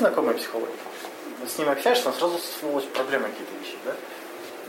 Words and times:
знакомые 0.00 0.36
психологи? 0.36 0.72
С 1.46 1.58
ним 1.58 1.68
общаешься, 1.68 2.08
он 2.08 2.14
сразу 2.14 2.38
всплывают 2.38 2.92
проблемы 2.92 3.28
какие-то 3.28 3.54
вещи, 3.60 3.76
да? 3.84 3.94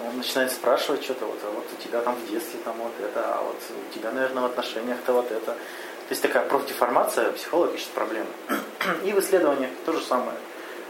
Он 0.08 0.18
начинает 0.18 0.52
спрашивать 0.52 1.04
что-то, 1.04 1.26
вот, 1.26 1.38
а 1.44 1.52
вот 1.52 1.66
у 1.78 1.84
тебя 1.84 2.02
там 2.02 2.16
в 2.16 2.30
детстве 2.30 2.60
там 2.64 2.76
вот 2.78 2.94
это, 3.00 3.36
а 3.36 3.42
вот 3.42 3.58
у 3.70 3.94
тебя, 3.94 4.12
наверное, 4.12 4.44
в 4.44 4.46
отношениях-то 4.46 5.14
вот 5.14 5.32
это. 5.32 5.52
То 5.52 6.14
есть 6.14 6.22
такая 6.22 6.46
профдеформация, 6.48 7.32
психолог 7.32 7.74
ищет 7.76 7.90
проблемы. 7.90 8.28
И 9.06 9.12
в 9.14 9.20
исследованиях 9.20 9.72
то 9.86 9.94
же 9.94 10.02
самое. 10.02 10.38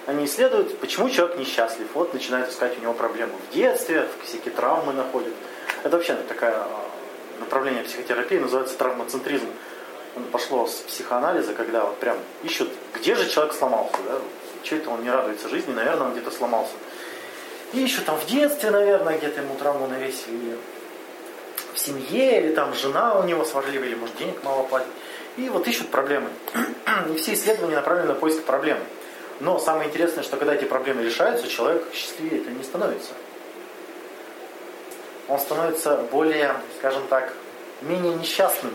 Они 0.08 0.26
исследуют, 0.26 0.80
почему 0.80 1.10
человек 1.10 1.38
несчастлив. 1.38 1.88
Вот 1.94 2.14
начинают 2.14 2.50
искать 2.50 2.78
у 2.78 2.82
него 2.82 2.94
проблемы 2.94 3.34
в 3.50 3.54
детстве, 3.54 4.08
всякие 4.24 4.54
травмы 4.54 4.94
находят. 4.94 5.34
Это 5.84 5.98
вообще 5.98 6.16
такое 6.16 6.56
а, 6.56 6.90
направление 7.40 7.84
психотерапии, 7.84 8.38
называется 8.38 8.78
травмоцентризм. 8.78 9.48
Пошло 10.32 10.68
с 10.68 10.76
психоанализа, 10.82 11.54
когда 11.54 11.86
вот 11.86 11.98
прям 12.00 12.18
ищут, 12.44 12.70
где 12.94 13.16
же 13.16 13.30
человек 13.30 13.54
сломался, 13.54 13.96
да? 14.06 14.20
Чего 14.64 14.80
это 14.80 14.90
он 14.90 15.04
не 15.04 15.10
радуется 15.10 15.48
жизни, 15.50 15.74
наверное, 15.74 16.08
он 16.08 16.12
где-то 16.12 16.32
сломался. 16.32 16.74
И 17.74 17.80
еще 17.80 18.02
там 18.02 18.18
в 18.20 18.26
детстве, 18.26 18.72
наверное, 18.72 19.18
где-то 19.18 19.42
ему 19.42 19.56
травму 19.56 19.88
навесили, 19.88 20.58
в 21.74 21.80
семье, 21.80 22.42
или 22.42 22.54
там 22.54 22.74
жена 22.74 23.18
у 23.20 23.24
него 23.24 23.46
сварливая, 23.46 23.88
или 23.88 23.96
может 23.96 24.18
денег 24.18 24.44
мало 24.44 24.64
платит. 24.64 24.90
И 25.38 25.48
вот 25.50 25.68
ищут 25.68 25.90
проблемы. 25.90 26.30
И 27.10 27.16
все 27.16 27.34
исследования 27.34 27.76
направлены 27.76 28.10
на 28.10 28.16
поиск 28.16 28.44
проблем. 28.44 28.78
Но 29.40 29.58
самое 29.60 29.90
интересное, 29.90 30.24
что 30.24 30.38
когда 30.38 30.54
эти 30.54 30.66
проблемы 30.66 31.04
решаются, 31.04 31.48
человек 31.48 31.86
счастливее 31.94 32.42
это 32.42 32.52
не 32.52 32.64
становится. 32.64 33.14
Он 35.30 35.40
становится 35.40 35.96
более, 36.12 36.56
скажем 36.78 37.08
так, 37.08 37.34
менее 37.82 38.14
несчастным. 38.14 38.74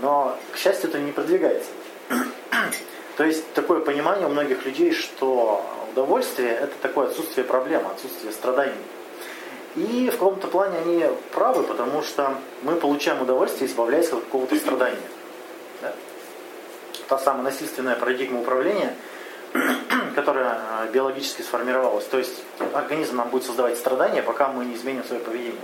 Но, 0.00 0.36
к 0.52 0.56
счастью, 0.56 0.90
это 0.90 0.98
не 0.98 1.12
продвигается. 1.12 1.70
То 3.16 3.24
есть 3.24 3.52
такое 3.52 3.80
понимание 3.80 4.26
у 4.26 4.30
многих 4.30 4.64
людей, 4.64 4.92
что 4.92 5.64
удовольствие– 5.92 6.50
это 6.62 6.72
такое 6.80 7.08
отсутствие 7.08 7.44
проблем, 7.44 7.86
отсутствие 7.86 8.32
страданий. 8.32 8.74
И 9.74 10.08
в 10.08 10.12
каком-то 10.12 10.46
плане 10.48 10.78
они 10.78 11.04
правы, 11.32 11.62
потому 11.64 12.02
что 12.02 12.34
мы 12.62 12.76
получаем 12.76 13.22
удовольствие, 13.22 13.68
избавляясь 13.68 14.12
от 14.12 14.24
какого-то 14.24 14.56
страдания. 14.56 14.96
Да? 15.82 15.94
Та 17.08 17.18
самая 17.18 17.42
насильственная 17.42 17.96
парадигма 17.96 18.40
управления, 18.40 18.94
которая 20.14 20.60
а, 20.70 20.86
биологически 20.92 21.42
сформировалась. 21.42 22.04
То 22.06 22.18
есть 22.18 22.42
организм 22.72 23.16
нам 23.16 23.28
будет 23.28 23.44
создавать 23.44 23.78
страдания, 23.78 24.22
пока 24.22 24.48
мы 24.48 24.64
не 24.64 24.74
изменим 24.74 25.04
свое 25.04 25.20
поведение. 25.20 25.60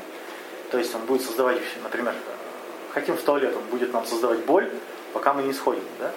То 0.71 0.79
есть 0.79 0.95
он 0.95 1.03
будет 1.03 1.23
создавать, 1.23 1.61
например, 1.83 2.15
хотим 2.95 3.17
в 3.17 3.23
туалет, 3.23 3.55
он 3.57 3.63
будет 3.65 3.93
нам 3.93 4.07
создавать 4.07 4.45
боль, 4.45 4.71
пока 5.13 5.35
мы 5.35 5.43
не 5.43 5.53
сходим. 5.53 5.83
Да? 5.99 6.13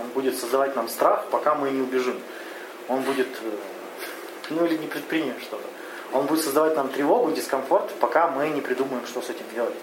Он 0.00 0.08
будет 0.08 0.36
создавать 0.36 0.74
нам 0.74 0.88
страх, 0.88 1.26
пока 1.30 1.54
мы 1.54 1.70
не 1.70 1.82
убежим. 1.82 2.18
Он 2.88 3.02
будет, 3.02 3.28
э, 3.42 3.50
ну 4.50 4.64
или 4.64 4.76
не 4.76 4.86
предпримем 4.86 5.38
что-то. 5.40 5.64
Он 6.12 6.26
будет 6.26 6.42
создавать 6.42 6.74
нам 6.76 6.88
тревогу, 6.88 7.32
дискомфорт, 7.32 7.90
пока 8.00 8.28
мы 8.28 8.48
не 8.48 8.60
придумаем, 8.60 9.06
что 9.06 9.20
с 9.20 9.30
этим 9.30 9.44
делать. 9.54 9.74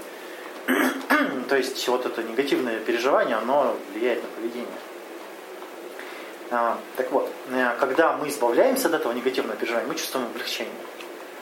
То 1.50 1.56
есть 1.56 1.88
вот 1.88 2.06
это 2.06 2.24
негативное 2.24 2.80
переживание, 2.80 3.38
оно 3.38 3.76
влияет 3.94 4.24
на 4.24 4.30
поведение. 4.30 4.68
А, 6.52 6.78
так 6.98 7.12
вот, 7.12 7.30
э, 7.52 7.76
когда 7.80 8.18
мы 8.18 8.28
избавляемся 8.28 8.88
от 8.88 8.96
этого 8.96 9.14
негативного 9.14 9.56
переживания, 9.56 9.88
мы 9.88 9.96
чувствуем 9.96 10.28
облегчение. 10.28 10.74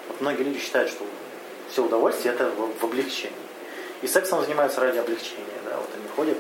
Вот 0.08 0.22
многие 0.22 0.44
люди 0.44 0.60
считают, 0.60 0.90
что 0.90 1.06
все 1.70 1.84
удовольствие 1.84 2.34
это 2.34 2.52
в 2.52 2.84
облегчении. 2.84 3.49
И 4.02 4.08
сексом 4.08 4.42
занимаются 4.42 4.82
ради 4.82 4.98
облегчения. 4.98 5.46
Да? 5.66 5.78
Вот 5.78 5.90
они 5.96 6.08
ходят, 6.16 6.38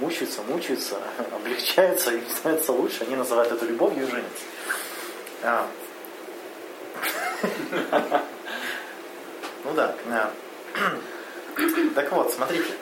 мучаются, 0.00 0.42
мучаются, 0.42 0.96
облегчаются, 1.34 2.12
им 2.12 2.24
становится 2.28 2.72
лучше. 2.72 3.04
Они 3.04 3.16
называют 3.16 3.52
это 3.52 3.64
любовью 3.64 4.06
и 4.06 4.10
женятся. 4.10 4.44
А, 5.42 5.68
ну 9.64 9.72
да. 9.74 9.94
Так 11.94 12.10
вот, 12.10 12.32
смотрите. 12.32 12.72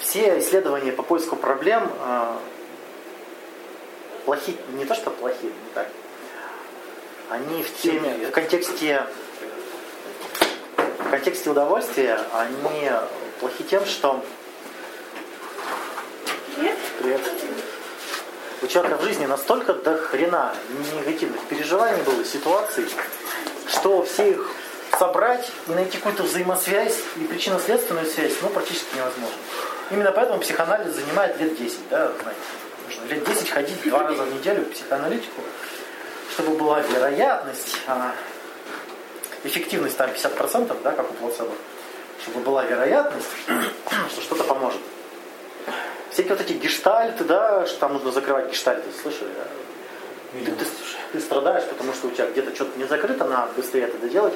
Все 0.00 0.38
исследования 0.40 0.92
по 0.92 1.02
поиску 1.02 1.36
проблем 1.36 1.88
а, 2.00 2.40
плохие, 4.24 4.56
не 4.72 4.84
то 4.84 4.94
что 4.94 5.10
плохие, 5.10 5.52
не 5.52 5.74
так. 5.74 5.86
Они 7.28 7.62
в 7.62 7.76
теме, 7.76 8.26
в 8.26 8.30
контексте 8.32 9.06
в 10.76 11.10
контексте 11.10 11.50
удовольствия, 11.50 12.20
они 12.32 12.90
плохи 13.40 13.64
тем, 13.64 13.84
что 13.86 14.22
Привет. 16.56 16.76
Привет. 16.98 17.20
У 18.60 18.66
человека 18.66 18.98
в 18.98 19.02
жизни 19.02 19.24
настолько 19.24 19.72
до 19.72 19.96
хрена 19.96 20.54
негативных 20.94 21.40
переживаний 21.46 22.02
было, 22.02 22.22
ситуаций, 22.22 22.86
что 23.66 24.04
все 24.04 24.32
их 24.32 24.50
собрать 24.98 25.50
и 25.66 25.70
найти 25.70 25.96
какую-то 25.96 26.24
взаимосвязь 26.24 26.98
и 27.16 27.20
причинно-следственную 27.20 28.04
связь, 28.04 28.34
ну, 28.42 28.50
практически 28.50 28.94
невозможно. 28.94 29.36
Именно 29.90 30.12
поэтому 30.12 30.40
психоанализ 30.40 30.94
занимает 30.94 31.40
лет 31.40 31.56
10, 31.56 31.88
да, 31.88 32.12
знаете. 32.20 32.40
Нужно 32.86 33.14
лет 33.14 33.24
10 33.24 33.48
ходить 33.48 33.82
два 33.88 34.02
раза 34.02 34.22
в 34.24 34.34
неделю 34.34 34.66
к 34.66 34.72
психоаналитику, 34.72 35.40
чтобы 36.34 36.58
была 36.58 36.80
вероятность, 36.80 37.78
а, 37.86 38.12
эффективность 39.44 39.96
там 39.96 40.10
50%, 40.10 40.82
да, 40.82 40.92
как 40.92 41.10
у 41.10 41.14
плацебо, 41.14 41.52
чтобы 42.22 42.40
была 42.40 42.64
вероятность, 42.64 43.28
что 44.10 44.20
что-то 44.20 44.44
поможет. 44.44 44.80
Всякие 46.10 46.34
вот 46.34 46.40
эти 46.40 46.54
гештальты, 46.54 47.24
да, 47.24 47.66
что 47.66 47.78
там 47.78 47.92
нужно 47.94 48.10
закрывать 48.10 48.50
гештальты, 48.50 48.88
слышали, 49.02 49.30
да? 49.36 49.46
Ты, 50.44 50.52
ты, 50.52 50.64
ты 51.12 51.20
страдаешь, 51.20 51.64
потому 51.64 51.92
что 51.92 52.08
у 52.08 52.10
тебя 52.10 52.26
где-то 52.30 52.54
что-то 52.54 52.78
не 52.78 52.84
закрыто, 52.84 53.24
надо 53.24 53.52
быстрее 53.56 53.84
это 53.84 53.98
доделать. 53.98 54.34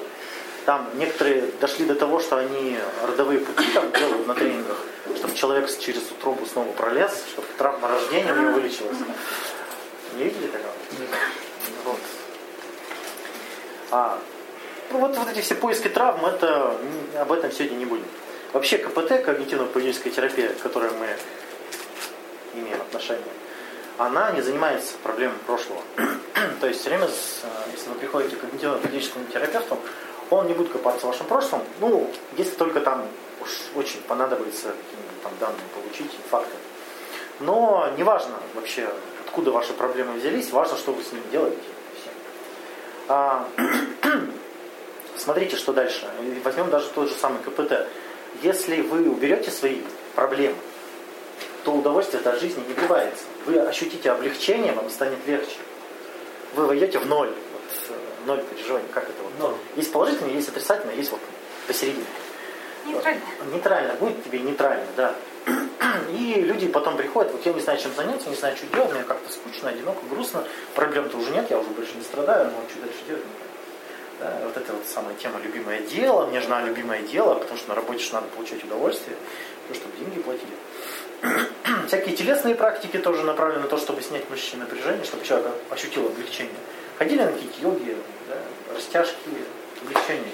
Там 0.65 0.89
некоторые 0.95 1.45
дошли 1.61 1.85
до 1.85 1.95
того, 1.95 2.21
что 2.21 2.37
они 2.37 2.79
родовые 3.07 3.41
пути 3.41 3.69
там 3.75 3.93
делают 3.93 4.27
на 4.27 4.35
тренингах, 4.35 4.79
чтобы 5.17 5.35
человек 5.35 5.69
через 5.79 6.11
утробу 6.11 6.47
снова 6.47 6.73
пролез, 6.73 7.23
чтобы 7.31 7.47
травма 7.59 7.89
рождения 7.89 8.33
у 8.33 8.37
него 8.37 8.53
вылечилась. 8.53 8.97
Не 10.17 10.25
видели 10.25 10.47
такого? 10.47 10.73
Вот. 11.85 12.01
А, 13.91 14.19
ну 14.91 14.99
вот, 14.99 15.17
вот 15.17 15.29
эти 15.29 15.41
все 15.41 15.55
поиски 15.55 15.89
травм, 15.89 16.25
это, 16.27 16.77
об 17.19 17.33
этом 17.33 17.51
сегодня 17.53 17.77
не 17.77 17.87
будем. 17.87 18.05
Вообще 18.53 18.79
КПТ, 18.79 19.11
когнитивно-поведенческая 19.27 20.11
терапия, 20.11 20.49
к 20.51 20.59
которой 20.59 20.91
мы 20.93 21.09
имеем 22.55 22.81
отношение, 22.81 23.25
она 23.99 24.31
не 24.33 24.43
занимается 24.43 24.95
проблемой 25.03 25.39
прошлого. 25.47 25.81
То 26.61 26.69
есть 26.69 26.81
все 26.81 26.91
время, 26.91 27.09
если 27.73 27.89
вы 27.89 27.95
приходите 27.97 28.37
к 28.37 28.45
когнитивно-поведенческому 28.45 29.33
терапевту, 29.33 29.79
он 30.31 30.47
не 30.47 30.55
будет 30.55 30.73
копаться 30.73 31.07
в 31.07 31.11
вашем 31.11 31.27
прошлом, 31.27 31.63
ну, 31.81 32.11
если 32.37 32.55
только 32.55 32.81
там 32.81 33.07
уж 33.43 33.51
очень 33.75 34.01
понадобится 34.03 34.69
какие-нибудь 34.69 35.23
там 35.23 35.33
данные 35.41 35.67
получить, 35.75 36.11
факты. 36.31 36.57
Но 37.41 37.89
неважно 37.99 38.37
вообще, 38.55 38.89
откуда 39.27 39.51
ваши 39.51 39.73
проблемы 39.73 40.15
взялись, 40.15 40.51
важно, 40.51 40.77
что 40.77 40.93
вы 40.93 41.03
с 41.03 41.13
ними 41.13 41.25
делаете. 41.33 41.59
смотрите, 45.17 45.57
что 45.57 45.73
дальше. 45.73 46.09
Возьмем 46.43 46.71
даже 46.71 46.89
тот 46.89 47.09
же 47.09 47.15
самый 47.15 47.43
КПТ. 47.43 47.87
Если 48.43 48.81
вы 48.81 49.09
уберете 49.09 49.51
свои 49.51 49.81
проблемы, 50.15 50.57
то 51.65 51.73
удовольствие 51.73 52.23
от 52.23 52.41
жизни 52.41 52.63
не 52.67 52.75
бывается. 52.75 53.25
Вы 53.47 53.59
ощутите 53.59 54.11
облегчение, 54.11 54.73
вам 54.73 54.91
станет 54.91 55.19
легче. 55.27 55.57
Вы 56.55 56.67
войдете 56.67 56.99
в 56.99 57.07
ноль. 57.07 57.29
Вот, 57.29 57.63
э, 57.89 58.27
ноль 58.27 58.43
переживаний. 58.43 58.87
Как 58.93 59.05
это 59.05 59.23
вот? 59.23 59.33
Ноль. 59.39 59.57
Есть 59.77 59.93
положительное, 59.93 60.33
есть 60.33 60.49
отрицательное, 60.49 60.95
есть 60.95 61.11
вот 61.11 61.21
посередине. 61.67 62.05
Нейтрально. 62.87 63.21
Нейтрально. 63.51 63.95
Будет 63.95 64.23
тебе 64.25 64.41
нейтрально, 64.41 64.87
да. 64.97 65.15
И 66.11 66.35
люди 66.41 66.69
потом 66.69 66.97
приходят, 66.97 67.33
вот 67.33 67.45
я 67.45 67.53
не 67.53 67.61
знаю, 67.61 67.79
чем 67.79 67.95
заняться, 67.95 68.29
не 68.29 68.37
знаю, 68.37 68.57
что 68.57 68.67
делать, 68.67 68.93
мне 68.93 69.03
как-то 69.03 69.31
скучно, 69.31 69.69
одиноко, 69.69 70.01
грустно, 70.09 70.45
проблем-то 70.75 71.19
уже 71.19 71.31
нет, 71.31 71.51
я 71.51 71.59
уже 71.59 71.69
больше 71.71 71.95
не 71.97 72.03
страдаю, 72.03 72.47
но 72.47 72.69
что 72.69 72.81
дальше 72.81 72.99
делать? 73.07 73.23
Да, 74.21 74.41
вот 74.45 74.57
это 74.57 74.73
вот 74.73 74.87
самая 74.87 75.15
тема 75.17 75.41
любимое 75.41 75.81
дело, 75.81 76.27
мне 76.27 76.41
жена 76.41 76.63
любимое 76.63 77.03
дело, 77.03 77.35
потому 77.35 77.59
что 77.59 77.71
на 77.71 77.75
работе 77.75 77.99
же 78.05 78.13
надо 78.13 78.29
получать 78.29 78.63
удовольствие, 78.63 79.17
то, 79.69 79.75
чтобы 79.75 79.97
деньги 79.97 80.21
платили. 80.21 80.53
Всякие 81.89 82.15
телесные 82.15 82.55
практики 82.55 82.99
тоже 82.99 83.25
направлены 83.25 83.63
на 83.63 83.69
то, 83.69 83.77
чтобы 83.77 84.03
снять 84.03 84.29
мышечное 84.31 84.61
напряжение, 84.61 85.05
чтобы 85.05 85.25
человек 85.25 85.49
ощутил 85.71 86.07
облегчение. 86.07 86.55
Ходили 86.99 87.23
на 87.23 87.33
какие-то 87.33 87.61
йоги, 87.61 87.97
да, 88.29 88.37
растяжки, 88.75 89.17
облегчение. 89.83 90.33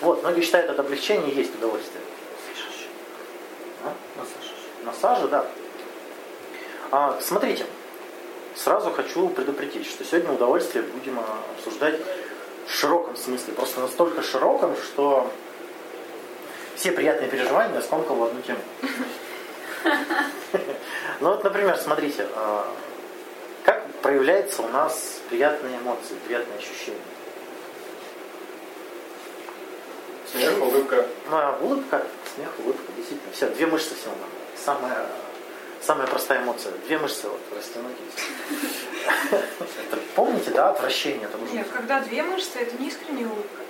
Вот, 0.00 0.22
многие 0.22 0.42
считают, 0.42 0.70
это 0.70 0.82
облегчение 0.82 1.34
есть 1.34 1.54
удовольствие. 1.54 2.02
А? 3.84 3.92
Массаж. 4.18 4.52
Массажи, 4.84 5.28
да. 5.28 5.46
А, 6.90 7.18
смотрите, 7.20 7.66
сразу 8.54 8.90
хочу 8.90 9.28
предупредить, 9.28 9.86
что 9.86 10.04
сегодня 10.04 10.32
удовольствие 10.32 10.84
будем 10.84 11.20
обсуждать 11.56 12.00
в 12.66 12.72
широком 12.72 13.16
смысле. 13.16 13.54
Просто 13.54 13.80
настолько 13.80 14.22
широком, 14.22 14.76
что 14.76 15.30
все 16.74 16.92
приятные 16.92 17.30
переживания 17.30 17.74
я 17.74 17.82
скомкал 17.82 18.16
в 18.16 18.24
одну 18.24 18.40
тему. 18.42 18.60
Ну 21.20 21.30
вот, 21.30 21.42
например, 21.44 21.78
смотрите, 21.78 22.26
а, 22.34 22.66
как 23.64 23.86
проявляется 24.02 24.60
у 24.62 24.68
нас 24.68 25.20
приятные 25.30 25.78
эмоции, 25.78 26.14
приятные 26.26 26.58
ощущения. 26.58 27.00
Смех, 30.30 30.60
улыбка. 30.60 31.06
Ну, 31.30 31.36
а 31.36 31.58
улыбка, 31.60 32.04
смех, 32.34 32.50
улыбка, 32.58 32.92
действительно. 32.96 33.32
Все, 33.32 33.48
две 33.48 33.66
мышцы 33.66 33.94
всего 33.94 34.12
надо. 34.12 34.62
Самая, 34.62 35.06
самая 35.86 36.06
простая 36.06 36.42
эмоция. 36.42 36.72
Две 36.86 36.98
мышцы 36.98 37.28
вот 37.28 37.40
растянуть. 37.56 37.96
Это, 39.06 40.00
помните, 40.16 40.50
да, 40.50 40.70
отвращение? 40.70 41.24
Это 41.24 41.38
нужно. 41.38 41.54
Нет, 41.54 41.68
когда 41.72 42.00
две 42.00 42.22
мышцы, 42.22 42.58
это 42.58 42.76
не 42.82 42.88
искренняя 42.88 43.28
улыбка. 43.28 43.62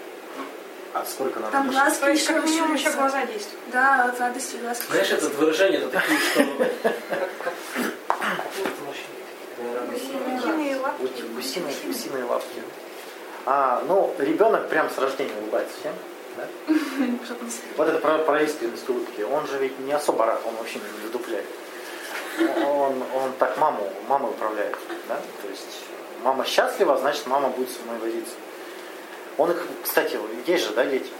А 0.94 1.04
сколько 1.04 1.38
надо 1.40 1.52
Там 1.52 1.70
глазки 1.70 2.00
То 2.00 2.10
есть 2.10 2.26
как 2.26 2.36
еще 2.36 2.46
минимум 2.46 2.74
еще 2.74 2.90
глаза 2.92 3.26
действуют. 3.26 3.60
Да, 3.70 4.04
от 4.04 4.18
радости 4.18 4.56
глазки. 4.56 4.86
Знаешь, 4.90 5.10
это 5.10 5.28
выражение, 5.28 5.80
это 5.80 5.90
такие, 5.90 6.18
что... 6.20 6.42
Гусиные 10.36 10.76
лапки. 10.76 11.02
Гуси- 11.02 11.34
Гусиные, 11.34 11.74
гусиные 11.86 12.24
лапки. 12.24 12.62
А, 13.44 13.82
ну, 13.86 14.14
ребенок 14.18 14.68
прям 14.68 14.88
с 14.90 14.98
рождения 14.98 15.34
улыбается 15.40 15.74
всем. 15.80 15.92
Да? 16.36 16.48
Вот 17.76 17.88
это 17.88 17.98
про, 17.98 18.18
про 18.18 18.42
искренность 18.42 18.88
улыбки. 18.88 19.20
Он 19.22 19.46
же 19.46 19.58
ведь 19.58 19.78
не 19.80 19.92
особо 19.92 20.26
рад, 20.26 20.40
он 20.46 20.54
вообще 20.56 20.78
не 20.78 21.08
вдупляет. 21.08 21.44
Он, 22.38 23.02
он 23.14 23.32
так 23.38 23.56
маму, 23.56 23.88
мамой 24.08 24.30
управляет. 24.30 24.76
Да? 25.08 25.16
То 25.42 25.48
есть 25.48 25.84
мама 26.22 26.44
счастлива, 26.44 26.96
значит 26.96 27.26
мама 27.26 27.48
будет 27.48 27.70
со 27.70 27.82
мной 27.82 27.98
возиться. 27.98 28.34
Он 29.38 29.50
их, 29.50 29.66
кстати, 29.82 30.18
есть 30.46 30.66
же, 30.66 30.74
да, 30.74 30.84
дети? 30.84 31.10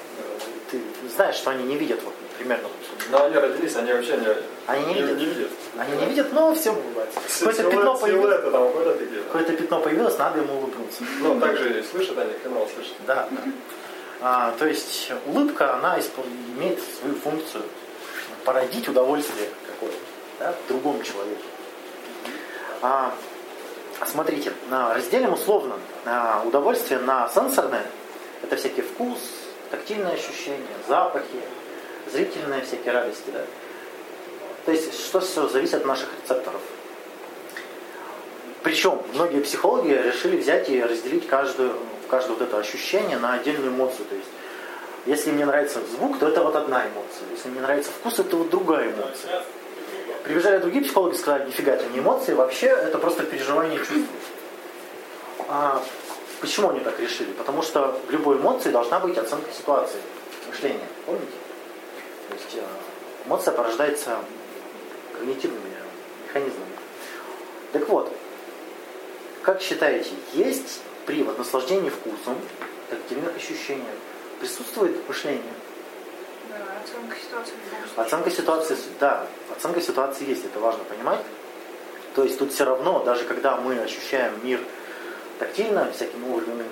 Ты 0.70 0.80
знаешь, 1.14 1.36
что 1.36 1.50
они 1.50 1.64
не 1.64 1.76
видят 1.76 2.02
вот 2.02 2.14
примерно. 2.38 2.68
Но 3.10 3.24
они 3.24 3.36
родились, 3.36 3.76
они 3.76 3.92
вообще 3.92 4.16
не, 4.16 4.26
Они 4.66 4.86
не 4.86 4.94
видят. 4.94 5.18
Не 5.18 5.24
видят. 5.26 5.50
Они 5.78 5.96
не 5.96 6.06
видят, 6.06 6.32
но 6.32 6.54
всем 6.54 6.76
улыбаются. 6.76 7.20
Какое-то 7.38 7.70
пятно 7.70 7.96
появилось. 7.96 8.42
там. 8.50 8.72
Какое-то 9.26 9.52
пятно 9.52 9.80
появилось, 9.80 10.18
надо 10.18 10.40
ему 10.40 10.54
улыбнуться. 10.54 11.04
Ну, 11.20 11.40
также 11.40 11.80
и 11.80 11.82
слышат 11.82 12.18
они, 12.18 12.32
канал 12.42 12.68
слышат. 12.74 12.94
Да, 13.06 13.28
да. 13.30 13.42
А, 14.20 14.54
то 14.58 14.66
есть 14.66 15.12
улыбка, 15.26 15.74
она 15.74 15.98
имеет 16.56 16.80
свою 16.98 17.14
функцию 17.16 17.62
породить 18.44 18.88
удовольствие 18.88 19.50
какое-то 19.66 19.98
да, 20.38 20.52
в 20.52 20.68
другом 20.68 21.02
человеке. 21.02 21.44
А, 22.82 23.14
смотрите, 24.04 24.52
разделим 24.70 25.32
условно 25.32 25.76
а, 26.04 26.42
удовольствие 26.44 27.00
на 27.00 27.28
сенсорное, 27.28 27.86
это 28.42 28.56
всякий 28.56 28.82
вкус, 28.82 29.18
тактильные 29.70 30.14
ощущения, 30.14 30.66
запахи, 30.86 31.40
зрительные 32.12 32.62
всякие 32.62 32.92
радости. 32.92 33.30
Да? 33.32 33.44
То 34.66 34.72
есть 34.72 34.98
что 35.00 35.20
все 35.20 35.48
зависит 35.48 35.74
от 35.74 35.86
наших 35.86 36.08
рецепторов. 36.22 36.60
Причем 38.62 39.00
многие 39.14 39.40
психологи 39.40 39.92
решили 39.92 40.36
взять 40.36 40.68
и 40.68 40.82
разделить 40.82 41.28
каждую, 41.28 41.78
каждое 42.08 42.32
вот 42.32 42.42
это 42.42 42.58
ощущение 42.58 43.16
на 43.16 43.34
отдельную 43.34 43.70
эмоцию. 43.70 44.06
То 44.06 44.16
есть, 44.16 44.28
если 45.06 45.30
мне 45.30 45.46
нравится 45.46 45.78
звук, 45.92 46.18
то 46.18 46.26
это 46.26 46.42
вот 46.42 46.56
одна 46.56 46.82
эмоция. 46.82 47.28
Если 47.30 47.48
мне 47.48 47.60
нравится 47.60 47.92
вкус, 47.92 48.18
это 48.18 48.36
вот 48.36 48.50
другая 48.50 48.90
эмоция. 48.90 49.44
Прибежали 50.26 50.58
другие 50.58 50.82
психологи 50.82 51.14
и 51.14 51.18
сказали, 51.18 51.46
нифига 51.46 51.74
это 51.74 51.86
не 51.90 52.00
эмоции, 52.00 52.34
вообще 52.34 52.66
это 52.66 52.98
просто 52.98 53.22
переживание 53.22 53.78
чувств. 53.78 54.10
А 55.48 55.80
почему 56.40 56.70
они 56.70 56.80
так 56.80 56.98
решили? 56.98 57.30
Потому 57.30 57.62
что 57.62 57.96
в 58.08 58.10
любой 58.10 58.36
эмоции 58.36 58.72
должна 58.72 58.98
быть 58.98 59.16
оценка 59.16 59.52
ситуации, 59.52 60.00
мышления. 60.48 60.88
Помните? 61.06 61.30
То 62.28 62.34
есть 62.34 62.56
э, 62.56 63.26
эмоция 63.28 63.54
порождается 63.54 64.18
когнитивными 65.16 65.62
механизмами. 66.26 66.72
Так 67.72 67.88
вот, 67.88 68.12
как 69.42 69.62
считаете, 69.62 70.10
есть 70.32 70.80
при 71.06 71.22
вот 71.22 71.38
наслаждении 71.38 71.88
вкусом, 71.88 72.36
тактильных 72.90 73.36
ощущениях, 73.36 73.94
присутствует 74.40 75.06
мышление? 75.06 75.54
Оценка 76.84 77.16
ситуации. 77.16 77.54
Оценка 77.96 78.30
ситуации, 78.30 78.76
да, 79.00 79.26
оценка 79.54 79.80
ситуации 79.80 80.28
есть, 80.28 80.44
это 80.44 80.58
важно 80.60 80.84
понимать. 80.84 81.20
То 82.14 82.24
есть 82.24 82.38
тут 82.38 82.52
все 82.52 82.64
равно, 82.64 83.00
даже 83.04 83.24
когда 83.24 83.56
мы 83.56 83.78
ощущаем 83.78 84.32
мир 84.42 84.60
тактильно, 85.38 85.90
всякими 85.92 86.32
органами, 86.34 86.64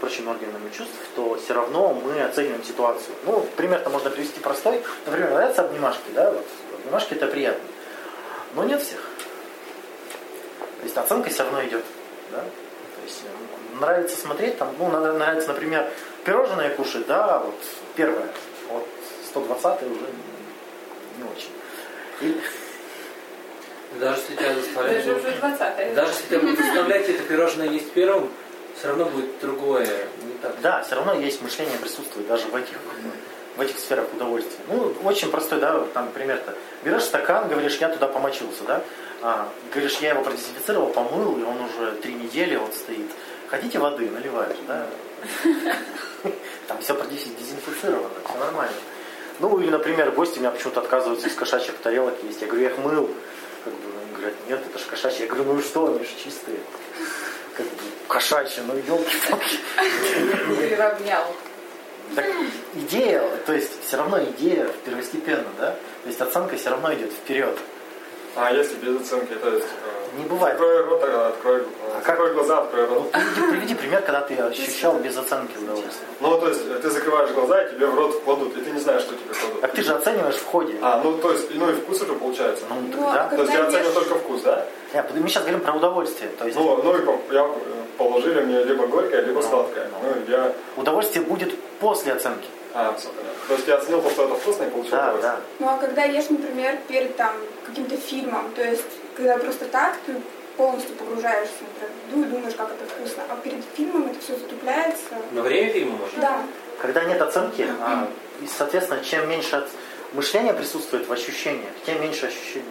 прочими 0.00 0.28
органами 0.28 0.70
чувств, 0.70 0.94
то 1.16 1.36
все 1.36 1.54
равно 1.54 1.92
мы 1.92 2.22
оцениваем 2.22 2.62
ситуацию. 2.62 3.14
Ну, 3.24 3.46
пример-то 3.56 3.90
можно 3.90 4.10
привести 4.10 4.40
простой. 4.40 4.82
Например, 5.06 5.30
нравятся 5.30 5.62
обнимашки, 5.62 6.10
да, 6.14 6.30
вот, 6.30 6.46
обнимашки 6.78 7.14
это 7.14 7.26
приятно. 7.26 7.64
Но 8.54 8.64
нет 8.64 8.80
всех. 8.82 9.00
То 10.78 10.84
есть 10.84 10.96
оценка 10.96 11.30
все 11.30 11.42
равно 11.42 11.64
идет. 11.64 11.84
Да? 12.30 12.40
То 12.40 13.02
есть 13.04 13.22
нравится 13.80 14.16
смотреть, 14.16 14.58
там, 14.58 14.74
ну, 14.78 14.88
нравится, 14.88 15.48
например, 15.48 15.90
пирожное 16.24 16.70
кушать, 16.74 17.06
да, 17.06 17.38
вот 17.38 17.54
первое. 17.96 18.28
Вот 19.34 19.44
120 19.44 19.82
уже 19.82 19.90
не, 19.90 21.18
не 21.18 21.30
очень. 21.30 21.50
И, 22.20 22.40
Даже 23.98 24.20
если 24.20 24.36
тебя 24.36 24.54
заставляют... 24.54 25.06
Даже 25.06 25.18
уже 25.18 25.36
20 25.38 25.94
Даже 25.94 26.12
если 26.12 26.26
тебя 26.26 26.38
будут 26.40 26.58
заставлять 26.58 27.08
это 27.08 27.22
пирожное 27.22 27.68
есть 27.68 27.92
первым, 27.92 28.30
все 28.76 28.88
равно 28.88 29.06
будет 29.06 29.38
другое, 29.40 29.86
не 30.24 30.32
так. 30.40 30.60
да, 30.60 30.82
все 30.82 30.96
равно 30.96 31.14
есть 31.14 31.42
мышление 31.42 31.78
присутствует 31.78 32.26
даже 32.26 32.46
в 32.48 32.56
этих, 32.56 32.76
в 33.56 33.60
этих 33.60 33.78
сферах 33.78 34.06
удовольствия. 34.12 34.64
Ну, 34.68 34.94
очень 35.04 35.30
простой, 35.30 35.60
да, 35.60 35.78
вот 35.78 35.92
там 35.92 36.10
пример-то. 36.10 36.54
Берешь 36.84 37.04
стакан, 37.04 37.48
говоришь, 37.48 37.76
я 37.76 37.88
туда 37.90 38.08
помочился, 38.08 38.64
да, 38.66 38.82
а, 39.20 39.48
говоришь, 39.72 39.98
я 39.98 40.10
его 40.10 40.22
продезинфицировал, 40.22 40.88
помыл, 40.88 41.38
и 41.38 41.42
он 41.42 41.60
уже 41.60 41.92
три 42.02 42.14
недели 42.14 42.56
вот 42.56 42.74
стоит. 42.74 43.10
Хотите 43.48 43.78
воды, 43.78 44.08
наливаешь, 44.08 44.56
да? 44.66 44.86
Там 46.66 46.80
все 46.80 46.94
продезинфицировано, 46.94 48.08
все 48.26 48.38
нормально. 48.38 48.74
Ну, 49.40 49.60
или, 49.60 49.70
например, 49.70 50.10
гости 50.12 50.38
меня 50.38 50.50
почему-то 50.50 50.80
отказываются 50.80 51.28
из 51.28 51.34
кошачьих 51.34 51.76
тарелок 51.78 52.14
есть. 52.22 52.40
Я 52.40 52.46
говорю, 52.46 52.62
я 52.62 52.70
их 52.70 52.78
мыл. 52.78 53.10
Как 53.64 53.72
бы, 53.72 53.80
они 54.02 54.12
говорят, 54.14 54.34
нет, 54.48 54.60
это 54.68 54.78
же 54.78 54.84
кошачьи. 54.86 55.22
Я 55.22 55.26
говорю, 55.26 55.52
ну 55.52 55.58
и 55.58 55.62
что, 55.62 55.86
они 55.86 55.98
же 55.98 56.10
чистые. 56.22 56.58
Как 57.56 57.66
бы, 57.66 57.72
кошачьи, 58.08 58.62
ну 58.66 58.76
елки-палки. 58.76 59.58
Приравнял. 60.68 61.24
Так 62.14 62.26
идея, 62.74 63.22
то 63.46 63.52
есть 63.54 63.70
все 63.86 63.96
равно 63.96 64.22
идея 64.22 64.68
первостепенно, 64.84 65.48
да? 65.58 65.76
То 66.02 66.08
есть 66.08 66.20
оценка 66.20 66.56
все 66.56 66.70
равно 66.70 66.92
идет 66.92 67.10
вперед. 67.12 67.58
А 68.36 68.52
если 68.52 68.76
без 68.76 69.00
оценки, 69.02 69.34
то 69.34 69.48
есть... 69.50 69.66
э, 69.66 70.18
Не 70.18 70.24
бывает. 70.24 70.54
Закрой 70.58 70.84
рот, 70.84 71.00
а 71.04 71.28
открой, 71.28 71.60
э, 71.60 71.64
А 71.96 72.00
как? 72.00 72.16
закрой 72.16 72.32
глаза, 72.34 72.58
открой 72.62 72.86
Ну, 72.88 72.94
рот. 72.94 73.10
приведи, 73.12 73.50
приведи 73.50 73.74
пример, 73.74 74.00
когда 74.02 74.20
ты 74.22 74.34
ощущал 74.36 74.94
без 74.98 75.16
оценки 75.18 75.56
удовольствие. 75.58 76.08
Ну, 76.20 76.40
то 76.40 76.48
есть, 76.48 76.82
ты 76.82 76.90
закрываешь 76.90 77.30
глаза, 77.30 77.62
и 77.62 77.70
тебе 77.74 77.86
в 77.86 77.94
рот 77.94 78.20
кладут, 78.24 78.56
и 78.56 78.60
ты 78.60 78.70
не 78.70 78.80
знаешь, 78.80 79.02
что 79.02 79.14
тебе 79.14 79.34
кладут. 79.34 79.60
Так 79.60 79.72
ты 79.72 79.82
же 79.82 79.92
оцениваешь 79.94 80.36
в 80.36 80.46
ходе. 80.46 80.74
А, 80.82 81.00
ну, 81.04 81.18
то 81.18 81.32
есть, 81.32 81.54
ну 81.54 81.70
и 81.70 81.74
вкус 81.74 82.02
уже 82.02 82.14
получается. 82.14 82.64
Ну, 82.70 82.76
Ну, 82.96 83.08
а 83.08 83.28
тогда. 83.28 83.36
То 83.36 83.42
есть, 83.42 83.54
я 83.54 83.64
оцениваю 83.66 83.88
ешь- 83.88 83.94
только 83.94 84.14
вкус, 84.16 84.42
да? 84.42 84.66
Нет, 84.94 85.10
мы 85.14 85.28
сейчас 85.28 85.42
говорим 85.42 85.60
про 85.60 85.72
удовольствие. 85.74 86.30
То 86.38 86.44
есть 86.46 86.56
Ну, 86.58 86.82
ну 86.82 86.96
и 86.96 87.34
я, 87.34 87.42
э, 87.42 87.48
положили 87.98 88.40
мне 88.40 88.64
либо 88.64 88.86
горькое, 88.86 89.22
либо 89.22 89.40
Ну, 89.40 89.48
сладкое. 89.48 89.88
ну. 89.90 90.08
Ну, 90.08 90.32
я... 90.32 90.52
удовольствие 90.76 91.24
будет 91.24 91.58
после 91.80 92.12
оценки. 92.12 92.48
А. 92.74 92.96
То 93.48 93.54
есть, 93.54 93.68
я 93.68 93.76
оценил 93.76 94.00
то, 94.02 94.10
что 94.10 94.24
это 94.24 94.34
вкусно, 94.34 94.64
и 94.64 94.70
получил 94.70 94.92
Да, 94.92 95.02
удовольствие. 95.14 95.32
да. 95.32 95.40
Ну 95.58 95.68
а 95.68 95.76
когда 95.78 96.04
ешь, 96.04 96.30
например, 96.30 96.78
перед 96.88 97.16
там 97.16 97.34
каким-то 97.66 97.96
фильмом, 97.96 98.50
то 98.54 98.62
есть 98.64 98.84
когда 99.16 99.36
просто 99.36 99.66
так 99.66 99.96
ты 100.06 100.14
полностью 100.56 100.94
погружаешься 100.96 101.54
например, 101.60 101.90
в 102.06 102.16
еду 102.16 102.22
и 102.28 102.30
думаешь, 102.38 102.54
как 102.54 102.70
это 102.70 102.84
вкусно, 102.90 103.22
а 103.28 103.36
перед 103.36 103.62
фильмом 103.76 104.06
это 104.10 104.20
все 104.20 104.34
затупляется. 104.36 105.02
На 105.32 105.42
время 105.42 105.72
фильма 105.72 105.96
может? 105.96 106.18
Да. 106.20 106.42
Когда 106.80 107.04
нет 107.04 107.20
оценки, 107.20 107.66
а, 107.80 108.08
и, 108.40 108.46
соответственно, 108.46 109.02
чем 109.04 109.28
меньше 109.28 109.56
от- 109.56 109.68
мышления 110.14 110.52
присутствует 110.54 111.06
в 111.08 111.12
ощущениях, 111.12 111.70
тем 111.86 112.00
меньше 112.00 112.26
ощущения. 112.26 112.64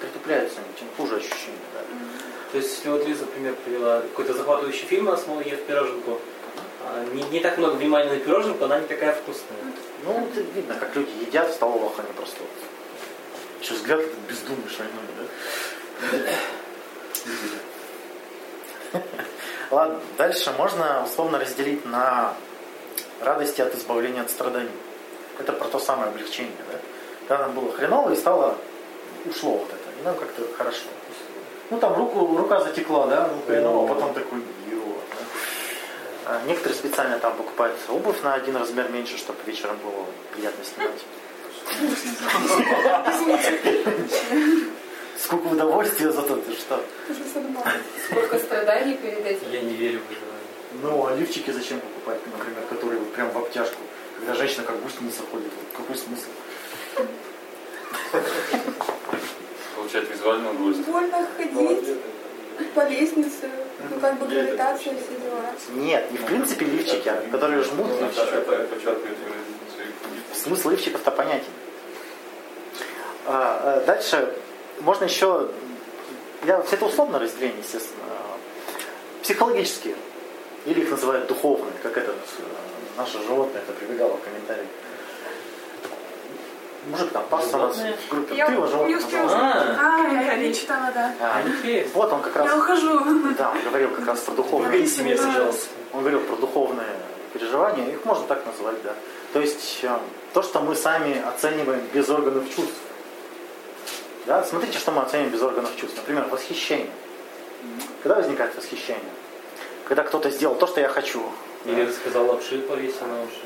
Притупляются 0.00 0.58
они, 0.58 0.68
тем 0.78 0.88
хуже 0.96 1.16
ощущения. 1.16 1.58
Да. 1.74 1.80
То 2.52 2.58
есть, 2.58 2.70
если 2.76 2.88
вот 2.88 3.06
Лиза, 3.06 3.24
например, 3.26 3.54
привела 3.64 4.00
какой-то 4.00 4.32
захватывающий 4.32 4.86
фильм, 4.86 5.08
она 5.08 5.16
снова 5.16 5.40
ест 5.42 5.62
пироженку, 5.66 6.18
не, 7.12 7.22
не 7.24 7.40
так 7.40 7.58
много 7.58 7.74
внимания 7.74 8.10
на 8.10 8.18
пироженку, 8.18 8.64
она 8.64 8.80
не 8.80 8.86
такая 8.86 9.12
вкусная. 9.12 9.58
Ну, 10.04 10.26
это 10.26 10.40
видно, 10.40 10.74
как 10.74 10.94
люди 10.96 11.10
едят 11.20 11.50
в 11.50 11.54
столовых, 11.54 11.98
они 11.98 12.08
просто 12.16 12.36
вот. 12.40 12.50
Еще 13.60 13.74
взгляд 13.74 14.00
этот 14.00 14.18
бездумный 14.28 14.68
шальной, 14.68 14.92
да? 18.92 19.00
Ладно, 19.70 20.00
дальше 20.16 20.52
можно 20.56 21.04
условно 21.04 21.38
разделить 21.38 21.84
на 21.84 22.34
радости 23.20 23.60
от 23.60 23.74
избавления 23.74 24.22
от 24.22 24.30
страданий. 24.30 24.70
Это 25.38 25.52
про 25.52 25.68
то 25.68 25.78
самое 25.78 26.08
облегчение, 26.08 26.52
да? 26.70 26.78
Когда 27.28 27.46
нам 27.46 27.54
было 27.54 27.72
хреново 27.72 28.12
и 28.12 28.16
стало, 28.16 28.56
ушло 29.24 29.58
вот 29.58 29.68
это, 29.68 30.00
и 30.00 30.04
нам 30.04 30.16
как-то 30.16 30.42
хорошо. 30.56 30.86
Ну 31.70 31.78
там 31.78 31.94
руку, 31.94 32.36
рука 32.36 32.60
затекла, 32.60 33.06
да, 33.06 33.28
ну 33.28 33.40
хреново, 33.46 33.84
а 33.84 33.94
потом 33.94 34.12
такой? 34.14 34.40
А 34.40 34.59
Некоторые 36.46 36.78
специально 36.78 37.18
там 37.18 37.36
покупают 37.36 37.76
обувь 37.88 38.22
на 38.22 38.34
один 38.34 38.56
размер 38.56 38.88
меньше, 38.90 39.18
чтобы 39.18 39.38
вечером 39.46 39.76
было 39.78 40.06
приятно 40.32 40.64
снимать. 40.64 41.04
Сколько 45.18 45.46
удовольствия 45.48 46.12
зато, 46.12 46.36
ты 46.36 46.52
что? 46.52 46.84
Сколько 48.10 48.38
страданий. 48.38 48.94
перед 48.94 49.26
этим. 49.26 49.50
Я 49.50 49.60
не 49.60 49.74
верю 49.74 50.00
в 50.00 50.08
выживание. 50.08 50.30
Ну, 50.82 51.06
а 51.06 51.14
лифчики 51.16 51.50
зачем 51.50 51.80
покупать, 51.80 52.20
например, 52.26 52.62
которые 52.68 53.00
вот 53.00 53.12
прям 53.12 53.30
в 53.30 53.38
обтяжку? 53.38 53.82
Когда 54.16 54.34
женщина 54.34 54.64
как 54.64 54.80
гусеница 54.82 55.22
ходит, 55.30 55.50
вот 55.56 55.66
какой 55.76 55.96
смысл? 55.96 56.28
Получать 59.76 60.10
визуальное 60.10 60.52
удовольствие. 60.52 60.92
Больно 60.92 61.26
ходить 61.36 61.96
по 62.74 62.86
лестнице, 62.88 63.48
ну 63.90 64.00
как 64.00 64.18
бы 64.18 64.26
гравитация, 64.26 64.94
все 64.94 65.20
дела. 65.20 65.44
Нет, 65.70 66.10
не 66.10 66.18
в 66.18 66.24
принципе 66.24 66.64
лифчики, 66.66 67.08
а 67.08 67.22
которые 67.30 67.62
жмут 67.62 67.88
Ну, 68.00 68.12
своих 68.12 68.46
Смысл 70.34 70.70
лифчиков-то 70.70 71.10
понятен. 71.10 71.50
А, 73.26 73.80
а, 73.82 73.84
дальше 73.84 74.34
можно 74.80 75.04
еще... 75.04 75.48
Я, 76.44 76.64
это 76.70 76.84
условное 76.86 77.20
разделение, 77.20 77.58
естественно. 77.60 78.02
Психологические. 79.22 79.94
Или 80.64 80.80
их 80.80 80.90
называют 80.90 81.26
духовные, 81.26 81.72
как 81.82 81.96
это 81.96 82.10
э, 82.10 82.14
наше 82.96 83.18
животное 83.22 83.62
это 83.62 83.72
прибегало 83.72 84.16
в 84.16 84.22
комментарии. 84.22 84.66
Мужик 86.90 87.10
там 87.12 87.24
пастор 87.30 87.60
у 87.60 87.62
нас 87.64 87.76
в 87.76 88.10
группе. 88.10 88.34
Я 88.34 88.46
Ты 88.46 88.52
его 88.52 88.86
не 88.86 88.96
успела. 88.96 89.30
А, 89.32 89.76
А, 89.78 90.22
я 90.22 90.36
не 90.36 90.54
читала, 90.54 90.90
да. 90.92 91.12
А. 91.20 91.42
Вот 91.94 92.12
он 92.12 92.22
как 92.22 92.36
раз... 92.36 92.46
Я 92.46 92.56
ухожу. 92.56 93.00
Да, 93.38 93.50
он 93.50 93.62
говорил 93.62 93.90
как 93.90 94.06
раз 94.06 94.20
про 94.20 94.34
духовные. 94.34 94.88
Он 95.92 96.00
говорил 96.00 96.20
про 96.20 96.36
духовные 96.36 96.96
переживания, 97.32 97.86
их 97.90 98.04
можно 98.04 98.26
так 98.26 98.44
назвать, 98.44 98.82
да. 98.82 98.92
То 99.32 99.40
есть 99.40 99.80
э, 99.82 99.98
то, 100.32 100.42
что 100.42 100.60
мы 100.60 100.74
сами 100.74 101.22
оцениваем 101.22 101.82
без 101.92 102.08
органов 102.08 102.44
чувств. 102.54 102.74
Да? 104.26 104.42
Смотрите, 104.44 104.78
что 104.78 104.90
мы 104.90 105.02
оцениваем 105.02 105.32
без 105.32 105.42
органов 105.42 105.70
чувств. 105.76 105.96
Например, 105.98 106.26
восхищение. 106.28 106.90
Когда 108.02 108.16
возникает 108.16 108.56
восхищение? 108.56 109.12
Когда 109.86 110.02
кто-то 110.02 110.30
сделал 110.30 110.56
то, 110.56 110.66
что 110.66 110.80
я 110.80 110.88
хочу. 110.88 111.22
Или 111.64 111.82
рассказал 111.86 112.26
лапши 112.26 112.58
повесил 112.58 113.06
на 113.06 113.22
уши. 113.22 113.40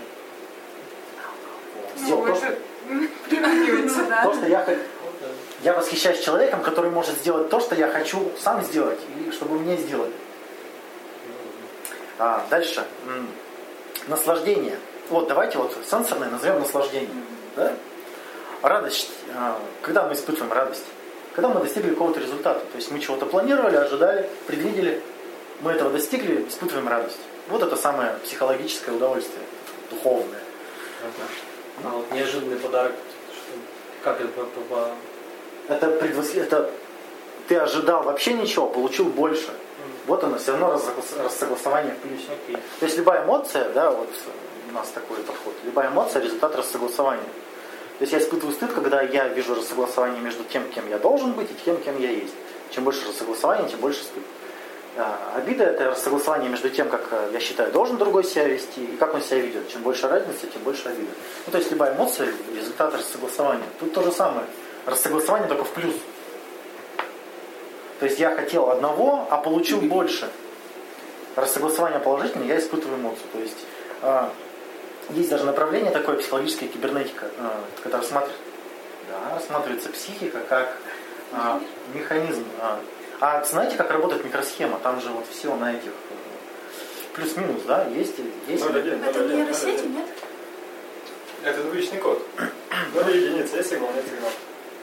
Сделал 1.97 2.25
Ну, 2.25 2.33
то, 2.33 2.37
что, 2.37 2.59
это 2.89 3.29
приравнивается. 3.29 4.05
Да. 4.09 4.25
то, 4.25 4.35
что 4.35 4.47
я. 4.47 4.67
Я 5.63 5.73
восхищаюсь 5.73 6.21
человеком, 6.21 6.63
который 6.63 6.91
может 6.91 7.17
сделать 7.17 7.49
то, 7.49 7.59
что 7.59 7.75
я 7.75 7.89
хочу 7.89 8.31
сам 8.39 8.63
сделать, 8.65 9.01
или 9.17 9.31
чтобы 9.31 9.59
мне 9.59 9.77
сделали. 9.77 10.13
А, 12.19 12.47
дальше. 12.51 12.85
Наслаждение. 14.09 14.79
Вот 15.09 15.29
давайте 15.29 15.59
вот 15.59 15.75
сенсорное 15.89 16.29
назовем 16.29 16.61
наслаждением. 16.61 17.25
Да? 17.57 17.73
Радость. 18.63 19.11
а, 19.35 19.59
Когда 19.83 20.07
мы 20.07 20.15
испытываем 20.15 20.53
радость? 20.53 20.85
Когда 21.35 21.49
мы 21.49 21.61
достигли 21.61 21.91
какого-то 21.91 22.21
результата. 22.21 22.61
То 22.61 22.77
есть 22.77 22.91
мы 22.91 23.01
чего-то 23.01 23.27
планировали, 23.27 23.77
ожидали, 23.77 24.29
предвидели. 24.47 25.03
Мы 25.61 25.73
этого 25.73 25.91
достигли, 25.91 26.47
испытываем 26.49 26.89
радость. 26.89 27.19
Вот 27.49 27.63
это 27.63 27.77
самое 27.77 28.15
психологическое 28.25 28.93
удовольствие, 28.93 29.45
духовное. 29.91 30.41
А 31.83 31.89
вот 31.91 32.11
неожиданный 32.13 32.57
подарок. 32.57 32.93
что- 33.33 34.05
Как 34.05 34.21
это 34.21 34.29
по- 34.29 34.91
Это, 35.69 35.87
предвос- 35.87 36.39
это 36.39 36.71
ты 37.49 37.57
ожидал 37.57 38.03
вообще 38.03 38.35
ничего, 38.35 38.67
получил 38.67 39.07
больше. 39.07 39.49
Вот 40.07 40.23
оно, 40.23 40.37
все 40.39 40.53
равно 40.53 40.73
рассоглас- 40.75 41.23
рассогласование 41.25 41.95
в 41.95 41.99
плюсе. 41.99 42.25
Окей. 42.45 42.57
То 42.81 42.87
есть 42.87 42.99
любая 42.99 43.25
эмоция, 43.25 43.71
да, 43.71 43.91
вот 43.91 44.09
у 44.71 44.75
нас 44.75 44.89
такой 44.89 45.17
подход, 45.19 45.55
любая 45.65 45.89
эмоция 45.89 46.23
результат 46.23 46.55
рассогласования. 46.57 47.25
То 47.99 48.03
есть 48.03 48.13
я 48.13 48.19
испытываю 48.19 48.53
стыд, 48.55 48.73
когда 48.73 49.01
я 49.03 49.29
вижу 49.29 49.55
рассогласование 49.55 50.21
между 50.21 50.45
тем, 50.45 50.69
кем 50.71 50.89
я 50.91 50.99
должен 50.99 51.33
быть, 51.33 51.51
и 51.51 51.55
тем, 51.65 51.79
кем 51.81 51.99
я 52.01 52.11
есть. 52.11 52.35
Чем 52.71 52.85
больше 52.85 53.07
рассогласования, 53.09 53.69
тем 53.69 53.81
больше 53.81 54.03
стыд. 54.05 54.23
А, 54.23 54.44
Обида– 55.35 55.65
это 55.65 55.91
рассогласование 55.91 56.49
между 56.49 56.71
тем, 56.71 56.89
как 56.89 57.09
э, 57.11 57.31
я 57.33 57.41
считаю, 57.41 57.73
должен 57.73 57.97
другой 57.97 58.23
себя 58.23 58.47
вести, 58.47 58.85
и 58.85 58.97
как 58.97 59.13
он 59.13 59.23
себя 59.23 59.41
ведет. 59.41 59.69
Чем 59.69 59.83
больше 59.83 60.07
разницы, 60.07 60.47
тем 60.47 60.63
больше 60.63 60.89
обида. 60.89 61.11
Ну, 61.47 61.53
то 61.53 61.59
есть 61.59 61.71
любая 61.73 61.97
эмоция– 61.97 62.29
результат 62.55 62.95
рассогласования. 62.95 63.67
Тут 63.81 63.93
то 63.93 64.03
же 64.03 64.13
самое. 64.13 64.47
Рассогласование 64.87 65.49
только 65.49 65.65
в 65.65 65.71
плюс. 65.71 65.97
То 67.99 68.07
есть 68.07 68.21
я 68.21 68.35
хотел 68.37 68.71
одного, 68.71 69.27
а 69.31 69.39
получил 69.39 69.81
больше. 69.81 70.31
Рассогласование 71.35 71.99
положительное, 71.99 72.47
я 72.47 72.59
испытываю 72.59 72.99
эмоцию. 72.99 73.27
То 73.33 73.39
есть 73.41 73.67
а, 74.03 74.33
есть 75.11 75.31
даже 75.31 75.45
направление 75.45 75.91
такое, 75.91 76.17
психологическая 76.17 76.69
кибернетика, 76.69 77.27
а, 77.39 77.61
когда 77.83 77.99
рассматривается, 77.99 78.43
да, 79.09 79.35
рассматривается 79.35 79.89
психика 79.91 80.41
как 80.49 80.77
а, 81.33 81.61
механизм. 81.93 82.45
А, 82.61 82.79
а 83.21 83.45
знаете, 83.45 83.77
как 83.77 83.91
работает 83.91 84.25
микросхема? 84.25 84.79
Там 84.81 85.01
же 85.01 85.11
вот 85.11 85.27
все 85.31 85.55
на 85.55 85.73
этих 85.73 85.91
э, 85.91 87.15
плюс-минус, 87.15 87.63
да, 87.67 87.87
есть, 87.87 88.15
есть. 88.49 88.65
Ноль 88.65 88.79
один, 88.79 89.03
Это 89.03 89.19
ноль 89.19 89.27
один, 89.27 89.37
нейросети, 89.39 89.87
нет? 89.87 90.07
Это 91.43 91.63
двоичный 91.63 91.99
код. 91.99 92.27
Ноль 92.95 93.17
единиц, 93.17 93.53
есть 93.53 93.71
сигнал, 93.71 93.91
нет 93.95 94.05
сигнала. 94.05 94.33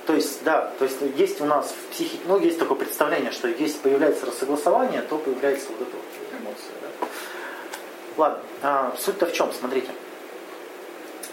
То 0.06 0.14
есть, 0.14 0.44
да, 0.44 0.72
то 0.80 0.86
есть 0.86 0.98
есть 1.16 1.42
у 1.42 1.46
нас 1.46 1.72
в 1.72 1.92
психике, 1.92 2.24
ну, 2.26 2.40
есть 2.40 2.60
такое 2.60 2.78
представление, 2.78 3.32
что 3.32 3.48
если 3.48 3.78
появляется 3.80 4.26
рассогласование, 4.26 5.02
то 5.02 5.18
появляется 5.18 5.68
вот 5.70 5.88
эта 5.88 5.96
вот 5.96 6.42
эмоция. 6.42 6.72
Да? 6.82 7.08
Ладно, 8.18 8.40
а, 8.62 8.96
суть-то 9.00 9.26
в 9.26 9.34
чем, 9.34 9.52
смотрите. 9.54 9.90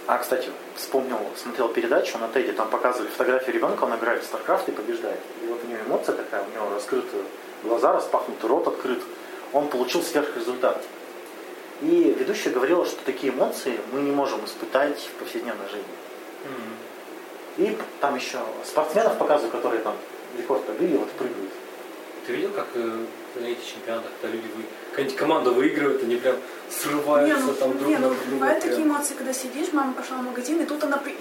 А, 0.08 0.16
кстати, 0.16 0.48
вспомнил, 0.74 1.18
смотрел 1.36 1.68
передачу 1.68 2.16
на 2.16 2.28
Теди, 2.28 2.52
там 2.52 2.70
показывали 2.70 3.10
фотографию 3.10 3.54
ребенка, 3.54 3.84
он 3.84 3.94
играет 3.94 4.24
в 4.24 4.32
StarCraft 4.32 4.62
и 4.68 4.70
побеждает. 4.70 5.20
И 5.42 5.46
вот 5.46 5.60
у 5.62 5.66
него 5.66 5.80
эмоция 5.86 6.14
такая, 6.14 6.42
у 6.42 6.50
него 6.50 6.74
раскрыты 6.74 7.18
глаза, 7.62 7.92
распахнуты, 7.92 8.48
рот 8.48 8.66
открыт. 8.68 9.02
Он 9.52 9.68
получил 9.68 10.02
сверхрезультат. 10.02 10.82
И 11.82 12.16
ведущая 12.18 12.48
говорила, 12.48 12.86
что 12.86 13.04
такие 13.04 13.34
эмоции 13.34 13.78
мы 13.92 14.00
не 14.00 14.10
можем 14.10 14.42
испытать 14.46 14.98
в 14.98 15.12
повседневной 15.20 15.68
жизни. 15.68 15.84
М. 17.58 17.66
И 17.66 17.76
там 18.00 18.16
еще 18.16 18.38
спортсменов 18.64 19.18
показывают, 19.18 19.54
которые 19.54 19.82
там 19.82 19.94
рекорд 20.38 20.64
побили, 20.64 20.96
вот 20.96 21.10
прыгают. 21.10 21.52
Ты 22.26 22.32
видел, 22.32 22.52
как 22.52 22.68
э, 22.76 23.04
на 23.40 23.46
этих 23.46 23.66
чемпионатах, 23.66 24.10
когда 24.20 24.36
люди 24.36 24.46
вы... 24.56 24.62
какая-нибудь 24.90 25.16
команда 25.18 25.50
выигрывает, 25.50 26.02
они 26.02 26.16
прям 26.16 26.36
Не, 26.36 26.72
срываются 26.74 27.46
ну, 27.46 27.52
там 27.54 27.78
друг 27.78 27.88
не, 27.88 27.94
на 27.96 28.08
ну 28.08 28.14
друга. 28.14 28.30
бывают 28.32 28.60
прям. 28.60 28.70
такие 28.70 28.86
эмоции, 28.88 29.14
когда 29.14 29.32
сидишь, 29.32 29.72
мама 29.72 29.92
пошла 29.92 30.16
в 30.18 30.22
магазин, 30.22 30.60
и 30.60 30.64
тут 30.66 30.82
она 30.84 30.96
при- 30.98 31.16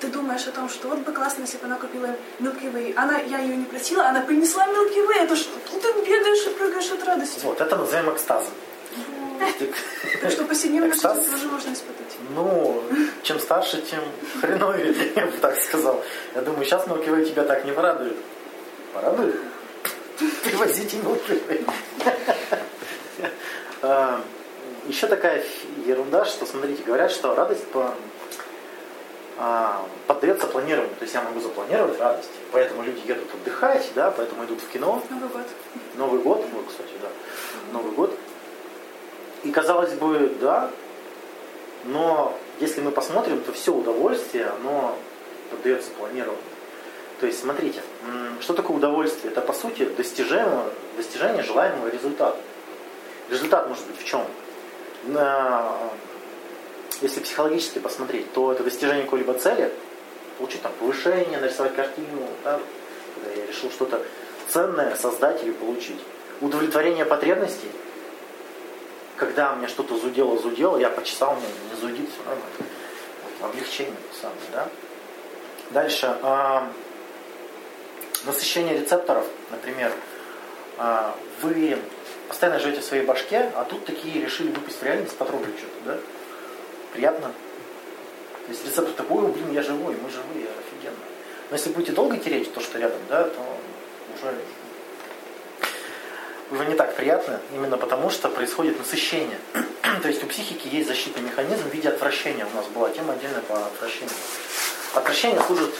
ты 0.00 0.08
думаешь 0.08 0.46
о 0.48 0.50
том, 0.50 0.68
что 0.68 0.88
вот 0.88 0.98
бы 0.98 1.12
классно, 1.12 1.42
если 1.42 1.58
бы 1.58 1.66
она 1.66 1.76
купила 1.76 2.08
Milky 2.40 2.72
Way. 2.72 2.92
Она, 2.96 3.18
я 3.20 3.38
ее 3.38 3.56
не 3.56 3.64
просила, 3.66 4.04
она 4.06 4.20
принесла 4.20 4.66
Milky 4.66 5.06
Way. 5.06 5.24
Это 5.24 5.36
ж, 5.36 5.44
тут 5.70 5.80
ты 5.80 5.92
бегаешь 6.00 6.44
и 6.46 6.50
прыгаешь 6.50 6.90
от 6.90 7.04
радости. 7.04 7.38
Вот, 7.44 7.60
это 7.60 7.76
называем 7.76 8.10
экстазом. 8.12 8.52
Так 10.20 10.30
что 10.30 10.44
повседневно 10.44 10.88
Экстаз? 10.88 11.24
тоже 11.26 11.46
можно 11.48 11.72
испытать. 11.72 12.16
Ну, 12.34 12.82
чем 13.22 13.40
старше, 13.40 13.82
тем 13.82 14.00
хреновее, 14.40 14.94
я 15.16 15.26
бы 15.26 15.32
так 15.40 15.56
сказал. 15.60 16.02
Я 16.34 16.42
думаю, 16.42 16.64
сейчас 16.64 16.86
Milky 16.86 17.08
Way 17.08 17.30
тебя 17.30 17.44
так 17.44 17.64
не 17.64 17.72
порадует. 17.72 18.16
Порадует? 18.94 19.34
Привозите 20.44 20.96
Way. 20.98 21.68
А, 23.82 24.20
Еще 24.86 25.06
такая 25.06 25.44
ерунда, 25.86 26.24
что, 26.24 26.46
смотрите, 26.46 26.82
говорят, 26.84 27.10
что 27.10 27.34
радость 27.34 27.64
по- 27.68 27.94
а, 29.38 29.84
поддается 30.06 30.46
планированию. 30.46 30.94
То 30.96 31.02
есть 31.02 31.14
я 31.14 31.22
могу 31.22 31.40
запланировать 31.40 31.98
радость. 31.98 32.30
Поэтому 32.52 32.82
люди 32.82 33.00
едут 33.06 33.28
отдыхать, 33.34 33.90
да, 33.94 34.10
поэтому 34.10 34.44
идут 34.44 34.60
в 34.60 34.68
кино, 34.68 35.02
Новый 35.10 35.28
год. 35.28 35.46
Новый 35.96 36.20
год, 36.20 36.44
ну, 36.52 36.62
кстати, 36.68 36.92
да, 37.00 37.08
Новый 37.72 37.92
год. 37.92 38.16
И 39.44 39.50
казалось 39.50 39.92
бы, 39.94 40.32
да, 40.40 40.70
но 41.84 42.38
если 42.60 42.80
мы 42.80 42.92
посмотрим, 42.92 43.40
то 43.40 43.52
все 43.52 43.72
удовольствие, 43.72 44.46
оно 44.46 44.96
поддается 45.50 45.90
планированию. 45.92 46.38
То 47.22 47.28
есть, 47.28 47.38
смотрите, 47.38 47.80
что 48.40 48.52
такое 48.52 48.78
удовольствие? 48.78 49.30
Это, 49.30 49.42
по 49.42 49.52
сути, 49.52 49.84
достижение, 49.84 50.64
достижение 50.96 51.44
желаемого 51.44 51.86
результата. 51.86 52.36
Результат 53.30 53.68
может 53.68 53.86
быть 53.86 54.00
в 54.00 54.04
чем? 54.04 54.26
Если 57.00 57.20
психологически 57.20 57.78
посмотреть, 57.78 58.32
то 58.32 58.50
это 58.50 58.64
достижение 58.64 59.04
какой-либо 59.04 59.34
цели, 59.34 59.72
получить 60.38 60.62
там 60.62 60.72
повышение, 60.80 61.38
нарисовать 61.38 61.76
картину, 61.76 62.26
да, 62.42 62.58
когда 63.14 63.40
я 63.40 63.46
решил 63.46 63.70
что-то 63.70 64.02
ценное 64.48 64.96
создать 64.96 65.44
или 65.44 65.52
получить. 65.52 66.00
Удовлетворение 66.40 67.04
потребностей, 67.04 67.70
когда 69.14 69.54
мне 69.54 69.68
что-то 69.68 69.96
зудело, 69.96 70.36
зудело, 70.38 70.76
я 70.76 70.90
почесал, 70.90 71.36
мне 71.36 71.46
не 71.72 71.80
зудит, 71.80 72.08
все 72.10 72.18
нормально. 72.18 72.44
Облегчение 73.42 73.94
самое, 74.20 74.40
да. 74.50 74.68
Дальше. 75.70 76.16
Насыщение 78.24 78.78
рецепторов, 78.78 79.26
например, 79.50 79.92
а, 80.78 81.14
вы 81.42 81.78
постоянно 82.28 82.58
живете 82.58 82.80
в 82.80 82.84
своей 82.84 83.04
башке, 83.04 83.50
а 83.54 83.64
тут 83.64 83.84
такие 83.84 84.24
решили 84.24 84.48
выпустить 84.48 84.80
в 84.80 84.84
реальность, 84.84 85.16
потрогать 85.16 85.56
что-то, 85.58 85.76
да? 85.84 85.98
Приятно. 86.92 87.32
То 88.46 88.52
есть 88.52 88.64
рецептор 88.64 88.94
такой, 88.94 89.24
«Ой, 89.24 89.32
блин, 89.32 89.52
я 89.52 89.62
живой, 89.62 89.94
мы 89.94 90.10
живые, 90.10 90.48
офигенно. 90.58 90.96
Но 91.50 91.56
если 91.56 91.70
будете 91.70 91.92
долго 91.92 92.16
тереть 92.16 92.52
то, 92.52 92.60
что 92.60 92.78
рядом, 92.78 92.98
да, 93.08 93.24
то 93.24 93.40
уже... 94.14 94.34
уже 96.50 96.64
не 96.66 96.74
так 96.74 96.96
приятно, 96.96 97.40
именно 97.54 97.76
потому 97.76 98.10
что 98.10 98.28
происходит 98.28 98.78
насыщение. 98.78 99.38
То 100.02 100.08
есть 100.08 100.24
у 100.24 100.26
психики 100.26 100.68
есть 100.74 100.88
защитный 100.88 101.22
механизм 101.22 101.68
в 101.68 101.74
виде 101.74 101.88
отвращения. 101.88 102.46
У 102.46 102.56
нас 102.56 102.66
была 102.66 102.90
тема 102.90 103.12
отдельная 103.12 103.42
по 103.42 103.66
отвращению. 103.66 104.14
Отвращение 104.94 105.40
служит 105.42 105.74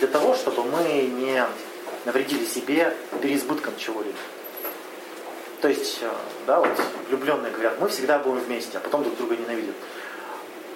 для 0.00 0.08
того, 0.08 0.34
чтобы 0.34 0.64
мы 0.64 0.82
не 1.02 1.44
навредили 2.04 2.44
себе 2.44 2.94
переизбытком 3.20 3.76
чего-либо. 3.76 4.18
То 5.60 5.68
есть, 5.68 5.98
э, 6.02 6.10
да, 6.46 6.58
вот 6.58 6.70
влюбленные 7.08 7.52
говорят, 7.52 7.80
мы 7.80 7.88
всегда 7.88 8.18
будем 8.18 8.40
вместе, 8.40 8.78
а 8.78 8.80
потом 8.80 9.04
друг 9.04 9.16
друга 9.16 9.36
ненавидят. 9.36 9.76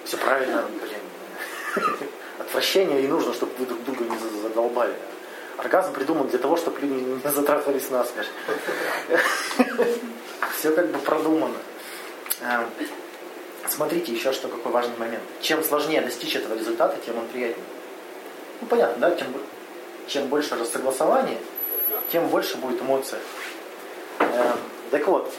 Все 0.05 0.17
правильно, 0.17 0.63
блин. 0.81 1.85
Отвращение 2.39 3.01
и 3.01 3.07
нужно, 3.07 3.33
чтобы 3.33 3.51
вы 3.57 3.65
друг 3.65 3.83
друга 3.83 4.05
не 4.05 4.17
задолбали. 4.41 4.93
Оргазм 5.57 5.91
придуман 5.91 6.27
для 6.27 6.39
того, 6.39 6.55
чтобы 6.55 6.79
люди 6.79 6.93
не 6.93 7.31
затрахались 7.31 7.89
насмерть. 7.89 8.29
Все 10.57 10.71
как 10.71 10.87
бы 10.87 10.99
продумано. 10.99 11.57
Э, 12.41 12.63
смотрите 13.67 14.13
еще 14.13 14.31
что 14.31 14.47
какой 14.47 14.71
важный 14.71 14.95
момент. 14.97 15.23
Чем 15.41 15.63
сложнее 15.63 16.01
достичь 16.01 16.35
этого 16.35 16.53
результата, 16.53 16.95
тем 17.05 17.17
он 17.17 17.27
приятнее. 17.27 17.65
Ну 18.61 18.67
понятно, 18.67 19.09
да, 19.09 19.15
чем, 19.17 19.27
чем 20.07 20.27
больше 20.27 20.55
рассогласования, 20.55 21.37
тем 22.11 22.27
больше 22.29 22.57
будет 22.57 22.81
эмоций. 22.81 23.19
Э, 24.19 24.53
так 24.91 25.07
вот, 25.07 25.31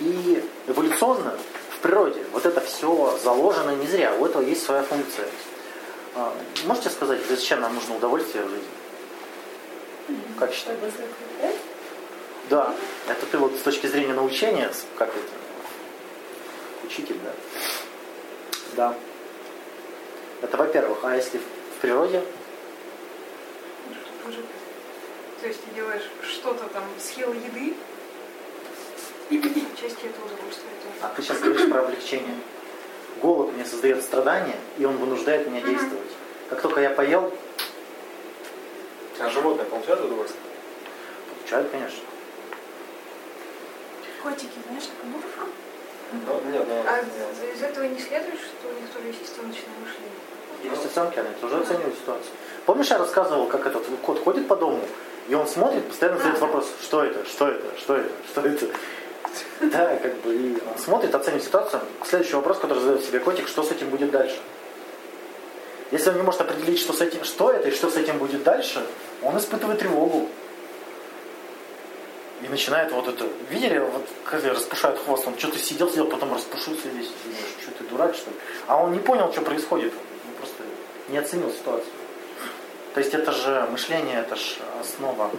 и 0.00 0.42
эволюционно 0.66 1.36
в 1.76 1.78
природе 1.78 2.24
вот 2.32 2.46
это 2.46 2.60
все 2.60 3.18
заложено 3.22 3.70
не 3.70 3.86
зря, 3.86 4.14
у 4.14 4.26
этого 4.26 4.42
есть 4.42 4.64
своя 4.64 4.82
функция. 4.82 5.28
А, 6.14 6.34
можете 6.66 6.90
сказать, 6.90 7.20
зачем 7.28 7.60
нам 7.60 7.74
нужно 7.74 7.96
удовольствие 7.96 8.44
в 8.44 8.50
жизни? 8.50 8.68
Как 10.38 10.52
считаете? 10.52 10.82
Да, 12.50 12.74
это 13.08 13.26
ты 13.26 13.38
вот 13.38 13.54
с 13.54 13.62
точки 13.62 13.86
зрения 13.86 14.12
научения, 14.12 14.70
как 14.98 15.08
это, 15.08 16.84
учитель, 16.84 17.16
да? 17.24 17.32
Да. 18.76 18.94
Это 20.42 20.56
во-первых. 20.56 20.98
А 21.02 21.16
если 21.16 21.38
в 21.38 21.80
природе? 21.80 22.22
То 24.22 25.48
есть 25.48 25.64
ты 25.64 25.74
делаешь 25.74 26.08
что-то 26.22 26.64
там, 26.68 26.84
съел 27.00 27.32
еды, 27.32 27.74
части 29.82 30.06
это 30.06 30.24
удовольствие 30.24 30.72
тоже. 30.82 30.96
А 31.02 31.08
ты 31.08 31.22
сейчас 31.22 31.40
говоришь 31.40 31.68
про 31.68 31.80
облегчение. 31.80 32.36
Голод 33.20 33.52
мне 33.52 33.64
создает 33.64 34.02
страдания, 34.02 34.56
и 34.78 34.84
он 34.84 34.96
вынуждает 34.96 35.48
меня 35.48 35.60
действовать. 35.60 36.12
Как 36.48 36.60
только 36.62 36.80
я 36.80 36.90
поел... 36.90 37.32
А 39.18 39.28
животные 39.28 39.66
получают 39.66 40.04
удовольствие? 40.04 40.42
Получают, 41.38 41.70
конечно. 41.70 42.00
Котики, 44.22 44.58
знаешь, 44.66 44.84
как 44.84 45.04
мурфа? 45.04 45.52
Ну, 46.12 46.50
нет, 46.50 46.64
ну, 46.66 46.82
А 46.86 46.96
нет. 47.02 47.54
из 47.54 47.62
этого 47.62 47.84
не 47.84 48.00
следует, 48.00 48.38
что 48.38 48.68
у 48.68 48.80
них 48.80 48.90
тоже 48.90 49.06
есть 49.08 49.22
оценочное 49.22 49.74
мышление? 49.80 50.72
Есть 50.72 50.86
оценки, 50.86 51.18
они 51.18 51.34
тоже 51.40 51.58
оценивают 51.58 51.94
ситуацию. 51.94 52.32
Помнишь, 52.66 52.90
я 52.90 52.98
рассказывал, 52.98 53.46
как 53.46 53.66
этот 53.66 53.84
кот 54.02 54.22
ходит 54.22 54.46
по 54.46 54.56
дому, 54.56 54.80
и 55.28 55.34
он 55.34 55.46
смотрит, 55.46 55.86
постоянно 55.88 56.18
задает 56.18 56.40
вопрос, 56.40 56.68
что 56.82 57.04
это, 57.04 57.24
что 57.26 57.48
это, 57.48 57.78
что 57.78 57.96
это, 57.96 58.10
что 58.30 58.40
это. 58.40 58.66
Да, 59.60 59.96
как 59.96 60.14
бы, 60.16 60.34
и 60.34 60.58
он 60.70 60.78
смотрит, 60.78 61.14
оценивает 61.14 61.44
ситуацию. 61.44 61.80
Следующий 62.04 62.34
вопрос, 62.34 62.58
который 62.58 62.80
задает 62.80 63.04
себе 63.04 63.18
котик, 63.18 63.48
что 63.48 63.62
с 63.62 63.70
этим 63.70 63.88
будет 63.88 64.10
дальше? 64.10 64.38
Если 65.90 66.10
он 66.10 66.16
не 66.16 66.22
может 66.22 66.40
определить, 66.40 66.80
что, 66.80 66.92
с 66.92 67.00
этим, 67.00 67.24
что 67.24 67.50
это 67.50 67.68
и 67.68 67.72
что 67.72 67.90
с 67.90 67.96
этим 67.96 68.18
будет 68.18 68.42
дальше, 68.42 68.84
он 69.22 69.36
испытывает 69.38 69.78
тревогу. 69.78 70.28
И 72.42 72.48
начинает 72.48 72.90
вот 72.92 73.08
это. 73.08 73.28
Видели, 73.50 73.78
вот 73.78 74.06
когда 74.24 74.50
распушает 74.50 74.98
хвост, 74.98 75.26
он 75.28 75.38
что-то 75.38 75.58
сидел, 75.58 75.88
сидел, 75.90 76.06
потом 76.06 76.34
распушился 76.34 76.88
весь. 76.88 77.10
Что 77.62 77.70
ты 77.78 77.84
дурак, 77.84 78.14
что 78.14 78.30
ли? 78.30 78.36
А 78.66 78.82
он 78.82 78.92
не 78.92 78.98
понял, 78.98 79.30
что 79.32 79.42
происходит. 79.42 79.92
Он 80.26 80.34
просто 80.34 80.62
не 81.08 81.18
оценил 81.18 81.50
ситуацию. 81.50 81.92
То 82.94 83.00
есть 83.00 83.14
это 83.14 83.32
же 83.32 83.66
мышление, 83.70 84.20
это 84.20 84.36
же 84.36 84.56
основа. 84.80 85.30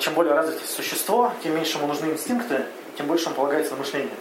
Чем 0.00 0.14
более 0.14 0.34
развитое 0.34 0.66
существо, 0.66 1.32
тем 1.42 1.54
меньше 1.54 1.78
ему 1.78 1.86
нужны 1.86 2.06
инстинкты, 2.06 2.66
тем 2.96 3.06
больше 3.06 3.28
он 3.28 3.34
полагается 3.34 3.72
на 3.72 3.78
мышление. 3.78 4.14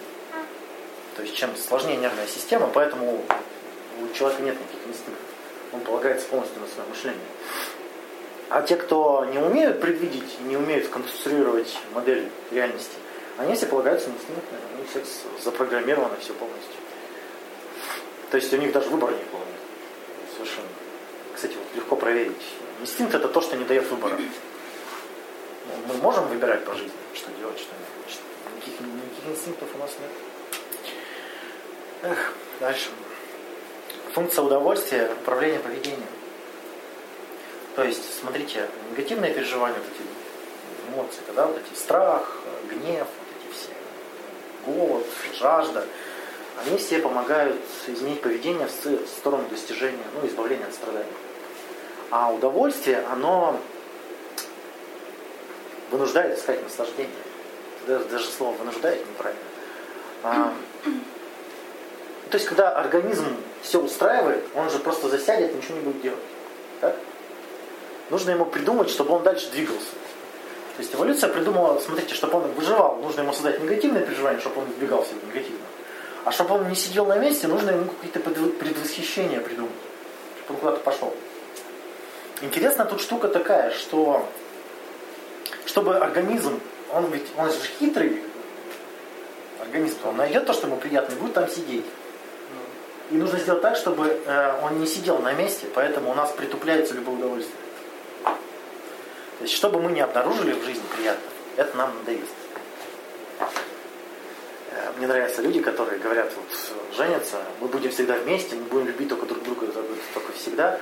То 1.16 1.24
есть 1.24 1.36
чем 1.36 1.56
сложнее 1.58 1.98
нервная 1.98 2.28
система, 2.28 2.68
поэтому 2.68 3.24
у 4.02 4.14
человека 4.14 4.44
нет 4.44 4.56
никаких 4.56 4.88
инстинктов. 4.88 5.26
Он 5.74 5.82
полагается 5.82 6.28
полностью 6.28 6.62
на 6.62 6.68
свое 6.68 6.88
мышление. 6.88 7.26
А 8.50 8.62
те, 8.62 8.78
кто 8.78 9.26
не 9.26 9.40
умеют 9.40 9.82
предвидеть, 9.82 10.40
не 10.42 10.56
умеют 10.56 10.86
сконструировать 10.86 11.78
модель 11.94 12.30
реальности, 12.52 12.96
они 13.38 13.56
все 13.56 13.66
полагаются 13.66 14.10
на 14.10 14.14
инстинкты, 14.14 14.56
у 14.74 14.78
них 14.80 14.90
всех 14.90 15.04
запрограммировано 15.44 16.16
все 16.22 16.34
полностью. 16.34 16.76
То 18.32 18.38
есть 18.38 18.54
у 18.54 18.58
них 18.58 18.72
даже 18.72 18.90
выбора 18.90 19.12
не 19.12 19.24
было. 19.32 19.42
Кстати, 21.38 21.54
вот 21.54 21.68
легко 21.76 21.96
проверить. 21.96 22.42
Инстинкт 22.82 23.14
это 23.14 23.28
то, 23.28 23.42
что 23.42 23.56
не 23.58 23.64
дает 23.64 23.88
выбора. 23.92 24.18
Мы 25.88 25.94
можем 26.02 26.28
выбирать 26.30 26.66
по 26.66 26.74
жизни, 26.74 26.92
что 27.14 27.30
делать, 27.40 27.60
что 27.60 27.70
нет. 27.76 28.18
Никаких, 28.56 28.80
никаких 28.80 29.30
инстинктов 29.30 29.70
у 29.76 29.78
нас 29.78 29.92
нет. 30.02 30.10
Эх, 32.12 32.34
дальше. 32.60 32.90
Функция 34.14 34.44
удовольствия– 34.44 35.12
управление 35.22 35.60
поведением. 35.60 36.10
То 37.76 37.84
есть, 37.84 38.20
смотрите, 38.20 38.68
негативные 38.90 39.32
переживания, 39.32 39.78
вот 39.78 39.86
эти 39.94 40.92
эмоции, 40.92 41.22
да, 41.36 41.46
вот 41.46 41.60
эти 41.60 41.78
страх, 41.78 42.36
гнев, 42.68 43.06
вот 43.06 43.28
эти 43.38 43.54
все, 43.54 43.70
голод, 44.66 45.06
жажда, 45.40 45.86
они 46.66 46.78
все 46.80 46.98
помогают 46.98 47.62
изменить 47.86 48.22
поведение 48.22 48.66
в 48.66 49.08
сторону 49.08 49.48
достижения, 49.50 50.04
ну, 50.20 50.28
избавления 50.28 50.66
от 50.66 50.74
страданий. 50.74 51.06
А 52.10 52.32
удовольствие, 52.32 53.04
оно 53.12 53.60
вынуждает 55.92 56.38
искать 56.38 56.64
наслаждение. 56.64 57.12
Даже, 57.88 58.26
слово 58.26 58.56
вынуждает 58.58 59.06
неправильно. 59.08 59.42
А, 60.24 60.54
то 62.30 62.36
есть, 62.36 62.46
когда 62.46 62.72
организм 62.72 63.26
все 63.62 63.80
устраивает, 63.82 64.44
он 64.56 64.70
же 64.70 64.80
просто 64.80 65.08
засядет 65.08 65.56
ничего 65.56 65.76
не 65.76 65.82
будет 65.82 66.02
делать. 66.02 66.20
Так? 66.82 66.96
Нужно 68.10 68.32
ему 68.32 68.46
придумать, 68.46 68.90
чтобы 68.90 69.14
он 69.14 69.24
дальше 69.24 69.50
двигался. 69.52 69.92
То 70.76 70.84
есть 70.84 70.94
эволюция 70.94 71.30
придумала, 71.30 71.80
смотрите, 71.80 72.14
чтобы 72.14 72.38
он 72.38 72.52
выживал, 72.52 72.98
нужно 72.98 73.22
ему 73.22 73.34
создать 73.34 73.62
негативное 73.62 74.04
переживание, 74.04 74.40
чтобы 74.40 74.62
он 74.62 74.70
избегал 74.70 75.04
всего 75.04 75.20
негативного. 75.28 75.66
А 76.24 76.32
чтобы 76.32 76.56
он 76.56 76.70
не 76.70 76.76
сидел 76.76 77.06
на 77.06 77.18
месте, 77.18 77.48
нужно 77.48 77.72
ему 77.72 77.86
какие-то 77.86 78.20
предв- 78.20 78.52
предвосхищения 78.58 79.40
придумать, 79.40 79.72
чтобы 80.44 80.56
он 80.56 80.60
куда-то 80.60 80.84
пошел. 80.84 81.14
Интересно 82.42 82.86
тут 82.86 83.02
штука 83.02 83.28
такая, 83.30 83.72
что 83.72 84.28
чтобы 85.66 85.98
организм, 85.98 86.60
он 86.94 87.12
ведь, 87.12 87.28
он 87.36 87.52
же 87.52 87.58
хитрый 87.80 88.22
организм, 89.60 89.98
он 90.06 90.18
найдет 90.18 90.46
то, 90.46 90.54
что 90.54 90.68
ему 90.68 90.78
приятно, 90.78 91.14
и 91.14 91.18
будет 91.18 91.34
там 91.34 91.50
сидеть. 91.50 91.86
И 93.10 93.16
нужно 93.16 93.40
сделать 93.40 93.62
так, 93.62 93.76
чтобы 93.76 94.22
э, 94.26 94.60
он 94.64 94.80
не 94.80 94.86
сидел 94.86 95.18
на 95.20 95.34
месте, 95.34 95.66
поэтому 95.74 96.12
у 96.12 96.14
нас 96.14 96.32
притупляется 96.32 96.94
любое 96.94 97.16
удовольствие. 97.16 97.58
То 98.24 99.44
есть, 99.44 99.56
чтобы 99.56 99.80
мы 99.82 99.92
не 99.92 100.02
обнаружили 100.02 100.54
в 100.54 100.64
жизни 100.64 100.84
приятных, 100.96 101.32
это 101.56 101.76
нам 101.78 101.96
надоест. 102.00 102.26
Э, 104.72 104.92
Мне 104.98 105.08
нравятся 105.08 105.42
люди, 105.42 105.62
которые 105.62 106.00
говорят, 106.00 106.32
вот 106.36 106.98
женятся, 106.98 107.38
мы 107.62 107.68
будем 107.68 107.92
всегда 107.92 108.16
вместе, 108.16 108.56
мы 108.56 108.64
будем 108.64 108.88
любить 108.88 109.10
только 109.10 109.26
друг 109.26 109.44
друга 109.44 109.68
только 110.14 110.34
всегда. 110.34 110.80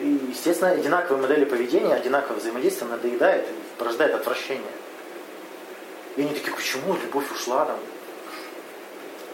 И, 0.00 0.20
естественно, 0.28 0.70
одинаковые 0.72 1.22
модели 1.22 1.44
поведения, 1.44 1.94
одинаковое 1.94 2.40
взаимодействие 2.40 2.90
надоедает 2.90 3.46
и 3.46 3.78
порождает 3.78 4.14
отвращение. 4.14 4.72
И 6.16 6.22
они 6.22 6.34
такие, 6.34 6.54
почему 6.54 6.94
любовь 6.94 7.30
ушла 7.32 7.64
там? 7.64 7.78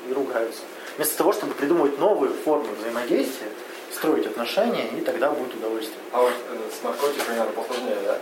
И 0.09 0.13
ругаются. 0.13 0.63
Вместо 0.97 1.17
того, 1.19 1.33
чтобы 1.33 1.55
придумывать 1.55 1.99
новые 1.99 2.33
формы 2.33 2.69
взаимодействия, 2.79 3.49
строить 3.93 4.27
отношения, 4.27 4.89
и 4.89 5.01
тогда 5.01 5.31
будет 5.31 5.55
удовольствие. 5.55 5.99
А 6.13 6.23
вот 6.23 6.33
э, 6.33 6.57
с 6.79 6.83
наркотиками, 6.83 7.29
наверное, 7.29 7.53
посложнее, 7.53 7.97
да? 8.05 8.19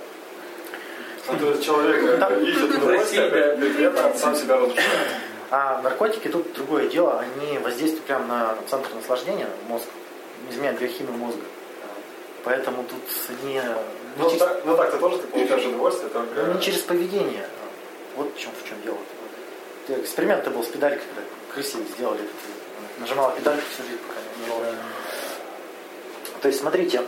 То 1.39 1.51
есть 1.51 1.65
человек 1.65 2.03
э, 2.03 2.43
ищет 2.43 2.75
удовольствие, 2.75 3.27
этом 3.85 4.17
сам 4.17 4.35
себя 4.35 4.57
разрушает. 4.57 5.09
А 5.51 5.81
наркотики 5.83 6.29
тут 6.29 6.53
другое 6.53 6.89
дело, 6.89 7.21
они 7.21 7.59
воздействуют 7.59 8.05
прямо 8.05 8.27
на 8.27 8.59
центр 8.69 8.95
наслаждения, 8.95 9.49
мозг, 9.69 9.87
изменяют 10.51 10.81
биохимию 10.81 11.15
мозга. 11.15 11.43
Поэтому 12.49 12.83
тут 12.85 13.03
не, 13.45 13.53
не 13.53 13.63
Ну, 14.17 14.25
через- 14.31 14.39
так, 14.39 14.65
ну 14.65 14.75
так-то 14.75 14.97
тоже 14.97 15.19
ты 15.19 15.27
получаешь 15.27 15.67
удовольствие, 15.67 16.09
только... 16.09 16.45
ну, 16.47 16.55
не 16.55 16.61
через 16.63 16.81
поведение. 16.81 17.47
Вот 18.17 18.35
в 18.35 18.39
чем, 18.39 18.53
в 18.53 18.67
чем 18.67 18.81
дело. 18.81 18.97
Эксперимент 20.01 20.49
был 20.49 20.65
с 20.65 20.69
педалькой, 20.69 21.03
когда 21.15 21.29
крысе 21.53 21.77
сделали. 21.95 22.23
Нажимала 23.01 23.33
педальку 23.33 23.65
всю 23.71 23.83
жизнь, 23.83 24.01
пока 24.09 24.21
не 24.41 24.49
было. 24.51 24.75
То 26.41 26.49
есть, 26.49 26.61
смотрите, 26.61 27.03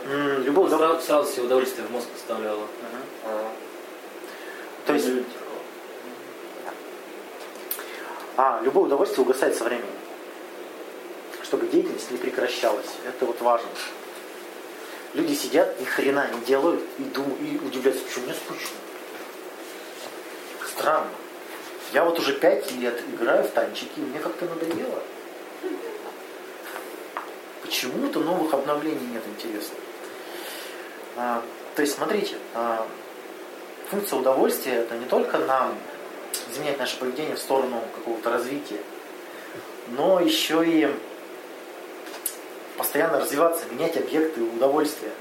удовольствие... 0.45 0.77
Сразу, 0.77 1.01
сразу 1.01 1.31
себе 1.33 1.43
удовольствие 1.45 1.87
в 1.87 1.91
мозг 1.91 2.07
поставляла. 2.09 2.67
А, 3.25 3.51
То 4.85 4.93
есть, 4.93 5.07
А 8.37 8.61
любое 8.63 8.83
удовольствие 8.83 9.25
угасает 9.25 9.55
со 9.55 9.63
временем. 9.63 9.89
Чтобы 11.41 11.65
деятельность 11.65 12.11
не 12.11 12.19
прекращалась. 12.19 12.85
Это 13.07 13.25
вот 13.25 13.41
важно. 13.41 13.67
Люди 15.13 15.33
сидят, 15.33 15.79
ни 15.79 15.85
хрена 15.85 16.29
не 16.33 16.45
делают 16.45 16.81
и, 16.97 17.03
думают, 17.03 17.41
и 17.41 17.57
удивляются, 17.65 18.05
почему 18.05 18.25
мне 18.25 18.33
скучно. 18.33 18.77
Странно. 20.67 21.09
Я 21.91 22.05
вот 22.05 22.17
уже 22.17 22.33
пять 22.33 22.71
лет 22.71 23.01
играю 23.13 23.43
в 23.43 23.49
танчики, 23.49 23.91
и 23.97 24.01
мне 24.01 24.19
как-то 24.19 24.45
надоело. 24.45 25.03
Почему-то 27.61 28.19
новых 28.21 28.53
обновлений 28.53 29.05
нет 29.07 29.23
интересных. 29.27 29.77
А, 31.17 31.43
то 31.75 31.81
есть, 31.81 31.95
смотрите, 31.95 32.35
а, 32.53 32.87
функция 33.89 34.17
удовольствия 34.17 34.75
это 34.75 34.95
не 34.97 35.05
только 35.05 35.37
нам 35.39 35.77
изменять 36.51 36.79
наше 36.79 36.97
поведение 36.97 37.35
в 37.35 37.39
сторону 37.39 37.81
какого-то 37.95 38.29
развития, 38.29 38.79
но 39.89 40.21
еще 40.21 40.63
и 40.65 40.89
постоянно 42.81 43.19
развиваться, 43.19 43.65
менять 43.71 43.95
объекты 43.95 44.41
удовольствия, 44.41 45.11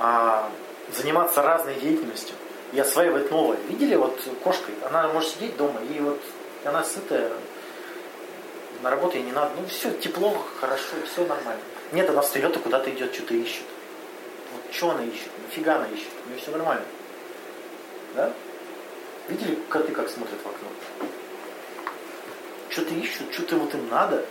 а, 0.00 0.50
заниматься 0.92 1.40
разной 1.40 1.76
деятельностью 1.76 2.34
и 2.72 2.80
осваивать 2.80 3.30
новое. 3.30 3.58
Видели 3.68 3.94
вот 3.94 4.20
кошка, 4.42 4.72
она 4.84 5.06
может 5.08 5.30
сидеть 5.30 5.56
дома, 5.56 5.80
и 5.88 6.00
вот 6.00 6.20
она 6.64 6.82
сытая, 6.82 7.30
на 8.82 8.90
работу 8.90 9.16
ей 9.16 9.22
не 9.22 9.30
надо, 9.30 9.52
ну 9.56 9.68
все, 9.68 9.92
тепло, 9.92 10.36
хорошо, 10.60 10.96
все 11.06 11.24
нормально. 11.24 11.62
Нет, 11.92 12.10
она 12.10 12.22
встает 12.22 12.56
и 12.56 12.58
куда-то 12.58 12.90
идет, 12.90 13.14
что-то 13.14 13.34
ищет. 13.34 13.64
Вот 14.52 14.74
что 14.74 14.90
она 14.90 15.04
ищет? 15.04 15.28
Нифига 15.46 15.76
она 15.76 15.86
ищет, 15.86 16.08
у 16.26 16.30
нее 16.30 16.40
все 16.40 16.50
нормально. 16.50 16.84
Да? 18.16 18.32
Видели 19.28 19.56
коты, 19.68 19.92
как 19.92 20.08
смотрят 20.08 20.40
в 20.42 20.46
окно? 20.46 20.68
Что-то 22.68 22.94
ищут, 22.94 23.32
что-то 23.32 23.58
вот 23.58 23.72
им 23.74 23.88
надо. 23.88 24.24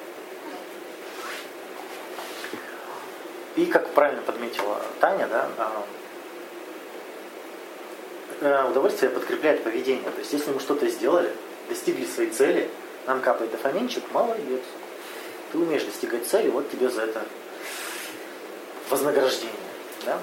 И 3.55 3.65
как 3.65 3.89
правильно 3.89 4.21
подметила 4.23 4.81
Таня, 4.99 5.27
да, 5.27 5.47
а, 5.57 5.85
э, 8.41 8.69
удовольствие 8.69 9.11
подкрепляет 9.11 9.63
поведение. 9.63 10.09
То 10.09 10.19
есть 10.19 10.33
если 10.33 10.51
мы 10.51 10.59
что-то 10.59 10.87
сделали, 10.87 11.31
достигли 11.69 12.05
своей 12.05 12.31
цели, 12.31 12.69
нам 13.05 13.21
капает 13.21 13.51
дофаминчик, 13.51 14.03
молодец. 14.11 14.61
Ты 15.51 15.57
умеешь 15.59 15.83
достигать 15.83 16.25
цели, 16.25 16.49
вот 16.49 16.71
тебе 16.71 16.89
за 16.89 17.03
это 17.03 17.23
вознаграждение. 18.89 19.53
Да? 20.05 20.19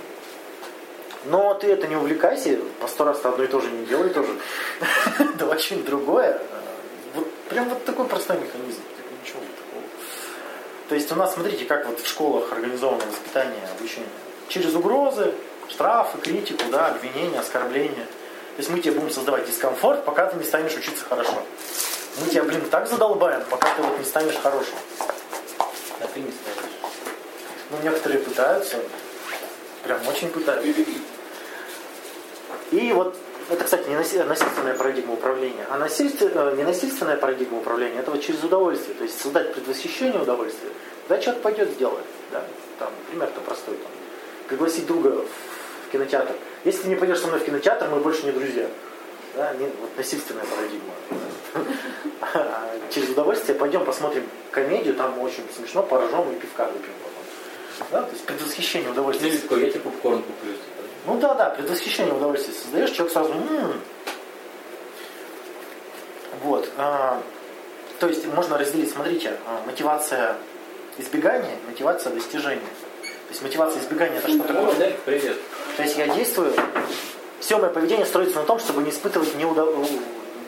Но 1.26 1.54
ты 1.54 1.68
это 1.68 1.86
не 1.86 1.96
увлекайся, 1.96 2.58
по 2.80 2.88
сто 2.88 3.04
раз 3.04 3.24
одно 3.24 3.44
и 3.44 3.46
то 3.46 3.60
же 3.60 3.70
не 3.70 3.86
делай 3.86 4.10
тоже. 4.10 4.30
Давай 5.38 5.58
что-нибудь 5.58 5.86
другое. 5.86 6.42
Прям 7.48 7.68
вот 7.68 7.84
такой 7.84 8.06
простой 8.06 8.38
механизм. 8.38 8.80
То 10.90 10.96
есть 10.96 11.10
у 11.12 11.14
нас, 11.14 11.34
смотрите, 11.34 11.64
как 11.66 11.86
вот 11.86 12.00
в 12.00 12.08
школах 12.08 12.52
организовано 12.52 13.04
воспитание, 13.06 13.62
обучение. 13.78 14.08
Через 14.48 14.74
угрозы, 14.74 15.34
штрафы, 15.68 16.18
критику, 16.18 16.64
да, 16.68 16.88
обвинения, 16.88 17.38
оскорбления. 17.38 18.06
То 18.56 18.58
есть 18.58 18.70
мы 18.70 18.80
тебе 18.80 18.94
будем 18.94 19.10
создавать 19.10 19.46
дискомфорт, 19.46 20.04
пока 20.04 20.26
ты 20.26 20.36
не 20.36 20.42
станешь 20.42 20.76
учиться 20.76 21.04
хорошо. 21.04 21.44
Мы 22.20 22.28
тебя, 22.28 22.42
блин, 22.42 22.62
так 22.68 22.88
задолбаем, 22.88 23.40
пока 23.48 23.72
ты 23.76 23.82
вот 23.84 24.00
не 24.00 24.04
станешь 24.04 24.34
хорошим. 24.34 24.74
А 26.00 26.08
ты 26.12 26.18
не 26.18 26.32
станешь. 26.32 26.72
Ну, 27.70 27.76
некоторые 27.84 28.18
пытаются, 28.18 28.78
прям 29.84 30.00
очень 30.08 30.28
пытаются. 30.28 30.72
И 32.72 32.92
вот 32.92 33.16
это, 33.50 33.64
кстати, 33.64 33.88
не 33.88 33.96
насильственная 33.96 34.74
парадигма 34.74 35.14
управления, 35.14 35.66
а 35.70 35.78
насильственная, 35.78 36.54
не 36.54 36.62
насильственная 36.62 37.16
парадигма 37.16 37.58
управления, 37.58 37.98
это 37.98 38.12
вот 38.12 38.22
через 38.22 38.42
удовольствие. 38.44 38.94
То 38.94 39.04
есть 39.04 39.20
создать 39.20 39.52
предвосхищение 39.52 40.22
удовольствия. 40.22 40.70
Да, 41.08 41.18
человек 41.18 41.42
пойдет 41.42 41.70
сделает. 41.70 42.04
Да? 42.30 42.44
Там, 42.78 42.90
пример-то 43.08 43.40
простой. 43.40 43.74
Там, 43.74 43.90
пригласить 44.48 44.86
друга 44.86 45.24
в 45.88 45.92
кинотеатр. 45.92 46.34
Если 46.64 46.82
ты 46.82 46.88
не 46.88 46.94
пойдешь 46.94 47.18
со 47.18 47.26
мной 47.26 47.40
в 47.40 47.44
кинотеатр, 47.44 47.88
мы 47.88 47.98
больше 47.98 48.24
не 48.24 48.32
друзья. 48.32 48.68
Да? 49.34 49.52
Не, 49.54 49.66
вот 49.66 49.96
насильственная 49.96 50.44
парадигма. 50.44 50.92
А 52.20 52.68
через 52.90 53.08
удовольствие 53.08 53.58
пойдем 53.58 53.84
посмотрим 53.84 54.24
комедию, 54.52 54.94
там 54.94 55.18
очень 55.18 55.44
смешно, 55.56 55.82
поржем 55.82 56.30
и 56.30 56.36
пивка 56.36 56.66
выпьем. 56.66 56.94
Да? 57.90 58.02
То 58.02 58.12
есть 58.12 58.24
предвосхищение 58.24 58.90
удовольствия. 58.90 59.30
Легко, 59.30 59.56
я 59.56 59.70
тебе 59.70 59.80
попкорн 59.80 60.22
куплю. 60.22 60.52
Ну 61.06 61.18
да, 61.18 61.34
да, 61.34 61.50
предвосхищение 61.50 62.14
удовольствия 62.14 62.54
создаешь, 62.54 62.90
человек 62.90 63.12
сразу 63.12 63.32
м-м". 63.32 63.80
Вот. 66.42 66.68
А, 66.76 67.20
то 67.98 68.06
есть 68.06 68.26
можно 68.26 68.58
разделить, 68.58 68.90
смотрите, 68.92 69.36
а, 69.46 69.62
мотивация 69.66 70.36
избегания, 70.98 71.56
мотивация 71.66 72.12
достижения. 72.12 72.60
То 73.02 73.30
есть 73.30 73.42
мотивация 73.42 73.80
избегания 73.82 74.18
это 74.18 74.28
что 74.28 74.42
такое? 74.42 74.92
Привет. 75.04 75.36
То 75.76 75.82
есть 75.82 75.96
я 75.96 76.08
действую, 76.08 76.52
все 77.40 77.58
мое 77.58 77.70
поведение 77.70 78.06
строится 78.06 78.38
на 78.40 78.44
том, 78.44 78.58
чтобы 78.58 78.82
не 78.82 78.90
испытывать 78.90 79.34
неудов... 79.36 79.74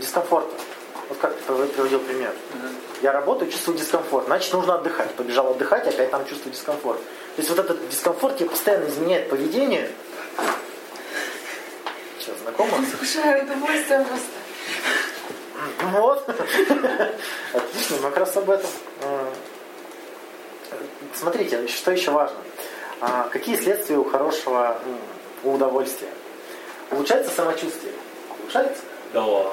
дискомфорта. 0.00 0.50
Вот 1.08 1.18
как 1.18 1.36
ты 1.36 1.42
приводил 1.42 2.00
пример. 2.00 2.32
Я 3.02 3.12
работаю, 3.12 3.50
чувствую 3.50 3.78
дискомфорт. 3.78 4.26
Значит, 4.26 4.52
нужно 4.52 4.74
отдыхать. 4.74 5.10
Побежал 5.14 5.50
отдыхать, 5.50 5.86
опять 5.86 6.10
там 6.10 6.26
чувствую 6.26 6.52
дискомфорт. 6.52 6.98
То 6.98 7.42
есть 7.42 7.50
вот 7.50 7.58
этот 7.58 7.88
дискомфорт 7.88 8.38
тебе 8.38 8.50
постоянно 8.50 8.88
изменяет 8.88 9.28
поведение. 9.28 9.90
Что, 12.20 12.34
знакомо? 12.42 12.78
Искушаю 12.84 13.44
удовольствие 13.44 14.04
просто. 14.04 14.28
Вот. 15.90 16.28
Отлично, 16.28 17.96
мы 17.96 18.02
как 18.02 18.16
раз 18.18 18.36
об 18.36 18.50
этом. 18.50 18.70
А, 19.02 19.32
Смотрите, 21.14 21.66
что 21.68 21.90
еще 21.90 22.10
важно. 22.10 22.36
А, 23.00 23.28
Какие 23.30 23.56
следствия 23.56 23.96
у 23.98 24.04
хорошего 24.04 24.78
у 25.44 25.52
удовольствия? 25.54 26.08
Улучшается 26.90 27.30
самочувствие. 27.34 27.92
Улучшается? 28.40 28.82
Да. 29.12 29.24
Улучшается. 29.24 29.52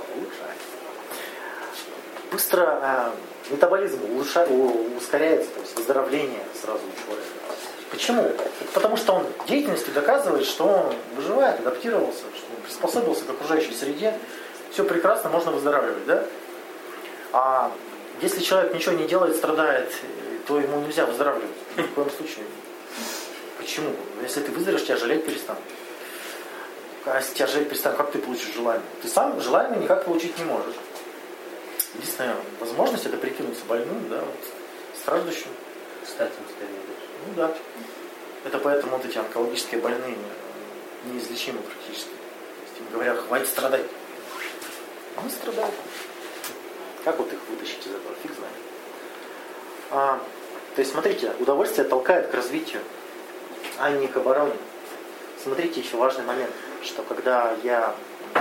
Быстро 2.32 2.62
а, 2.82 3.16
метаболизм 3.50 4.00
улучша- 4.04 4.48
у- 4.50 4.96
ускоряется, 4.98 5.50
то 5.52 5.62
есть 5.62 5.76
выздоровление 5.76 6.44
сразу 6.62 6.80
у 6.80 7.06
человека. 7.06 7.39
Почему? 7.92 8.32
Потому 8.74 8.98
что 8.98 9.14
он 9.14 9.26
деятельностью 9.48 9.94
доказывает, 9.94 10.46
что 10.46 10.66
он 10.66 10.96
выживает, 11.16 11.60
адаптировался, 11.60 12.20
что 12.36 12.46
он 12.56 12.62
приспособился 12.64 13.26
к 13.26 13.30
окружающей 13.30 13.74
среде. 13.74 14.14
Все 14.72 14.84
прекрасно, 14.84 15.30
можно 15.30 15.52
выздоравливать, 15.52 16.06
да? 16.06 16.26
А 17.34 17.72
если 18.22 18.42
человек 18.42 18.74
ничего 18.74 18.94
не 18.96 19.08
делает, 19.08 19.36
страдает, 19.36 19.92
то 20.48 20.60
ему 20.60 20.82
нельзя 20.82 21.06
выздоравливать. 21.06 21.50
Ни 21.78 21.82
в 21.84 21.94
коем 21.94 22.12
случае. 22.12 22.46
Почему? 23.58 23.92
Если 24.22 24.42
ты 24.42 24.52
выздоровеешь, 24.52 24.86
тебя 24.86 24.98
жалеть 24.98 25.26
перестанут. 25.26 25.62
А 27.06 27.18
если 27.18 27.34
тебя 27.34 27.48
жалеть 27.48 27.70
перестанут, 27.70 27.98
как 27.98 28.12
ты 28.12 28.20
получишь 28.20 28.54
желаемое? 28.54 28.86
Ты 29.02 29.08
сам 29.08 29.42
желаемое 29.42 29.80
никак 29.80 30.06
получить 30.06 30.38
не 30.38 30.46
можешь. 30.46 30.76
Единственная 31.96 32.36
возможность 32.60 33.06
это 33.06 33.18
прикинуться 33.18 33.66
больным, 33.66 34.10
да, 34.10 34.20
вот, 34.20 35.00
страждущим. 35.02 35.50
Кстати, 36.04 36.34
скорее 36.56 36.74
даже. 36.74 36.79
Ну 37.28 37.34
да. 37.36 37.54
Это 38.46 38.58
поэтому 38.58 38.98
вот 38.98 39.06
эти 39.06 39.18
онкологические 39.18 39.82
больные 39.82 40.16
неизлечимы 41.06 41.60
практически. 41.62 42.10
То 42.90 43.02
есть 43.04 43.08
им 43.08 43.18
хватит 43.28 43.48
страдать. 43.48 43.86
Они 45.18 45.30
страдают. 45.30 45.74
Как 47.04 47.18
вот 47.18 47.32
их 47.32 47.40
вытащить 47.50 47.86
из 47.86 47.92
этого? 47.92 48.14
Фиг 48.22 48.32
знает. 48.34 48.54
А, 49.92 50.20
то 50.76 50.80
есть, 50.82 50.92
смотрите, 50.92 51.34
удовольствие 51.40 51.88
толкает 51.88 52.28
к 52.28 52.34
развитию, 52.34 52.82
а 53.78 53.92
не 53.92 54.08
к 54.08 54.18
обороне. 54.18 54.54
Смотрите, 55.42 55.82
еще 55.82 55.98
важный 55.98 56.24
момент, 56.26 56.52
что 56.84 57.02
когда 57.04 57.56
я 57.64 57.96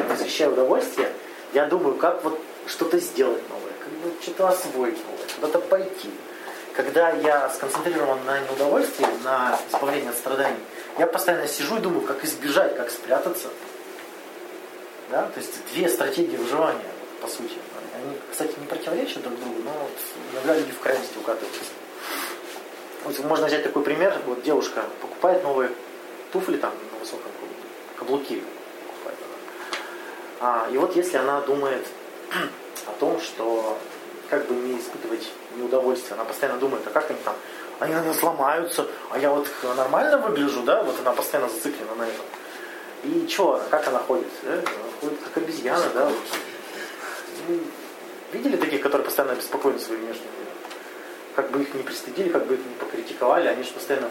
посвящаю 0.09 0.53
удовольствие, 0.53 1.13
я 1.53 1.67
думаю, 1.67 1.97
как 1.97 2.23
вот 2.25 2.39
что-то 2.67 2.99
сделать 2.99 3.43
новое, 3.49 3.73
как 3.81 3.93
бы 3.93 4.23
что-то 4.23 4.49
освоить 4.49 4.99
новое, 5.05 5.27
куда-то 5.37 5.59
пойти. 5.61 6.11
Когда 6.79 7.11
я 7.11 7.51
сконцентрирован 7.51 8.25
на 8.25 8.39
неудовольствии, 8.39 9.05
на 9.25 9.59
избавлении 9.69 10.11
от 10.11 10.17
страданий, 10.17 10.61
я 10.97 11.09
постоянно 11.09 11.49
сижу 11.49 11.79
и 11.79 11.81
думаю, 11.81 12.03
как 12.03 12.25
избежать, 12.25 12.77
как 12.77 12.93
спрятаться. 12.93 13.49
Да? 15.11 15.23
То 15.27 15.41
есть 15.41 15.55
две 15.73 15.89
стратегии 15.89 16.37
выживания, 16.37 16.87
по 17.21 17.27
сути. 17.27 17.57
Они, 17.97 18.17
кстати, 18.31 18.55
не 18.61 18.67
противоречат 18.67 19.25
друг 19.25 19.41
другу, 19.41 19.57
но 19.65 19.73
иногда 20.33 20.55
люди 20.55 20.71
в 20.71 20.79
крайности 20.79 21.19
укатываются. 21.19 21.65
Вот 23.03 23.19
можно 23.25 23.47
взять 23.49 23.65
такой 23.65 23.83
пример. 23.83 24.17
Вот 24.27 24.45
девушка 24.45 24.85
покупает 25.01 25.43
новые 25.43 25.73
туфли 26.31 26.59
там 26.59 26.73
на 26.93 26.99
высоком 27.01 27.33
она. 28.01 28.43
А, 30.39 30.69
и 30.71 30.77
вот 30.77 30.95
если 30.95 31.17
она 31.17 31.41
думает 31.41 31.85
о 32.87 32.93
том, 33.01 33.21
что 33.21 33.77
как 34.29 34.47
бы 34.47 34.55
не 34.55 34.79
испытывать 34.79 35.29
неудовольствие, 35.57 36.15
она 36.15 36.25
постоянно 36.25 36.59
думает, 36.59 36.87
а 36.87 36.91
как 36.91 37.11
они 37.11 37.19
там, 37.25 37.35
они, 37.81 37.95
наверное, 37.95 38.19
сломаются, 38.19 38.87
а 39.11 39.19
я 39.19 39.31
вот 39.31 39.49
нормально 39.77 40.19
выгляжу, 40.19 40.63
да, 40.63 40.83
вот 40.83 40.97
она 41.01 41.13
постоянно 41.13 41.49
зациклена 41.49 41.95
на 41.97 42.03
этом. 42.03 42.25
И 43.05 43.29
что, 43.29 43.63
как 43.71 43.87
она 43.89 44.01
ходит? 44.01 44.27
Да? 44.43 44.53
Она 44.55 44.63
ходит 45.01 45.19
как 45.23 45.37
обезьяна, 45.43 45.85
да? 45.95 46.11
Ну, 47.49 47.61
Видели 48.33 48.57
таких, 48.57 48.83
которые 48.83 49.05
постоянно 49.05 49.33
обеспокоены 49.33 49.79
своим 49.79 50.01
внешним 50.01 50.27
видом. 50.39 50.53
Как 51.35 51.51
бы 51.51 51.63
их 51.63 51.73
не 51.73 51.83
пристыдили, 51.83 52.29
как 52.29 52.47
бы 52.47 52.55
их 52.55 52.61
не 52.61 52.75
покритиковали, 52.75 53.49
они 53.49 53.63
же 53.63 53.71
постоянно 53.71 54.09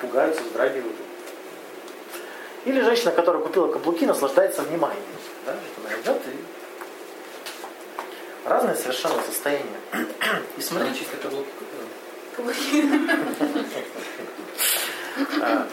пугаются, 0.00 0.42
вздрагивают. 0.42 0.96
Или 2.66 2.80
женщина, 2.80 3.10
которая 3.12 3.42
купила 3.42 3.68
каблуки, 3.68 4.04
наслаждается 4.04 4.62
вниманием. 4.62 5.02
Да? 5.46 5.54
Она 5.78 6.00
идет 6.00 6.22
и... 6.26 6.53
Разные 8.44 8.76
совершенно 8.76 9.22
состояния. 9.22 9.80
И 10.58 10.60
смотри, 10.60 10.94
чисто 10.94 11.16
купила. 11.16 11.44
А, 15.40 15.66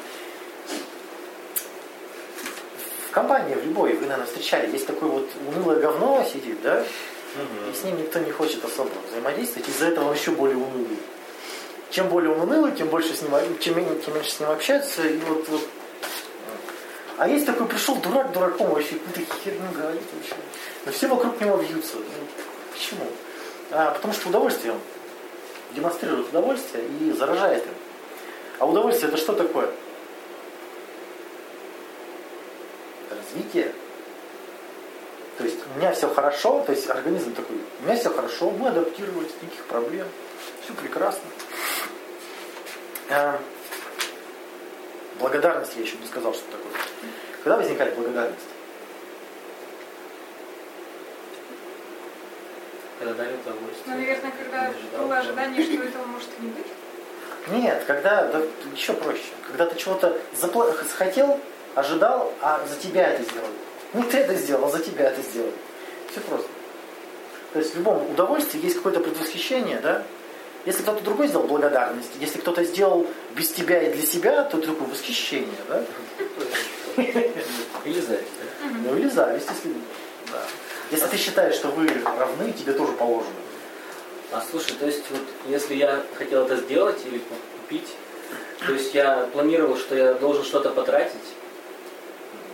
В 3.11 3.13
компании, 3.13 3.55
в 3.55 3.65
любой, 3.65 3.91
вы, 3.91 4.03
наверное, 4.03 4.25
встречали, 4.25 4.71
есть 4.71 4.87
такое 4.87 5.09
вот 5.09 5.29
унылое 5.45 5.81
говно 5.81 6.25
сидит, 6.31 6.61
да? 6.61 6.81
И 6.81 7.75
с 7.75 7.83
ним 7.83 7.97
никто 7.97 8.19
не 8.19 8.31
хочет 8.31 8.63
особо 8.63 8.89
взаимодействовать, 9.09 9.67
из-за 9.67 9.87
этого 9.87 10.07
он 10.07 10.15
еще 10.15 10.31
более 10.31 10.55
унылый. 10.55 10.97
Чем 11.89 12.07
более 12.07 12.31
он 12.31 12.39
унылый, 12.39 12.71
тем 12.71 12.87
больше 12.87 13.13
с 13.13 13.21
ним, 13.21 13.31
чем, 13.59 13.75
тем 13.99 14.15
меньше 14.15 14.31
с 14.31 14.39
ним 14.39 14.49
общаются, 14.49 15.05
и 15.05 15.17
вот, 15.17 15.45
вот. 15.49 15.61
А 17.17 17.27
есть 17.27 17.45
такой, 17.45 17.67
пришел 17.67 17.95
дурак 17.97 18.31
дураком 18.31 18.69
вообще, 18.69 18.95
какую-то 18.95 19.33
херню 19.43 19.71
говорит 19.75 20.03
вообще. 20.13 20.35
Но 20.85 20.91
все 20.93 21.07
вокруг 21.09 21.41
него 21.41 21.57
вьются. 21.57 21.97
Почему? 22.71 23.05
А, 23.71 23.91
потому 23.91 24.13
что 24.13 24.29
удовольствие 24.29 24.73
он 24.73 24.79
демонстрирует 25.73 26.29
удовольствие 26.29 26.83
и 26.99 27.11
заражает 27.11 27.65
им. 27.65 27.73
А 28.59 28.65
удовольствие 28.65 29.09
это 29.09 29.17
что 29.17 29.33
такое? 29.33 29.69
Развитие. 33.09 33.73
То 35.37 35.45
есть 35.45 35.57
у 35.65 35.79
меня 35.79 35.91
все 35.93 36.13
хорошо, 36.13 36.63
то 36.63 36.71
есть 36.71 36.89
организм 36.89 37.33
такой, 37.33 37.57
у 37.79 37.83
меня 37.85 37.95
все 37.97 38.11
хорошо, 38.11 38.51
мы 38.51 38.67
адаптировались, 38.67 39.31
никаких 39.41 39.63
проблем, 39.65 40.07
все 40.63 40.73
прекрасно. 40.73 41.23
А, 43.09 43.39
благодарность 45.19 45.73
я 45.77 45.81
еще 45.81 45.97
не 45.97 46.05
сказал, 46.05 46.33
что 46.33 46.43
такое. 46.51 46.73
Когда 47.43 47.57
возникает 47.57 47.95
благодарность? 47.95 48.50
Когда 53.01 53.15
дали 53.15 53.33
удовольствие. 53.33 53.83
Ну, 53.87 53.95
наверное, 53.95 54.31
когда 54.31 54.73
было 54.95 55.09
да. 55.09 55.19
ожидание, 55.19 55.63
что 55.63 55.83
этого 55.83 56.05
может 56.05 56.29
и 56.39 56.43
не 56.43 56.49
быть. 56.51 56.67
Нет, 57.49 57.83
когда, 57.87 58.27
да, 58.27 58.41
еще 58.75 58.93
проще. 58.93 59.23
Когда 59.47 59.65
ты 59.65 59.75
чего-то 59.75 60.19
запла- 60.39 60.71
хотел, 60.95 61.39
ожидал, 61.73 62.31
а 62.41 62.63
за 62.67 62.79
тебя 62.79 63.07
это 63.13 63.23
сделали. 63.23 63.53
Не 63.93 64.03
ты 64.03 64.19
это 64.19 64.35
сделал, 64.35 64.65
а 64.65 64.69
за 64.69 64.83
тебя 64.83 65.09
это 65.09 65.19
сделали. 65.23 65.53
Все 66.11 66.19
просто. 66.21 66.47
То 67.53 67.59
есть 67.59 67.73
в 67.73 67.77
любом 67.79 68.11
удовольствии 68.11 68.63
есть 68.63 68.75
какое-то 68.75 68.99
предвосхищение, 68.99 69.79
да? 69.79 70.03
Если 70.65 70.83
кто-то 70.83 71.03
другой 71.03 71.27
сделал 71.27 71.47
благодарность, 71.47 72.11
если 72.19 72.39
кто-то 72.39 72.63
сделал 72.63 73.07
без 73.35 73.51
тебя 73.51 73.81
и 73.81 73.91
для 73.91 74.03
себя, 74.03 74.43
то 74.43 74.59
это 74.59 74.67
такое 74.67 74.87
восхищение, 74.87 75.49
да? 75.67 75.83
Или 77.83 77.99
зависть, 77.99 78.31
да? 78.39 78.69
Ну 78.83 78.95
или 78.95 79.09
зависть, 79.09 79.47
если... 79.49 79.73
Да. 80.31 80.43
Если 80.91 81.07
ты 81.07 81.17
считаешь, 81.17 81.55
что 81.55 81.69
вы 81.69 81.87
равны, 82.03 82.51
тебе 82.53 82.73
тоже 82.73 82.91
положено. 82.93 83.33
А 84.31 84.43
слушай, 84.49 84.73
то 84.79 84.85
есть 84.85 85.03
вот 85.09 85.21
если 85.47 85.75
я 85.75 86.03
хотел 86.17 86.45
это 86.45 86.55
сделать 86.57 86.99
или 87.05 87.17
ку- 87.17 87.35
купить, 87.61 87.95
то 88.65 88.73
есть 88.73 88.93
я 88.93 89.27
планировал, 89.33 89.75
что 89.77 89.95
я 89.95 90.13
должен 90.13 90.43
что-то 90.43 90.69
потратить, 90.69 91.15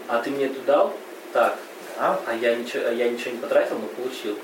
а 0.07 0.21
ты 0.21 0.29
мне 0.31 0.45
это 0.45 0.59
дал, 0.61 0.93
так, 1.33 1.57
Да? 1.99 2.19
а 2.25 2.33
я 2.35 2.55
ничего, 2.55 2.83
а 2.87 2.91
я 2.91 3.09
ничего 3.09 3.31
не 3.31 3.37
потратил, 3.37 3.77
но 3.79 3.87
получил. 3.87 4.37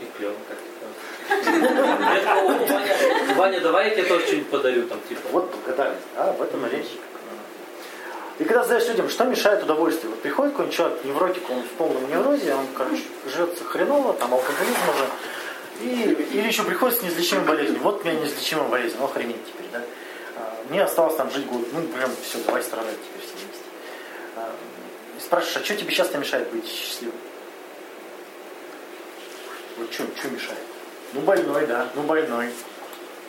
И 0.00 0.16
клево 0.16 0.34
как-то. 0.48 1.44
Я 2.14 2.20
такой, 2.22 3.32
«О, 3.32 3.34
Ваня, 3.34 3.60
давай 3.60 3.88
я 3.88 3.94
тебе 3.96 4.04
тоже 4.04 4.26
что-нибудь 4.26 4.48
подарю, 4.48 4.86
там, 4.86 5.00
типа. 5.08 5.22
Вот 5.32 5.52
благодарность, 5.64 6.04
да, 6.14 6.32
в 6.32 6.42
этом 6.42 6.64
речь. 6.70 6.86
И 8.38 8.44
когда 8.44 8.62
задаешь 8.62 8.88
людям, 8.88 9.08
что 9.08 9.24
мешает 9.24 9.64
удовольствию, 9.64 10.10
вот 10.10 10.22
приходит 10.22 10.52
какой-нибудь 10.52 10.76
человек, 10.76 11.04
невротик, 11.04 11.50
он 11.50 11.62
в 11.62 11.68
полном 11.70 12.08
неврозе, 12.08 12.54
он, 12.54 12.66
короче, 12.76 13.02
живет 13.26 13.58
хреново, 13.58 14.12
там 14.14 14.32
алкоголизм 14.32 14.80
уже, 14.94 15.08
и, 15.80 16.12
или 16.34 16.46
еще 16.46 16.62
приходит 16.62 16.98
с 16.98 17.02
неизлечимой 17.02 17.44
болезнью. 17.44 17.80
Вот 17.82 18.00
у 18.00 18.04
меня 18.04 18.20
неизлечимая 18.20 18.68
болезнь, 18.68 18.96
ну 18.98 19.06
охренеть 19.06 19.44
теперь, 19.44 19.66
да. 19.72 19.82
А, 20.36 20.56
Мне 20.70 20.82
осталось 20.82 21.16
там 21.16 21.30
жить 21.32 21.46
год, 21.46 21.66
ну 21.72 21.82
прям 21.88 22.10
все, 22.22 22.38
давай 22.46 22.62
страдать 22.62 22.96
теперь 22.96 23.26
все 23.26 23.44
вместе. 23.44 23.64
А, 24.36 24.54
и 25.16 25.20
Спрашиваешь, 25.20 25.56
а 25.56 25.64
что 25.64 25.76
тебе 25.76 25.92
часто 25.92 26.18
мешает 26.18 26.48
быть 26.50 26.66
счастливым? 26.68 27.16
Вот 29.78 29.92
что, 29.92 30.04
что 30.16 30.28
мешает? 30.28 30.58
Ну 31.12 31.20
больной, 31.22 31.66
да, 31.66 31.88
ну 31.94 32.02
больной. 32.02 32.50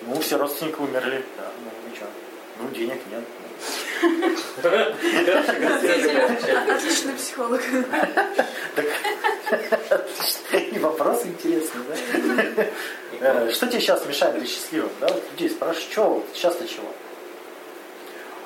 Ну, 0.04 0.19
все 0.19 0.38
родственники 0.38 0.80
умерли. 0.80 1.24
Да, 1.38 1.52
ну 1.63 1.89
ничего. 1.89 2.08
Ну, 2.62 2.69
денег 2.69 3.00
нет. 3.12 3.24
Отличный 6.76 7.13
психолог. 7.13 7.62
И 10.52 10.80
вопрос 10.80 11.26
интересный, 11.26 11.82
да? 11.88 11.95
Э, 13.22 13.52
Что 13.52 13.67
тебе 13.67 13.82
сейчас 13.82 14.06
мешает 14.06 14.39
быть 14.39 14.50
счастливым? 14.50 14.91
Да? 15.02 15.08
Вот 15.08 15.24
людей 15.32 15.50
спрашиваешь, 15.50 15.89
что 15.91 16.04
вот 16.10 16.26
сейчас-то 16.34 16.67
чего? 16.67 16.88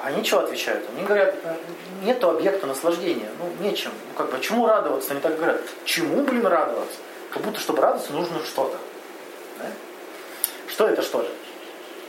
Они 0.04 0.24
что 0.24 0.40
отвечают? 0.40 0.86
Они 0.96 1.06
говорят, 1.06 1.36
э, 1.44 1.56
нету 2.04 2.30
объекта 2.30 2.68
наслаждения, 2.68 3.30
ну, 3.40 3.66
нечем. 3.66 3.92
Ну, 4.10 4.18
как 4.18 4.32
бы, 4.32 4.40
чему 4.44 4.68
радоваться? 4.68 5.12
Они 5.12 5.22
так 5.22 5.36
говорят, 5.36 5.62
чему, 5.86 6.24
блин, 6.24 6.46
радоваться? 6.46 6.98
Как 7.32 7.42
будто, 7.42 7.60
чтобы 7.60 7.82
радоваться, 7.82 8.12
нужно 8.14 8.40
что-то. 8.46 8.78
Да? 9.60 9.66
Что 10.68 10.88
это 10.88 11.02
что-то? 11.02 11.30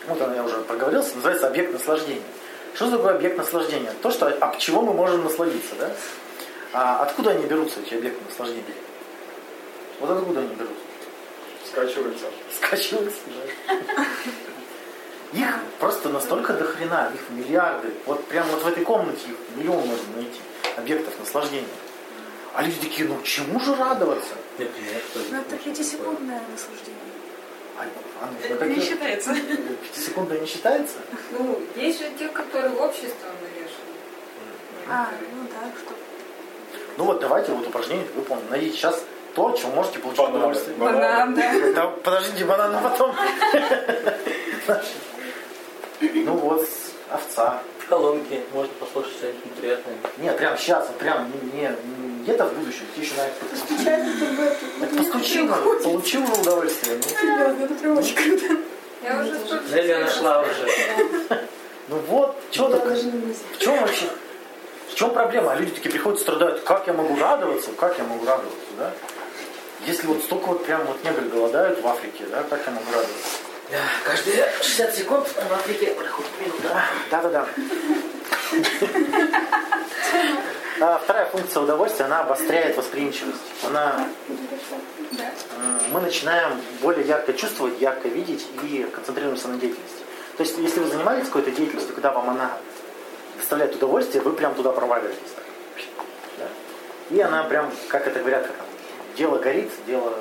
Вот 0.07 0.21
она, 0.21 0.35
я 0.35 0.43
уже 0.43 0.57
проговорился, 0.59 1.15
называется 1.17 1.47
объект 1.47 1.73
наслаждения. 1.73 2.23
Что 2.75 2.91
такое 2.91 3.15
объект 3.15 3.39
наслаждения? 3.39 3.93
То, 4.03 4.11
что, 4.11 4.27
об 4.27 4.59
чего 4.59 4.83
мы 4.83 4.93
можем 4.93 5.23
насладиться, 5.23 5.77
да? 5.79 5.93
А 6.73 7.03
откуда 7.03 7.31
они 7.31 7.47
берутся, 7.47 7.81
эти 7.81 7.95
объекты 7.95 8.25
наслаждения? 8.29 8.65
Вот 10.01 10.11
откуда 10.11 10.41
они 10.41 10.55
берутся? 10.55 10.75
Скачивается. 11.69 12.27
Скачиваются, 12.57 13.21
да. 13.69 14.05
Их 15.39 15.47
просто 15.81 16.09
настолько 16.11 16.53
до 16.53 16.65
хрена, 16.65 17.11
их 17.13 17.21
миллиарды. 17.31 17.89
Вот 18.07 18.25
прям 18.27 18.47
вот 18.49 18.63
в 18.63 18.67
этой 18.69 18.85
комнате 18.85 19.31
их 19.31 19.57
миллион 19.57 19.79
можно 19.85 20.17
найти, 20.17 20.39
объектов 20.77 21.19
наслаждения. 21.19 21.67
А 22.55 22.63
люди 22.63 22.79
такие, 22.81 23.09
ну 23.09 23.21
чему 23.23 23.59
же 23.59 23.75
радоваться? 23.75 24.35
Ну, 24.59 25.41
это 25.41 25.57
пятисекундное 25.57 26.41
наслаждение. 26.53 27.01
А, 27.77 27.85
Это 28.49 28.67
не 28.67 28.81
считается. 28.81 29.35
Пятисекундное 29.83 30.39
не 30.39 30.47
считается? 30.47 30.95
Ну, 31.33 31.61
есть 31.77 31.99
же 32.01 32.11
те, 32.19 32.29
которые 32.29 32.75
обществом 32.77 33.31
навешаны. 33.43 34.89
А, 34.89 35.09
ну 35.35 35.43
да, 35.49 35.71
что. 35.79 35.95
Ну 36.97 37.05
вот 37.05 37.21
давайте 37.21 37.53
вот 37.53 37.67
упражнение 37.67 38.07
выполним. 38.15 38.49
Найдите 38.51 38.77
сейчас 38.77 39.03
то, 39.35 39.47
от 39.49 39.59
чего 39.59 39.71
можете 39.73 39.99
получить 39.99 40.21
Бананы. 40.21 40.39
удовольствие. 40.39 40.77
Банан, 40.77 41.35
да. 41.35 41.53
Да, 41.75 41.87
подождите, 41.89 42.45
бананы 42.45 42.79
потом. 42.83 43.15
Ну 46.01 46.35
вот, 46.35 46.69
овца. 47.11 47.63
В 47.85 47.89
колонке 47.89 48.43
можно 48.53 48.73
послушать 48.75 49.13
что-нибудь 49.13 49.45
неприятное. 49.45 49.97
Нет, 50.19 50.37
прям 50.37 50.57
сейчас, 50.59 50.89
прям 50.99 51.31
не, 51.31 51.61
не, 51.61 51.69
не 51.69 52.23
где-то 52.23 52.47
в 52.47 52.55
будущем, 52.55 52.87
ты 52.95 53.03
еще 53.03 53.15
на 53.17 53.27
это 53.27 53.57
Стучать 53.57 54.01
это 54.01 54.25
в 54.25 54.41
эту. 54.41 54.67
Так 54.81 54.97
постучи, 54.97 55.43
ну, 55.43 55.81
получи 55.81 56.19
уже 56.19 56.33
удовольствие. 56.33 56.97
Ну, 56.97 57.03
Серьезно, 57.03 57.65
это 57.65 57.75
прям 57.75 57.99
очень 57.99 58.15
круто. 58.17 58.63
Я 59.03 59.21
уже 59.21 59.39
столько 59.39 59.75
Нелли 59.75 59.95
нашла 59.95 60.41
уже. 60.41 60.69
ну 61.89 61.97
вот, 62.09 62.37
что 62.51 62.71
так, 62.71 62.87
в 62.87 63.59
чем 63.59 63.81
вообще, 63.81 64.07
в 64.89 64.95
чем 64.95 65.11
проблема? 65.11 65.53
А 65.53 65.57
люди 65.57 65.73
такие 65.73 65.91
приходят, 65.91 66.21
страдают, 66.21 66.61
как 66.63 66.87
я 66.87 66.95
могу 66.95 67.19
радоваться, 67.19 67.71
как 67.73 67.99
я 67.99 68.05
могу 68.05 68.25
радоваться, 68.25 68.69
да? 68.79 68.93
Если 69.87 70.07
вот 70.07 70.23
столько 70.23 70.47
вот 70.47 70.65
прям 70.65 70.83
вот 70.87 71.05
негры 71.05 71.29
голодают 71.29 71.83
в 71.83 71.87
Африке, 71.87 72.25
да, 72.31 72.43
как 72.49 72.63
я 72.67 72.73
могу 72.73 72.87
радоваться? 72.87 73.44
Да, 73.71 73.79
каждые 74.05 74.53
60 74.61 74.95
секунд 74.95 75.27
в 75.29 75.53
Африке 75.53 75.95
минута. 76.41 76.85
Да, 77.11 77.23
да, 77.23 77.29
да. 77.31 77.49
А 80.81 80.99
вторая 80.99 81.27
функция 81.27 81.63
удовольствия, 81.63 82.07
она 82.07 82.21
обостряет 82.21 82.77
восприимчивость. 82.77 83.41
Она, 83.65 84.09
мы 85.93 86.01
начинаем 86.01 86.61
более 86.83 87.07
ярко 87.07 87.33
чувствовать, 87.33 87.81
ярко 87.81 88.09
видеть 88.09 88.47
и 88.63 88.87
концентрируемся 88.93 89.49
на 89.49 89.59
деятельности. 89.59 90.03
То 90.37 90.43
есть, 90.43 90.59
если 90.59 90.81
вы 90.81 90.89
занимаетесь 90.89 91.29
какой-то 91.29 91.53
деятельностью, 91.53 91.95
когда 91.95 92.11
вам 92.11 92.31
она 92.31 92.59
доставляет 93.39 93.77
удовольствие, 93.77 94.23
вы 94.23 94.33
прям 94.33 94.55
туда 94.55 94.73
проваливаетесь. 94.73 95.21
Да? 96.39 96.47
И 97.11 97.21
она 97.21 97.45
прям, 97.45 97.73
как 97.89 98.07
это 98.09 98.19
говорят, 98.19 98.51
дело 99.17 99.39
горит, 99.39 99.71
дело 99.87 100.13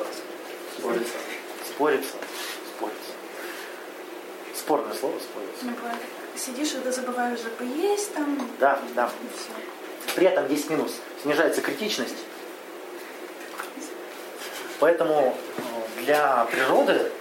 спорится, 0.77 1.13
спорится. 1.67 2.13
Спорное 4.63 4.93
слово 4.93 5.19
спорится. 5.19 5.65
Ну, 5.65 5.71
бывает, 5.71 5.99
сидишь, 6.37 6.73
и 6.73 6.89
забываешь 6.89 7.41
же 7.41 7.49
поесть 7.49 8.13
там. 8.13 8.49
Да, 8.61 8.79
да. 8.95 9.09
При 10.15 10.25
этом 10.25 10.49
есть 10.49 10.69
минус. 10.69 10.93
Снижается 11.21 11.61
критичность. 11.61 12.15
Поэтому 14.79 15.37
э, 15.57 16.01
для 16.03 16.45
природы, 16.45 17.11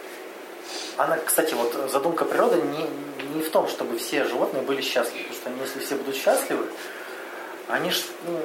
она, 0.97 1.17
кстати, 1.17 1.55
вот 1.55 1.91
задумка 1.91 2.25
природы 2.25 2.63
не, 2.63 3.35
не 3.35 3.43
в 3.43 3.51
том, 3.51 3.67
чтобы 3.67 3.99
все 3.99 4.23
животные 4.25 4.63
были 4.63 4.81
счастливы. 4.81 5.25
Потому 5.25 5.35
что 5.35 5.51
они, 5.51 5.61
если 5.63 5.81
все 5.81 5.97
будут 5.97 6.15
счастливы, 6.15 6.67
они 7.67 7.91
ж, 7.91 8.03
ну, 8.25 8.39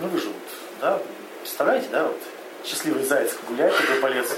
не 0.00 0.08
выживут. 0.08 0.36
Да? 0.80 0.98
Представляете, 1.42 1.88
да, 1.92 2.04
вот 2.04 2.18
счастливый 2.64 3.04
заяц 3.04 3.34
гуляет 3.46 3.76
такой 3.76 3.96
по 3.96 4.06
лесу. 4.06 4.34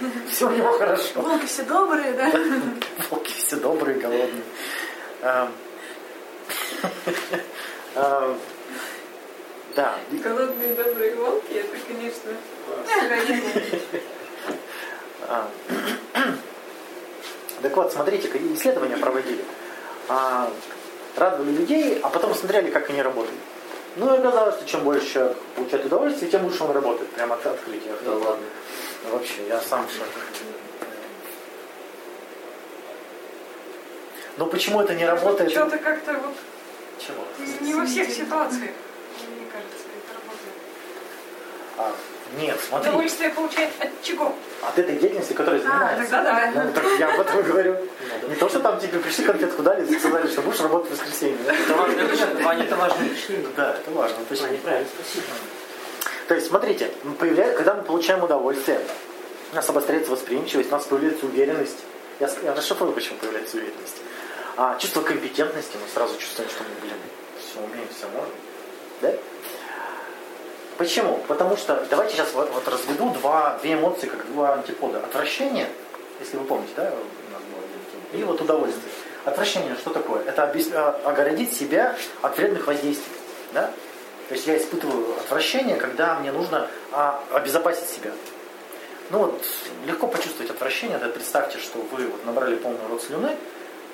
Все 0.30 0.48
у 0.48 0.50
него 0.50 0.72
хорошо. 0.72 1.20
Волки 1.20 1.46
все 1.46 1.62
добрые, 1.64 2.12
да? 2.12 2.30
Волки 3.10 3.32
все 3.32 3.56
добрые, 3.56 3.98
голодные. 3.98 4.42
А, 5.22 5.50
а, 7.94 8.36
Да. 9.76 9.94
Голодные 10.10 10.74
добрые 10.74 11.14
волки, 11.14 11.52
это, 11.52 11.76
конечно. 11.86 12.30
А, 15.28 15.48
Так 17.62 17.76
вот, 17.76 17.92
смотрите, 17.92 18.28
исследования 18.54 18.96
проводили. 18.96 19.44
А, 20.08 20.50
Радовали 21.16 21.52
людей, 21.52 22.00
а 22.02 22.08
потом 22.08 22.34
смотрели, 22.34 22.70
как 22.70 22.90
они 22.90 23.02
работают. 23.02 23.38
Ну 24.00 24.14
и 24.14 24.18
оказалось, 24.18 24.54
что 24.54 24.64
чем 24.66 24.82
больше 24.84 25.12
человек 25.12 25.36
получает 25.54 25.84
удовольствие, 25.84 26.30
тем 26.30 26.44
лучше 26.44 26.64
он 26.64 26.70
работает. 26.70 27.10
Прямо 27.10 27.34
от 27.34 27.44
открытия. 27.44 27.92
Да 28.02 28.12
ладно. 28.12 28.46
Ну, 29.04 29.10
Вообще, 29.12 29.46
я 29.46 29.60
сам 29.60 29.86
в 29.86 29.90
шоке. 29.90 30.06
Но 34.38 34.46
почему 34.46 34.80
это 34.80 34.94
не 34.94 35.04
работает? 35.04 35.50
Что-то 35.50 35.76
как-то 35.76 36.14
вот 36.14 36.34
Чего? 36.98 37.24
не 37.60 37.74
во 37.74 37.84
всех 37.84 38.08
ситуациях, 38.08 38.70
мне 39.36 39.46
кажется, 39.52 39.84
это 39.98 40.14
работает. 40.14 40.54
А, 41.76 41.92
нет, 42.40 42.58
смотри, 42.66 42.88
Удовольствие 42.88 43.30
получает 43.30 43.70
от 43.80 43.90
чего? 44.02 44.34
от 44.62 44.78
этой 44.78 44.96
деятельности, 44.96 45.34
которой 45.34 45.60
А, 45.60 45.62
занимается. 45.62 46.10
тогда 46.10 46.22
да. 46.22 46.64
Ну, 46.64 46.72
так 46.72 46.84
я 46.98 47.12
об 47.14 47.20
этом 47.20 47.42
говорю. 47.42 47.76
Не 48.28 48.34
то, 48.34 48.48
что 48.48 48.60
там 48.60 48.78
тебе 48.80 48.98
пришли 48.98 49.24
конфетку 49.24 49.62
дали 49.62 49.84
и 49.86 49.98
сказали, 49.98 50.26
что 50.28 50.42
будешь 50.42 50.60
работать 50.60 50.90
в 50.90 50.92
воскресенье. 50.92 51.38
Это 51.46 51.74
важно, 51.74 52.04
уточнение. 52.04 52.44
Ваня, 52.44 52.64
это 52.64 52.76
важно 52.76 53.06
уточнение. 53.06 53.46
Да, 53.56 53.76
это 53.76 53.90
важно. 53.90 54.16
точно. 54.28 54.46
Ваня, 54.46 54.58
правильно, 54.58 54.88
спасибо. 54.94 55.26
То 56.28 56.34
есть, 56.34 56.46
смотрите, 56.46 56.90
мы 57.02 57.14
появля- 57.14 57.54
когда 57.54 57.74
мы 57.74 57.82
получаем 57.82 58.22
удовольствие, 58.22 58.80
у 59.52 59.56
нас 59.56 59.68
обостряется 59.68 60.10
восприимчивость, 60.12 60.68
у 60.68 60.72
нас 60.72 60.84
появляется 60.84 61.26
уверенность. 61.26 61.78
Я, 62.20 62.30
я 62.44 62.54
расшифрую, 62.54 62.92
почему 62.92 63.18
появляется 63.18 63.56
уверенность. 63.56 63.96
А 64.56 64.76
чувство 64.78 65.00
компетентности, 65.02 65.76
мы 65.76 65.88
сразу 65.92 66.16
чувствуем, 66.18 66.50
что 66.50 66.62
мы, 66.62 66.70
блин, 66.82 66.96
все 67.38 67.58
умеем, 67.60 67.88
все 67.96 68.06
можем. 68.08 68.32
Да? 69.00 69.12
Почему? 70.76 71.18
Потому 71.28 71.56
что, 71.56 71.84
давайте 71.90 72.14
сейчас 72.14 72.32
вот, 72.32 72.50
вот 72.52 72.66
разведу 72.68 73.10
два, 73.10 73.58
две 73.62 73.74
эмоции, 73.74 74.06
как 74.06 74.26
два 74.32 74.54
антипода. 74.54 74.98
Отвращение, 74.98 75.68
если 76.20 76.36
вы 76.36 76.44
помните, 76.44 76.72
да, 76.76 76.84
у 76.84 77.32
нас 77.32 77.42
было 77.42 77.58
один 77.58 77.80
тема, 77.90 77.99
и 78.12 78.22
вот 78.24 78.40
удовольствие. 78.40 78.92
Отвращение, 79.24 79.74
что 79.76 79.90
такое? 79.90 80.24
Это 80.24 80.52
а, 80.74 81.00
огородить 81.04 81.52
себя 81.52 81.96
от 82.22 82.36
вредных 82.36 82.66
воздействий. 82.66 83.12
Да? 83.52 83.70
То 84.28 84.34
есть 84.34 84.46
я 84.46 84.56
испытываю 84.56 85.16
отвращение, 85.18 85.76
когда 85.76 86.14
мне 86.18 86.32
нужно 86.32 86.68
а, 86.92 87.22
обезопасить 87.32 87.88
себя. 87.88 88.12
Ну 89.10 89.18
вот, 89.18 89.44
легко 89.86 90.06
почувствовать 90.06 90.50
отвращение, 90.50 90.96
да, 90.98 91.08
представьте, 91.08 91.58
что 91.58 91.80
вы 91.90 92.06
вот 92.06 92.24
набрали 92.24 92.54
полный 92.54 92.86
рот 92.88 93.02
слюны, 93.02 93.36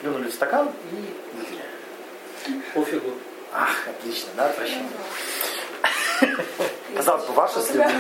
плюнули 0.03 0.29
в 0.29 0.35
стакан 0.35 0.71
и 0.93 1.37
выпили. 1.37 2.63
Пофигу. 2.75 3.13
Ах, 3.53 3.89
отлично, 3.89 4.29
да, 4.37 4.51
отвращение. 4.51 4.91
Казалось 6.95 7.25
бы, 7.25 7.33
ваша 7.33 7.61
слюна, 7.61 7.91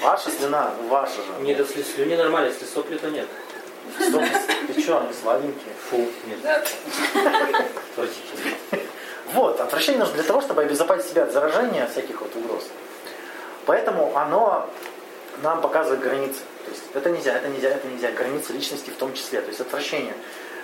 ваша 0.00 0.30
слюна, 0.30 0.70
ваша 0.88 1.16
же. 1.16 1.42
Нет, 1.42 1.58
если 1.58 1.82
слюни 1.82 2.16
нормально, 2.16 2.48
если 2.48 2.64
сопли, 2.64 2.96
то 2.96 3.10
нет. 3.10 3.28
Стоп, 4.00 4.22
ты 4.66 4.80
что, 4.80 5.00
они 5.00 5.12
сладенькие? 5.12 5.74
Фу, 5.90 6.08
нет. 6.26 6.38
Вот, 9.34 9.60
отвращение 9.60 9.98
нужно 9.98 10.14
для 10.14 10.24
того, 10.24 10.40
чтобы 10.40 10.62
обезопасить 10.62 11.10
себя 11.10 11.24
от 11.24 11.32
заражения, 11.32 11.84
от 11.84 11.90
всяких 11.92 12.20
вот 12.20 12.34
угроз. 12.34 12.64
Поэтому 13.66 14.16
оно 14.16 14.68
нам 15.42 15.60
показывает 15.60 16.00
границы. 16.00 16.40
То 16.64 16.70
есть 16.70 16.82
это 16.94 17.10
нельзя, 17.10 17.34
это 17.34 17.48
нельзя, 17.48 17.68
это 17.68 17.86
нельзя. 17.88 18.10
Границы 18.12 18.52
личности 18.52 18.90
в 18.90 18.96
том 18.96 19.12
числе. 19.12 19.40
То 19.42 19.48
есть 19.48 19.60
отвращение 19.60 20.14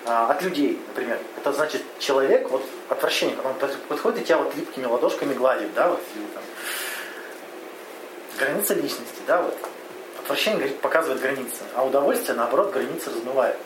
а, 0.07 0.31
от 0.31 0.43
людей, 0.43 0.81
например. 0.89 1.19
Это 1.37 1.53
значит 1.53 1.83
человек, 1.99 2.49
вот 2.51 2.65
отвращение, 2.89 3.37
когда 3.37 3.51
он 3.51 3.57
под- 3.57 3.83
подходит 3.85 4.23
и 4.23 4.25
тебя 4.25 4.39
вот 4.39 4.55
липкими 4.55 4.87
ладошками 4.87 5.35
гладит, 5.35 5.73
да, 5.75 5.89
вот, 5.89 6.01
или 6.15 6.27
там. 6.35 6.43
Граница 8.39 8.75
личности, 8.75 9.21
да, 9.27 9.43
вот. 9.43 9.57
Отвращение 10.25 10.59
говорит, 10.59 10.81
показывает 10.81 11.21
границы, 11.21 11.65
а 11.75 11.85
удовольствие, 11.85 12.35
наоборот, 12.35 12.73
границы 12.73 13.11
размывает. 13.11 13.59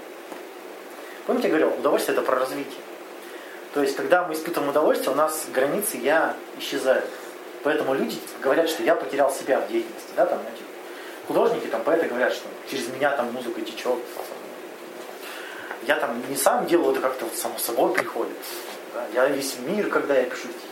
Помните, 1.24 1.46
я 1.46 1.54
говорил, 1.54 1.78
удовольствие 1.78 2.16
это 2.16 2.26
про 2.26 2.40
развитие. 2.40 2.80
То 3.74 3.80
есть, 3.80 3.94
когда 3.94 4.26
мы 4.26 4.34
испытываем 4.34 4.70
удовольствие, 4.70 5.12
у 5.12 5.14
нас 5.14 5.46
границы 5.54 5.98
я 5.98 6.34
исчезают. 6.58 7.08
Поэтому 7.62 7.94
люди 7.94 8.18
говорят, 8.42 8.68
что 8.68 8.82
я 8.82 8.96
потерял 8.96 9.30
себя 9.30 9.60
в 9.60 9.68
деятельности. 9.68 10.08
Да, 10.16 10.26
там, 10.26 10.40
знаете, 10.40 10.62
художники, 11.28 11.68
там, 11.68 11.84
поэты 11.84 12.08
говорят, 12.08 12.32
что 12.32 12.48
через 12.68 12.88
меня 12.88 13.16
там 13.16 13.32
музыка 13.32 13.60
течет. 13.60 13.98
Я 15.86 15.94
там 15.94 16.20
не 16.28 16.34
сам 16.34 16.66
делаю, 16.66 16.90
это 16.90 17.00
как-то 17.00 17.26
вот 17.26 17.36
само 17.36 17.56
собой 17.58 17.92
приходит. 17.94 18.36
Да, 18.94 19.06
я 19.14 19.28
весь 19.28 19.58
мир, 19.60 19.88
когда 19.90 20.16
я 20.18 20.24
пишу 20.24 20.48
стихи. 20.48 20.66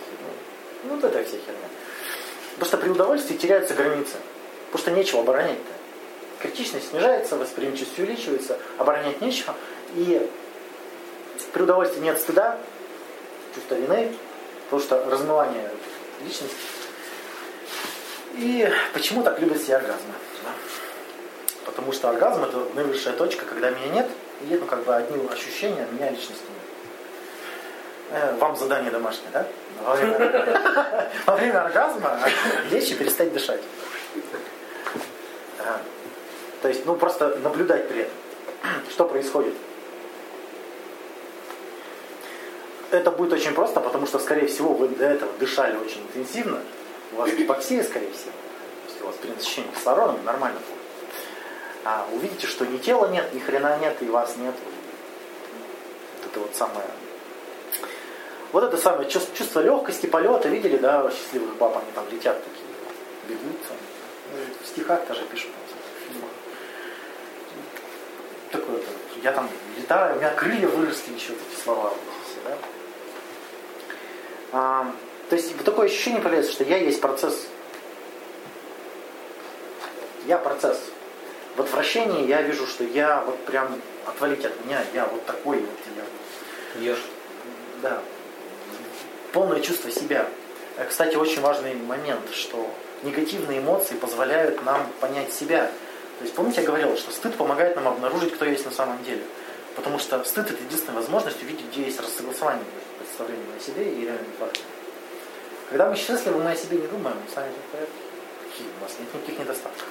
Ну, 0.83 0.97
вот 0.97 1.05
это 1.05 1.23
вся 1.23 1.37
херня. 1.37 1.69
Просто 2.57 2.77
при 2.77 2.89
удовольствии 2.89 3.37
теряются 3.37 3.75
границы. 3.75 4.17
Что 4.75 4.91
нечего 4.91 5.21
оборонять-то. 5.21 5.76
Критичность 6.41 6.91
снижается, 6.91 7.37
восприимчивость 7.37 7.99
увеличивается, 7.99 8.59
оборонять 8.79 9.21
нечего. 9.21 9.55
И 9.95 10.29
при 11.53 11.63
удовольствии 11.63 12.01
нет 12.01 12.21
стыда, 12.21 12.59
чувство 13.55 13.75
вины, 13.75 14.13
потому 14.65 14.83
что 14.83 15.05
размывание 15.11 15.71
личности. 16.23 16.57
И 18.35 18.71
почему 18.93 19.23
так 19.23 19.39
любят 19.41 19.63
все 19.63 19.77
оргазмы? 19.77 20.13
Потому 21.65 21.93
что 21.93 22.11
оргазм 22.11 22.45
это 22.45 22.67
наивысшая 22.75 23.15
точка, 23.15 23.47
когда 23.47 23.71
меня 23.71 23.89
нет, 23.89 24.09
и 24.43 24.55
ну, 24.55 24.67
как 24.67 24.85
бы 24.85 24.95
одни 24.95 25.27
ощущения, 25.29 25.87
а 25.91 25.95
меня 25.95 26.11
личности 26.11 26.45
нет. 26.45 26.57
Э, 28.13 28.37
Вам 28.37 28.57
задание 28.57 28.91
домашнее, 28.91 29.31
да? 29.33 29.47
Во 29.83 29.95
время, 31.37 31.61
оргазма 31.65 32.19
лечь 32.71 32.95
перестать 32.97 33.33
дышать. 33.33 33.61
То 36.67 36.71
есть, 36.71 36.85
ну, 36.85 36.97
просто 36.97 37.29
наблюдать 37.45 37.87
при 37.89 38.01
этом. 38.01 38.15
Что 38.91 39.05
происходит? 39.05 39.55
Это 42.91 43.13
будет 43.13 43.33
очень 43.35 43.55
просто, 43.55 43.79
потому 43.79 44.05
что, 44.09 44.19
скорее 44.19 44.49
всего, 44.49 44.75
вы 44.75 44.89
до 44.89 45.05
этого 45.05 45.33
дышали 45.35 45.77
очень 45.77 46.03
интенсивно. 46.03 46.59
У 47.13 47.19
вас 47.19 47.31
гипоксия, 47.31 47.85
скорее 47.85 48.11
всего. 48.11 48.33
То 48.33 48.91
есть 48.91 49.01
у 49.01 49.07
вас 49.07 49.15
перенасыщение 49.15 49.73
кислородом 49.75 50.25
нормально 50.25 50.59
будет. 50.59 51.13
А 51.85 52.05
увидите, 52.13 52.49
что 52.49 52.67
ни 52.67 52.79
тела 52.79 53.07
нет, 53.11 53.33
ни 53.33 53.39
хрена 53.39 53.79
нет, 53.79 54.03
и 54.03 54.07
вас 54.07 54.37
нет. 54.37 54.55
Вот 56.17 56.33
это 56.33 56.41
вот 56.41 56.57
самое... 56.57 56.87
Вот 58.51 58.65
это 58.65 58.77
самое 58.77 59.09
чувство, 59.09 59.37
чувство 59.37 59.61
легкости, 59.61 60.07
полета. 60.07 60.49
Видели, 60.49 60.79
да, 60.79 61.09
счастливых 61.13 61.55
баб, 61.59 61.77
они 61.77 61.93
там 61.95 62.07
летят 62.11 62.43
такие, 62.43 62.67
бегут. 63.29 63.57
Там. 63.69 63.77
В 64.65 64.67
стихах 64.67 65.07
даже 65.07 65.23
пишут. 65.27 65.53
Такое 68.57 68.77
вот, 68.77 68.85
я 69.23 69.33
там 69.33 69.51
летаю, 69.77 70.17
у 70.17 70.19
меня 70.19 70.31
крылья 70.31 70.67
выросли, 70.69 71.13
еще 71.13 71.33
вот 71.33 71.41
эти 71.53 71.63
слова 71.63 71.91
вот 71.91 71.99
все, 72.25 72.41
да. 72.49 72.57
А, 74.53 74.93
то 75.29 75.37
есть 75.37 75.55
вот 75.55 75.65
такое 75.65 75.87
ощущение 75.87 76.23
появляется, 76.23 76.53
что 76.53 76.65
я 76.65 76.79
есть 76.79 77.03
процесс. 77.03 77.49
Я 80.27 80.39
процесс. 80.39 80.81
В 81.57 81.61
отвращении 81.61 82.27
я 82.27 82.41
вижу, 82.41 82.67
что 82.67 82.85
я 82.85 83.23
вот 83.27 83.39
прям 83.45 83.81
отвалите 84.07 84.49
от 84.49 84.65
меня, 84.65 84.83
я 84.95 85.05
вот 85.05 85.25
такой 85.27 85.59
вот 85.59 85.79
я. 85.95 86.81
Ешь. 86.81 87.05
Да. 87.83 88.01
Полное 89.33 89.61
чувство 89.61 89.91
себя. 89.91 90.27
Э, 90.79 90.87
Кстати, 90.89 91.17
очень 91.17 91.43
важный 91.43 91.75
момент, 91.75 92.31
что 92.33 92.71
негативные 93.03 93.59
эмоции 93.59 93.97
позволяют 93.97 94.65
нам 94.65 94.87
понять 95.01 95.33
себя. 95.33 95.71
То 96.19 96.25
есть, 96.25 96.35
помните, 96.35 96.63
я 96.63 96.67
говорил, 96.67 96.97
что 96.97 97.11
стыд 97.13 97.35
помогает 97.35 97.77
нам 97.77 97.89
обнаружить, 97.89 98.35
кто 98.35 98.45
есть 98.45 98.65
на 98.65 98.73
самом 98.73 99.03
деле. 99.05 99.23
Потому 99.75 99.99
что 99.99 100.23
стыд 100.25 100.51
это 100.51 100.63
единственная 100.63 101.01
возможность 101.01 101.43
увидеть, 101.43 101.67
где 101.67 101.83
есть 101.83 102.01
рассогласование 102.01 102.65
между 102.65 102.89
представлением 102.99 103.49
о 103.57 103.61
себе 103.61 103.85
и 103.85 104.01
реальными 104.07 104.33
фактами. 104.39 104.65
Когда 105.69 105.91
мы 105.91 105.97
счастливы, 105.97 106.39
мы 106.43 106.51
о 106.51 106.57
себе 106.57 106.79
не 106.79 106.87
думаем, 106.87 107.17
мы 107.17 107.35
сами 107.35 107.51
в 107.51 107.73
порядке. 107.73 107.93
У 108.79 108.83
нас 108.83 108.93
нет 108.99 109.13
никаких 109.13 109.39
недостатков. 109.41 109.87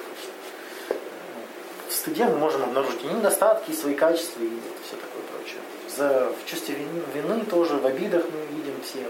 В 1.88 1.92
стыде 1.92 2.24
мы 2.24 2.38
можем 2.38 2.64
обнаружить 2.64 3.02
и 3.04 3.06
недостатки, 3.06 3.70
и 3.70 3.74
свои 3.74 3.94
качества, 3.94 4.42
и 4.42 4.50
все 4.84 4.96
такое 4.96 5.22
прочее. 5.32 5.60
За, 5.96 6.32
в 6.32 6.50
чувстве 6.50 6.74
вины, 6.74 7.02
вины 7.14 7.44
тоже, 7.44 7.76
в 7.76 7.86
обидах 7.86 8.24
мы 8.24 8.56
видим 8.56 8.74
все, 8.82 9.06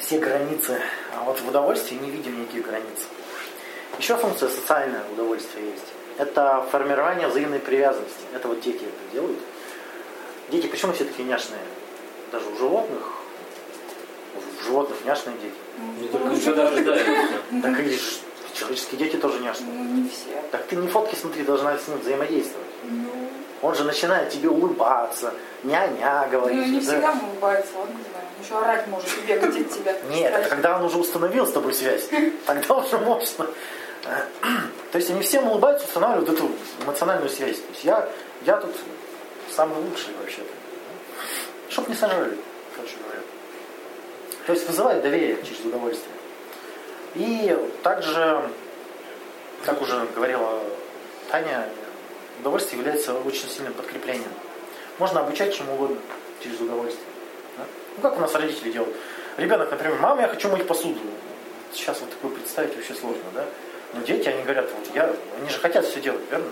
все 0.00 0.18
границы. 0.18 0.78
А 1.14 1.24
вот 1.24 1.40
в 1.40 1.48
удовольствии 1.48 1.94
не 1.94 2.10
видим 2.10 2.42
никаких 2.42 2.66
границ. 2.66 3.06
Еще 3.98 4.16
функция 4.16 4.48
социальное 4.48 5.02
удовольствие 5.12 5.70
есть. 5.70 5.84
Это 6.18 6.66
формирование 6.70 7.28
взаимной 7.28 7.58
привязанности. 7.58 8.24
Это 8.34 8.48
вот 8.48 8.60
дети 8.60 8.82
это 8.84 9.12
делают. 9.12 9.38
Дети 10.50 10.66
почему 10.66 10.92
все 10.92 11.04
такие 11.04 11.26
няшные? 11.28 11.60
Даже 12.32 12.46
у 12.48 12.56
животных, 12.56 13.02
у 14.34 14.64
животных 14.64 14.98
няшные 15.04 15.36
дети. 15.38 15.54
Не 16.00 16.08
только 16.08 16.28
никогда 16.28 16.70
рождаются. 16.70 17.12
Так 17.62 17.80
и 17.80 17.98
человеческие 18.54 18.98
дети 18.98 19.16
тоже 19.16 19.40
няшные. 19.40 19.72
Ну, 19.72 19.84
не 20.02 20.08
все. 20.08 20.42
Так 20.50 20.64
ты 20.66 20.76
не 20.76 20.88
фотки 20.88 21.14
смотри, 21.14 21.42
должна 21.42 21.76
с 21.76 21.88
ним 21.88 21.98
взаимодействовать. 21.98 22.66
Ну, 22.84 23.08
Он 23.62 23.74
же 23.74 23.84
начинает 23.84 24.30
тебе 24.30 24.48
улыбаться, 24.48 25.34
ня-ня 25.64 26.28
говорить. 26.30 26.58
Ну, 26.58 26.66
не 26.66 26.80
да. 26.80 26.92
всегда 26.92 27.12
он 27.12 27.20
улыбается, 27.30 27.72
ладно, 27.78 27.94
не 27.94 28.04
знаю. 28.04 28.26
Он 28.38 28.44
еще 28.44 28.58
орать 28.58 28.86
может 28.86 29.08
бегать 29.26 29.56
от 29.60 29.70
тебя. 29.70 29.96
Нет, 30.10 30.34
это 30.34 30.48
когда 30.48 30.78
он 30.78 30.84
уже 30.84 30.98
установил 30.98 31.46
с 31.46 31.52
тобой 31.52 31.74
связь. 31.74 32.08
Тогда 32.46 32.74
уже 32.74 32.98
можно. 32.98 33.46
То 34.92 34.98
есть 34.98 35.10
они 35.10 35.20
всем 35.22 35.48
улыбаются, 35.48 35.86
устанавливают 35.86 36.30
эту 36.30 36.50
эмоциональную 36.82 37.28
связь. 37.28 37.58
То 37.58 37.72
есть 37.72 37.84
я, 37.84 38.08
я 38.44 38.56
тут 38.56 38.74
самый 39.54 39.78
лучший 39.82 40.14
вообще-то. 40.20 40.52
Чтоб 41.68 41.88
не 41.88 41.94
сожрали, 41.94 42.36
короче 42.74 42.94
говоря. 43.02 43.20
То 44.46 44.52
есть 44.52 44.66
вызывает 44.68 45.02
доверие 45.02 45.42
через 45.42 45.60
удовольствие. 45.64 46.14
И 47.14 47.56
также, 47.82 48.48
как 49.64 49.82
уже 49.82 50.06
говорила 50.14 50.62
Таня, 51.30 51.68
удовольствие 52.40 52.78
является 52.78 53.14
очень 53.14 53.48
сильным 53.48 53.74
подкреплением. 53.74 54.30
Можно 54.98 55.20
обучать 55.20 55.54
чему 55.54 55.74
угодно 55.74 55.98
через 56.42 56.60
удовольствие. 56.60 57.06
Ну, 57.96 58.02
как 58.02 58.16
у 58.16 58.20
нас 58.20 58.34
родители 58.34 58.70
делают. 58.70 58.94
Ребенок, 59.36 59.70
например, 59.70 59.98
мама, 59.98 60.22
я 60.22 60.28
хочу 60.28 60.48
мыть 60.48 60.66
посуду. 60.66 61.00
Сейчас 61.72 62.00
вот 62.00 62.10
такое 62.10 62.30
представить 62.30 62.74
вообще 62.76 62.94
сложно, 62.94 63.24
да? 63.34 63.44
Но 63.94 64.02
дети, 64.02 64.28
они 64.28 64.42
говорят, 64.42 64.68
вот 64.70 64.94
я, 64.94 65.10
они 65.38 65.48
же 65.48 65.58
хотят 65.58 65.84
все 65.84 66.00
делать, 66.00 66.22
верно? 66.30 66.48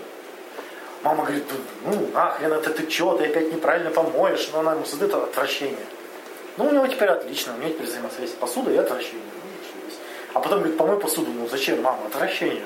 Мама 1.03 1.25
говорит, 1.25 1.45
ну 1.85 2.09
нахрен 2.15 2.53
это 2.53 2.71
ты 2.71 2.89
что, 2.91 3.17
ты 3.19 3.27
опять 3.27 3.53
неправильно 3.53 3.91
помоешь, 3.91 4.49
но 4.53 4.61
она 4.61 4.73
ему 4.73 4.85
создает 4.87 5.13
отвращение. 5.15 5.87
Ну, 6.57 6.67
у 6.69 6.71
него 6.71 6.87
теперь 6.87 7.09
отлично, 7.09 7.53
у 7.55 7.59
него 7.59 7.71
теперь 7.71 7.87
взаимосвязь 7.87 8.31
посуда 8.31 8.71
и 8.71 8.77
отвращение. 8.77 9.21
Ну. 9.23 9.91
А 10.35 10.41
потом 10.41 10.61
говорит, 10.61 10.79
помой 10.79 10.99
посуду, 10.99 11.31
ну 11.33 11.47
зачем, 11.49 11.83
мама, 11.83 12.07
отвращение. 12.07 12.65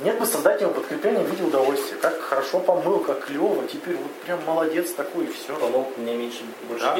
Нет 0.00 0.18
бы 0.18 0.26
создать 0.26 0.60
ему 0.60 0.74
подкрепление 0.74 1.24
в 1.24 1.30
виде 1.30 1.42
удовольствия. 1.42 1.96
Как 1.96 2.20
хорошо 2.20 2.60
помыл, 2.60 2.98
как 3.00 3.24
клево, 3.24 3.66
теперь 3.66 3.96
вот 3.96 4.12
прям 4.26 4.44
молодец 4.44 4.90
такой 4.92 5.24
и 5.24 5.32
все. 5.32 5.56
Помог 5.56 5.96
мне 5.96 6.14
меньше, 6.14 6.42
больше 6.68 6.84
Да. 6.84 6.98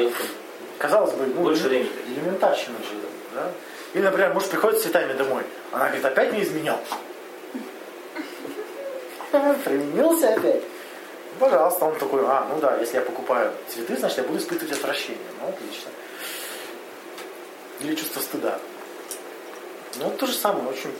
Казалось 0.79 1.13
бы, 1.13 1.25
ну, 1.27 1.43
Больше 1.43 1.67
времени. 1.67 1.89
элементарщина 2.07 2.77
же, 2.77 2.95
да? 3.35 3.51
Или, 3.93 4.03
например, 4.03 4.33
муж 4.33 4.45
приходит 4.45 4.79
с 4.79 4.83
цветами 4.83 5.13
домой. 5.13 5.43
Она 5.71 5.85
говорит, 5.85 6.05
опять 6.05 6.33
не 6.33 6.43
изменял. 6.43 6.79
Применился 9.63 10.33
опять. 10.33 10.63
Пожалуйста, 11.39 11.85
он 11.85 11.95
такой, 11.95 12.23
а, 12.25 12.47
ну 12.51 12.59
да, 12.59 12.77
если 12.77 12.95
я 12.95 13.01
покупаю 13.01 13.53
цветы, 13.67 13.95
значит, 13.95 14.17
я 14.17 14.23
буду 14.23 14.39
испытывать 14.39 14.71
отвращение. 14.71 15.21
Ну, 15.41 15.49
отлично. 15.49 15.91
Или 17.79 17.95
чувство 17.95 18.19
стыда. 18.21 18.59
Ну, 19.97 20.09
то 20.11 20.25
же 20.25 20.33
самое, 20.33 20.67
очень... 20.67 20.91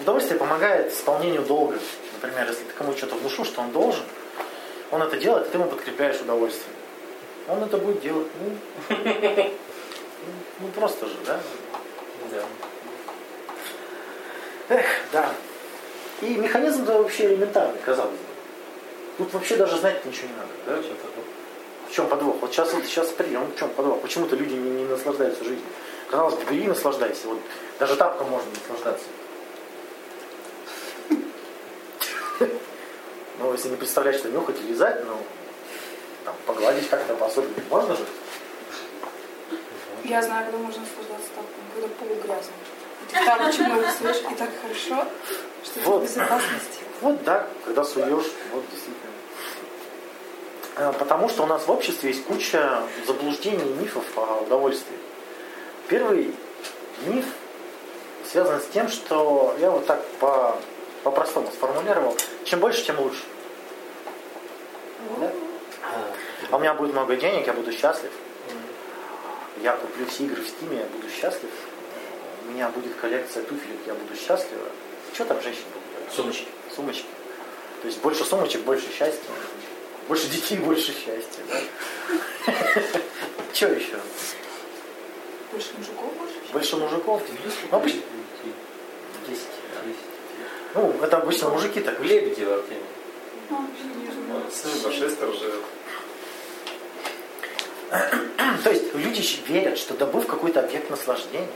Удовольствие 0.00 0.38
помогает 0.38 0.92
исполнению 0.92 1.42
долга. 1.42 1.78
Например, 2.20 2.48
если 2.48 2.64
ты 2.64 2.72
кому 2.76 2.96
что-то 2.96 3.14
внушил, 3.14 3.44
что 3.44 3.60
он 3.60 3.70
должен, 3.70 4.02
он 4.90 5.02
это 5.02 5.16
делает, 5.16 5.46
и 5.46 5.50
ты 5.50 5.58
ему 5.58 5.70
подкрепляешь 5.70 6.20
удовольствие. 6.20 6.74
Он 7.48 7.62
это 7.62 7.78
будет 7.78 8.00
делать, 8.00 8.26
ну, 8.40 8.96
ну, 10.60 10.68
просто 10.68 11.06
же, 11.06 11.16
да? 11.26 11.40
Да. 12.30 12.42
Эх, 14.68 14.86
да. 15.12 15.34
И 16.22 16.34
механизм-то 16.34 17.02
вообще 17.02 17.26
элементарный, 17.26 17.78
казалось 17.84 18.12
бы. 18.12 18.18
Тут 19.18 19.32
вообще 19.34 19.56
даже 19.56 19.76
знать 19.76 20.04
ничего 20.04 20.28
не 20.28 20.34
надо. 20.34 20.50
Да? 20.66 20.96
В 21.88 21.92
чем 21.92 22.08
подвох? 22.08 22.36
Вот 22.40 22.52
сейчас, 22.52 22.72
вот 22.72 22.84
сейчас 22.84 23.08
придем, 23.08 23.46
в 23.46 23.58
чем 23.58 23.70
подвох? 23.70 24.00
Почему-то 24.00 24.34
люди 24.36 24.54
не, 24.54 24.70
не 24.70 24.84
наслаждаются 24.84 25.44
жизнью. 25.44 25.64
Казалось 26.10 26.34
бы, 26.34 26.44
бери 26.50 26.64
и 26.64 26.68
наслаждайся. 26.68 27.28
Вот 27.28 27.38
даже 27.78 27.96
тапком 27.96 28.30
можно 28.30 28.48
наслаждаться. 28.50 29.06
Ну, 33.38 33.52
если 33.52 33.68
не 33.68 33.76
представлять, 33.76 34.16
что 34.16 34.30
нюхать 34.30 34.56
и 34.60 34.66
лизать, 34.66 35.04
ну, 35.04 35.18
там, 36.24 36.34
погладить 36.46 36.88
как-то 36.88 37.14
по-особенному 37.14 37.60
можно 37.68 37.94
же? 37.94 38.04
Я 40.08 40.22
знаю, 40.22 40.44
когда 40.46 40.58
можно 40.58 40.82
наслаждаться 40.82 41.28
тапком, 41.34 41.64
когда 41.74 41.88
пол 41.88 42.08
грязный. 42.08 42.54
И 43.02 43.14
Ты 43.14 43.24
так 43.24 43.48
очень 43.48 43.64
много 43.64 43.90
суешь, 43.90 44.22
и 44.30 44.34
так 44.34 44.50
хорошо, 44.62 45.08
что 45.64 45.74
ты 45.74 45.80
Вот. 45.80 46.00
в 46.00 46.04
безопасности. 46.04 46.80
Вот 47.00 47.22
да, 47.24 47.46
когда 47.64 47.84
суешь, 47.84 48.32
вот 48.52 48.64
действительно. 48.70 49.12
Э, 50.76 50.92
Потому 50.98 51.28
что 51.28 51.42
у 51.44 51.46
нас 51.46 51.66
в 51.66 51.70
обществе 51.70 52.10
есть 52.10 52.24
куча 52.24 52.82
заблуждений 53.06 53.64
и 53.64 53.74
мифов 53.74 54.04
о 54.16 54.42
удовольствии. 54.42 54.96
Первый 55.88 56.34
миф 57.06 57.26
связан 58.30 58.60
с 58.60 58.66
тем, 58.66 58.88
что 58.88 59.54
я 59.60 59.70
вот 59.70 59.86
так 59.86 60.04
по, 60.20 60.56
по-простому 61.04 61.48
сформулировал, 61.52 62.16
чем 62.44 62.60
больше, 62.60 62.84
тем 62.84 62.98
лучше. 63.00 63.22
Да? 65.18 65.30
А 66.50 66.56
у 66.56 66.58
меня 66.58 66.74
будет 66.74 66.92
много 66.92 67.16
денег, 67.16 67.46
я 67.46 67.52
буду 67.52 67.72
счастлив. 67.72 68.10
Я 69.66 69.72
куплю 69.72 70.06
все 70.06 70.26
игры 70.26 70.40
в 70.42 70.48
Стиме, 70.48 70.76
я 70.76 70.84
буду 70.84 71.10
счастлив. 71.10 71.50
У 72.46 72.52
меня 72.52 72.68
будет 72.68 72.94
коллекция 73.00 73.42
туфелек, 73.42 73.80
я 73.84 73.94
буду 73.94 74.14
счастлива. 74.14 74.68
Что 75.12 75.24
там 75.24 75.42
женщины 75.42 75.64
покупают? 75.74 76.12
Сумочки. 76.14 76.46
Сумочки. 76.76 77.06
То 77.82 77.88
есть 77.88 78.00
больше 78.00 78.24
сумочек, 78.24 78.60
больше 78.60 78.86
счастья. 78.96 79.28
Больше 80.06 80.28
детей, 80.28 80.58
больше 80.58 80.92
счастья. 80.92 81.42
Да? 81.48 82.52
Что 83.52 83.66
еще? 83.72 83.98
Больше 85.50 85.70
мужиков, 85.76 86.16
больше 86.16 86.34
счастья. 86.34 86.52
Больше 86.52 86.76
мужиков? 86.76 87.22
Ну, 87.72 87.76
обычно 87.76 88.00
10. 89.26 89.42
да. 89.74 90.80
Ну, 90.80 90.94
это 91.02 91.16
обычно 91.16 91.48
мужики 91.48 91.80
так. 91.80 91.98
В 91.98 92.04
Лебедево, 92.04 92.54
Артемий. 92.54 92.82
Сын 94.48 94.70
за 94.80 94.92
шестеро 94.92 95.32
живет. 95.32 95.64
То 98.64 98.70
есть 98.70 98.94
люди 98.94 99.22
верят, 99.48 99.78
что 99.78 99.94
добыв 99.94 100.26
какой-то 100.26 100.60
объект 100.60 100.90
наслаждения, 100.90 101.46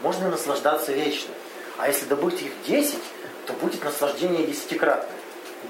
можно 0.00 0.28
наслаждаться 0.30 0.92
вечно. 0.92 1.32
А 1.78 1.88
если 1.88 2.06
добыть 2.06 2.42
их 2.42 2.52
10, 2.66 2.98
то 3.46 3.52
будет 3.54 3.82
наслаждение 3.84 4.46
десятикратное. 4.46 5.16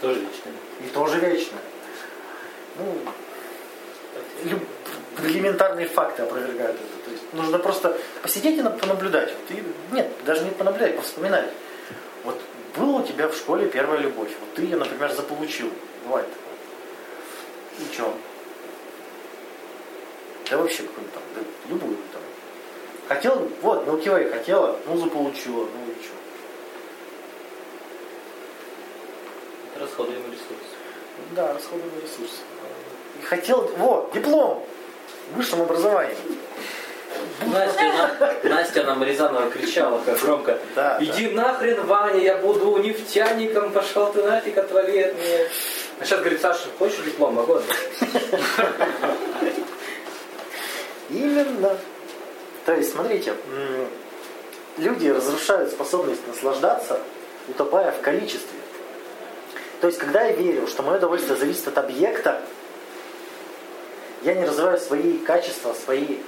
Тоже 0.01 0.21
лично. 0.21 0.51
И 0.85 0.89
тоже 0.93 1.19
вечное. 1.19 1.61
Ну, 2.79 2.99
элементарные 5.25 5.87
факты 5.87 6.23
опровергают 6.23 6.77
это. 6.77 7.05
То 7.05 7.11
есть 7.11 7.23
нужно 7.33 7.59
просто 7.59 7.99
посидеть 8.23 8.59
и 8.59 8.63
на- 8.63 8.71
понаблюдать. 8.71 9.33
Вот 9.33 9.57
и- 9.57 9.95
нет, 9.95 10.09
даже 10.25 10.45
не 10.45 10.51
понаблюдать, 10.51 10.97
повспоминать. 10.97 11.49
Вот 12.25 12.41
была 12.77 13.01
у 13.01 13.07
тебя 13.07 13.29
в 13.29 13.37
школе 13.37 13.67
первая 13.69 14.01
любовь. 14.01 14.31
Вот 14.41 14.55
ты 14.55 14.63
ее, 14.63 14.77
например, 14.77 15.13
заполучил. 15.13 15.71
Бывает 16.05 16.27
такое. 16.27 17.87
И 17.89 17.95
что? 17.95 18.17
Да 20.51 20.59
вообще 20.59 20.82
какую-нибудь 20.82 21.14
там, 21.14 21.22
да, 21.34 21.40
любую 21.68 21.97
там. 22.12 22.22
Хотел, 23.09 23.49
вот, 23.62 23.86
Way 23.86 24.30
хотела, 24.30 24.78
ну 24.86 24.97
заполучила, 24.99 25.64
ну 25.64 25.93
и 25.93 26.03
что? 26.03 26.14
Расходуемый 29.80 30.30
ресурс. 30.30 30.66
Да, 31.32 31.53
расходованный 31.55 32.03
ресурс. 32.03 32.40
И 33.20 33.24
хотел, 33.24 33.70
вот, 33.76 34.12
диплом 34.12 34.64
в 35.32 35.36
высшем 35.36 35.62
образовании. 35.62 36.16
Настя, 37.47 37.82
на- 37.82 38.49
Настя 38.51 38.84
нам 38.84 39.03
Рязанова 39.03 39.51
кричала 39.51 40.01
как 40.05 40.18
громко. 40.20 40.59
Да, 40.74 40.99
Иди 41.01 41.28
нахрен, 41.28 41.84
Ваня, 41.86 42.20
я 42.20 42.36
буду 42.36 42.76
нефтяником, 42.78 43.72
пошел 43.72 44.12
ты 44.12 44.22
нафиг, 44.22 44.57
отвали 44.59 44.99
от 45.03 45.14
меня. 45.14 45.47
А 46.01 46.05
сейчас 46.05 46.20
говорит, 46.20 46.40
Саша, 46.40 46.68
хочешь 46.78 47.05
диплом? 47.05 47.34
Могу 47.34 47.55
отдать?» 47.55 47.78
Именно. 51.13 51.79
То 52.65 52.75
есть, 52.75 52.93
смотрите, 52.93 53.35
люди 54.79 55.09
разрушают 55.09 55.71
способность 55.71 56.27
наслаждаться, 56.27 57.01
утопая 57.49 57.93
в 57.93 58.01
количестве. 58.01 58.59
То 59.81 59.89
есть, 59.89 59.99
когда 59.99 60.23
я 60.23 60.33
верю, 60.33 60.67
что 60.67 60.83
мое 60.83 60.99
удовольствие 60.99 61.37
зависит 61.37 61.69
от 61.69 61.79
объекта, 61.79 62.41
я 64.23 64.35
не 64.35 64.45
развиваю 64.45 64.79
свои 64.79 65.19
качества, 65.19 65.75
свои 65.75 66.19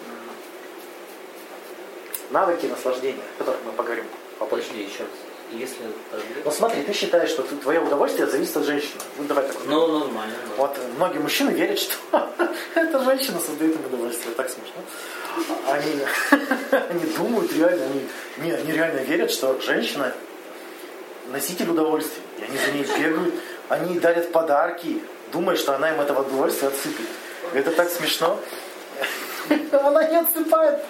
навыки 2.31 2.67
наслаждения, 2.67 3.23
о 3.37 3.39
которых 3.39 3.61
мы 3.65 3.73
поговорим 3.73 4.07
попозже. 4.39 4.65
Подожди, 4.65 4.85
еще 4.85 5.05
раз. 5.05 5.34
Если 5.53 5.77
Ну 6.45 6.51
смотри, 6.51 6.83
ты 6.83 6.93
считаешь, 6.93 7.31
что 7.31 7.43
ты- 7.43 7.57
твое 7.57 7.81
удовольствие 7.81 8.27
зависит 8.27 8.57
от 8.57 8.65
женщины. 8.65 9.01
Ну 9.19 9.25
давай 9.25 9.47
такой. 9.47 9.67
Ну, 9.67 9.99
нормально. 9.99 10.35
да. 10.49 10.55
Вот 10.57 10.77
многие 10.97 11.19
мужчины 11.19 11.51
верят, 11.51 11.79
что 11.79 11.95
эта 12.75 13.05
женщина 13.05 13.39
создает 13.39 13.75
им 13.77 13.85
удовольствие. 13.87 14.35
Так 14.35 14.49
смешно. 14.49 14.83
Они, 15.71 16.01
они 16.91 17.05
думают 17.13 17.53
реально, 17.53 17.85
они, 17.87 18.07
не, 18.39 18.53
они 18.53 18.73
реально 18.73 19.01
верят, 19.01 19.31
что 19.31 19.61
женщина 19.61 20.13
носитель 21.31 21.71
удовольствия. 21.71 22.23
И 22.39 22.45
они 22.45 22.59
за 22.59 22.73
ней 22.73 22.85
бегают, 22.99 23.35
они 23.69 23.99
дарят 23.99 24.33
подарки, 24.33 25.03
думая, 25.33 25.57
что 25.57 25.75
она 25.75 25.91
им 25.91 26.01
этого 26.01 26.23
удовольствия 26.23 26.69
отсыпет. 26.69 27.07
Это 27.53 27.71
так 27.71 27.91
смешно. 27.91 28.39
Она 29.73 30.05
не 30.09 30.17
отсыпает. 30.17 30.81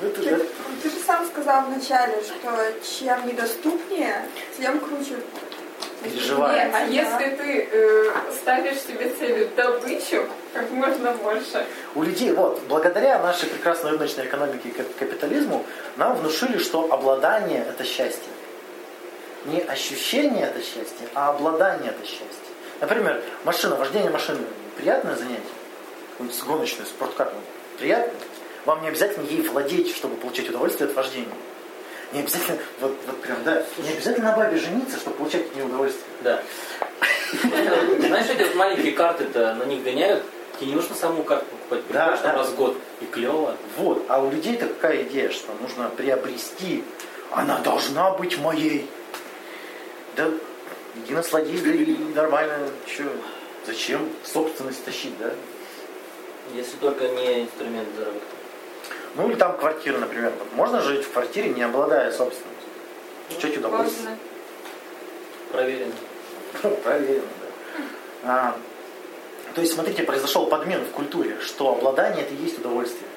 Ну, 0.00 0.08
это 0.08 0.46
Ты, 0.88 0.98
же- 0.98 1.04
сам 1.04 1.26
сказал 1.26 1.64
вначале, 1.66 2.22
что 2.22 2.72
чем 2.82 3.26
недоступнее, 3.26 4.26
тем 4.58 4.80
круче. 4.80 5.16
Переживает. 6.02 6.66
Нет, 6.66 6.74
а 6.74 6.84
если 6.86 7.36
ты 7.36 7.68
э, 7.72 8.12
ставишь 8.40 8.78
себе 8.80 9.10
целью 9.10 9.48
добычу 9.56 10.24
как 10.52 10.70
можно 10.70 11.10
больше, 11.12 11.66
У 11.96 12.02
людей, 12.04 12.32
вот, 12.32 12.60
благодаря 12.68 13.18
нашей 13.18 13.48
прекрасной 13.48 13.90
рыночной 13.92 14.26
экономике 14.26 14.68
и 14.68 14.70
кап- 14.70 14.94
капитализму, 14.96 15.64
нам 15.96 16.14
внушили, 16.16 16.58
что 16.58 16.92
обладание– 16.92 17.64
это 17.68 17.82
счастье. 17.84 18.30
Не 19.46 19.60
ощущение– 19.60 20.46
это 20.54 20.60
счастье, 20.60 21.08
а 21.14 21.30
обладание– 21.30 21.90
это 21.98 22.06
счастье. 22.06 22.26
Например, 22.80 23.20
машина, 23.44 23.74
вождение 23.74 24.10
машины– 24.10 24.40
приятное 24.76 25.16
занятие? 25.16 25.42
Гоночной, 26.46 26.86
спорткар– 26.86 27.32
приятно? 27.78 28.12
Вам 28.68 28.82
не 28.82 28.88
обязательно 28.88 29.24
ей 29.24 29.40
владеть, 29.40 29.96
чтобы 29.96 30.16
получать 30.16 30.50
удовольствие 30.50 30.90
от 30.90 30.94
вождения. 30.94 31.32
Не 32.12 32.20
обязательно, 32.20 32.58
вот, 32.82 32.94
вот 33.06 33.22
прям, 33.22 33.42
да, 33.42 33.64
не 33.78 33.92
обязательно 33.92 34.32
на 34.32 34.36
бабе 34.36 34.58
жениться, 34.58 34.98
чтобы 34.98 35.16
получать 35.16 35.46
от 35.46 35.54
нее 35.54 35.64
удовольствие. 35.64 36.04
Да. 36.20 36.42
Знаешь, 37.32 38.26
эти 38.28 38.42
вот 38.42 38.54
маленькие 38.56 38.92
карты-то 38.92 39.54
на 39.54 39.64
них 39.64 39.82
гоняют, 39.82 40.22
тебе 40.60 40.66
не 40.68 40.74
нужно 40.74 40.94
саму 40.94 41.22
карту 41.22 41.46
покупать, 41.46 41.80
Да, 41.88 42.08
приходишь 42.08 42.22
да. 42.24 42.32
раз 42.34 42.48
в 42.48 42.56
год, 42.56 42.76
и 43.00 43.06
клево. 43.06 43.56
Вот, 43.78 44.04
а 44.06 44.22
у 44.22 44.30
людей-то 44.30 44.66
какая 44.66 45.02
идея, 45.04 45.30
что 45.30 45.50
нужно 45.62 45.88
приобрести, 45.88 46.84
она 47.30 47.60
должна 47.60 48.10
быть 48.10 48.36
моей. 48.36 48.86
Да 50.14 50.30
иди 50.94 51.14
насладись, 51.14 51.62
да 51.62 51.70
и 51.70 51.96
нормально, 52.14 52.68
что, 52.86 53.04
зачем 53.66 54.10
собственность 54.24 54.84
тащить, 54.84 55.16
да? 55.18 55.32
Если 56.54 56.76
только 56.76 57.08
не 57.08 57.44
инструмент 57.44 57.88
заработка. 57.96 58.37
Ну 59.18 59.28
или 59.28 59.34
там 59.34 59.58
квартира, 59.58 59.98
например. 59.98 60.32
Вот 60.38 60.52
можно 60.54 60.80
жить 60.80 61.04
в 61.04 61.12
квартире, 61.12 61.50
не 61.50 61.62
обладая 61.62 62.12
собственностью. 62.12 62.68
Что 63.30 63.48
тебе 63.48 63.58
удовольствие? 63.58 64.10
важно. 64.10 64.18
Проверено. 65.50 65.92
Проверено, 66.84 67.26
да. 67.40 67.84
А, 68.24 68.56
то 69.54 69.60
есть, 69.60 69.74
смотрите, 69.74 70.04
произошел 70.04 70.46
подмен 70.46 70.84
в 70.84 70.90
культуре, 70.90 71.36
что 71.40 71.72
обладание 71.72 72.24
это 72.24 72.32
и 72.32 72.36
есть 72.36 72.58
удовольствие. 72.60 73.08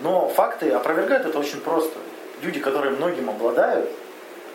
Но 0.00 0.28
факты 0.28 0.70
опровергают 0.70 1.26
это 1.26 1.38
очень 1.38 1.60
просто. 1.60 1.98
Люди, 2.40 2.58
которые 2.58 2.92
многим 2.92 3.28
обладают, 3.28 3.90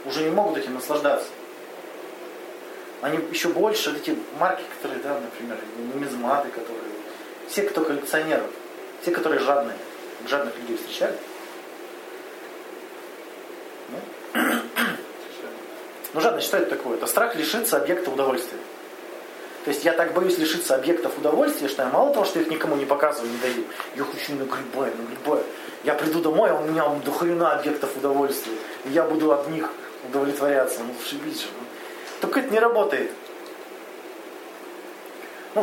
уже 0.06 0.24
не 0.24 0.32
могут 0.32 0.58
этим 0.58 0.74
наслаждаться. 0.74 1.30
Они 3.02 3.20
еще 3.32 3.50
больше, 3.50 3.92
вот 3.92 4.00
эти 4.00 4.18
марки, 4.40 4.64
которые, 4.76 5.04
да, 5.04 5.20
например, 5.20 5.58
нумизматы, 5.94 6.50
которые, 6.50 6.82
все, 7.48 7.62
кто 7.62 7.84
коллекционеры, 7.84 8.44
все, 9.04 9.12
которые 9.12 9.40
жадные, 9.40 9.78
жадных 10.28 10.58
людей 10.58 10.78
встречали. 10.78 11.16
Ну, 13.90 14.42
ну, 16.14 16.22
жадность, 16.22 16.48
что 16.48 16.58
это 16.58 16.76
такое? 16.76 16.98
Это 16.98 17.08
страх 17.08 17.36
лишиться 17.36 17.78
объекта 17.78 18.12
удовольствия. 18.12 18.60
То 19.68 19.72
есть 19.72 19.84
я 19.84 19.92
так 19.92 20.14
боюсь 20.14 20.38
лишиться 20.38 20.76
объектов 20.76 21.18
удовольствия, 21.18 21.68
что 21.68 21.84
я 21.84 21.90
мало 21.90 22.14
того, 22.14 22.26
что 22.26 22.40
их 22.40 22.48
никому 22.48 22.78
не 22.78 22.86
показываю, 22.86 23.30
не 23.30 23.38
даю, 23.38 23.66
я 23.98 24.04
хочу 24.06 24.36
нагребаю, 24.36 24.94
нагребаю. 24.98 25.44
Я 25.84 25.94
приду 25.94 26.22
домой, 26.22 26.50
а 26.52 26.56
у 26.56 26.66
меня 26.66 26.88
до 27.04 27.12
хрена 27.12 27.52
объектов 27.52 27.96
удовольствия. 27.98 28.54
И 28.86 28.92
я 28.92 29.04
буду 29.04 29.32
от 29.32 29.50
них 29.50 29.70
удовлетворяться. 30.08 30.80
Ну, 30.80 30.94
шибись 31.06 31.42
же. 31.42 31.48
ну. 31.60 31.66
Только 32.22 32.40
это 32.40 32.50
не 32.52 32.60
работает. 32.60 33.12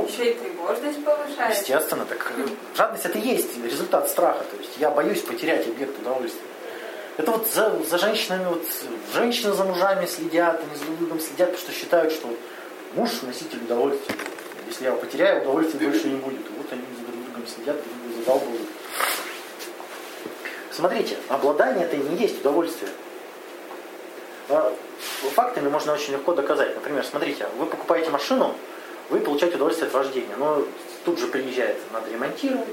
Еще 0.02 0.32
и 0.32 0.34
тревожность 0.34 1.04
повышается. 1.04 1.60
Естественно, 1.60 2.04
так 2.04 2.32
э, 2.36 2.46
жадность 2.76 3.04
это 3.04 3.18
и 3.18 3.28
есть 3.28 3.56
результат 3.64 4.08
страха. 4.08 4.44
То 4.50 4.56
есть 4.56 4.72
я 4.78 4.90
боюсь 4.90 5.20
потерять 5.20 5.66
объект 5.66 5.98
удовольствия. 5.98 6.48
Это 7.16 7.30
вот 7.30 7.46
за, 7.46 7.78
за 7.84 7.98
женщинами, 7.98 8.46
вот 8.46 8.64
женщины 9.12 9.52
за 9.52 9.64
мужами 9.64 10.06
следят, 10.06 10.60
они 10.60 10.76
за 10.76 10.84
друг 10.86 10.98
другом 10.98 11.20
следят, 11.20 11.52
потому 11.52 11.58
что 11.58 11.72
считают, 11.72 12.12
что 12.12 12.28
муж 12.94 13.10
носитель 13.22 13.58
удовольствия. 13.58 14.16
Если 14.66 14.84
я 14.84 14.90
его 14.90 14.98
потеряю, 15.00 15.42
удовольствия 15.42 15.86
больше 15.86 16.08
не 16.08 16.16
будет. 16.16 16.42
Вот 16.56 16.72
они 16.72 16.82
за 16.98 17.06
друг 17.06 17.24
другом 17.24 17.46
следят, 17.46 17.76
друг 17.76 17.96
друга 17.98 18.18
задалбывают. 18.18 18.68
Смотрите, 20.72 21.16
обладание 21.28 21.84
это 21.84 21.96
не 21.96 22.16
есть 22.16 22.40
удовольствие. 22.40 22.90
А, 24.48 24.74
Фактами 25.34 25.68
можно 25.68 25.92
очень 25.92 26.12
легко 26.12 26.34
доказать. 26.34 26.74
Например, 26.74 27.04
смотрите, 27.04 27.46
вы 27.58 27.66
покупаете 27.66 28.10
машину, 28.10 28.54
вы 29.10 29.20
получаете 29.20 29.56
удовольствие 29.56 29.88
от 29.88 29.94
вождения. 29.94 30.36
Но 30.38 30.64
тут 31.04 31.18
же 31.18 31.26
приезжает, 31.26 31.76
надо 31.92 32.10
ремонтировать, 32.10 32.66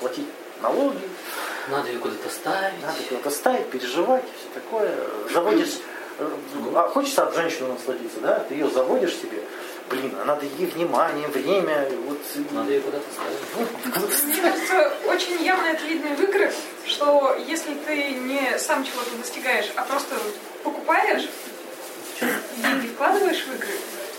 платить 0.00 0.26
налоги, 0.62 0.98
Надо 1.70 1.88
ее 1.88 1.98
куда-то 1.98 2.28
ставить. 2.30 2.82
надо 2.82 2.98
куда-то 3.08 3.30
ставить, 3.30 3.66
переживать, 3.70 4.24
и 4.24 4.38
все 4.38 4.48
такое. 4.54 4.94
Заводишь, 5.32 5.78
э, 6.18 6.28
а 6.74 6.88
хочется 6.88 7.24
от 7.26 7.34
женщины 7.34 7.68
насладиться, 7.68 8.20
да? 8.20 8.40
Ты 8.40 8.54
ее 8.54 8.68
заводишь 8.68 9.14
себе, 9.14 9.40
блин, 9.88 10.12
а 10.20 10.24
надо 10.24 10.44
ей 10.58 10.66
внимание, 10.66 11.28
время, 11.28 11.88
вот. 12.06 12.18
Надо 12.52 12.72
ее 12.72 12.80
куда-то 12.80 13.04
ставить. 13.12 14.24
Мне 14.24 14.42
кажется, 14.42 14.92
очень 15.06 15.42
явно 15.44 15.66
это 15.66 15.84
видно 15.84 16.14
в 16.16 16.20
играх, 16.22 16.52
что 16.86 17.36
если 17.46 17.74
ты 17.86 18.10
не 18.12 18.58
сам 18.58 18.84
чего-то 18.84 19.10
достигаешь, 19.16 19.70
а 19.76 19.82
просто 19.82 20.16
покупаешь, 20.64 21.28
деньги 22.56 22.86
вкладываешь 22.88 23.44
в 23.44 23.54
игры, 23.54 23.68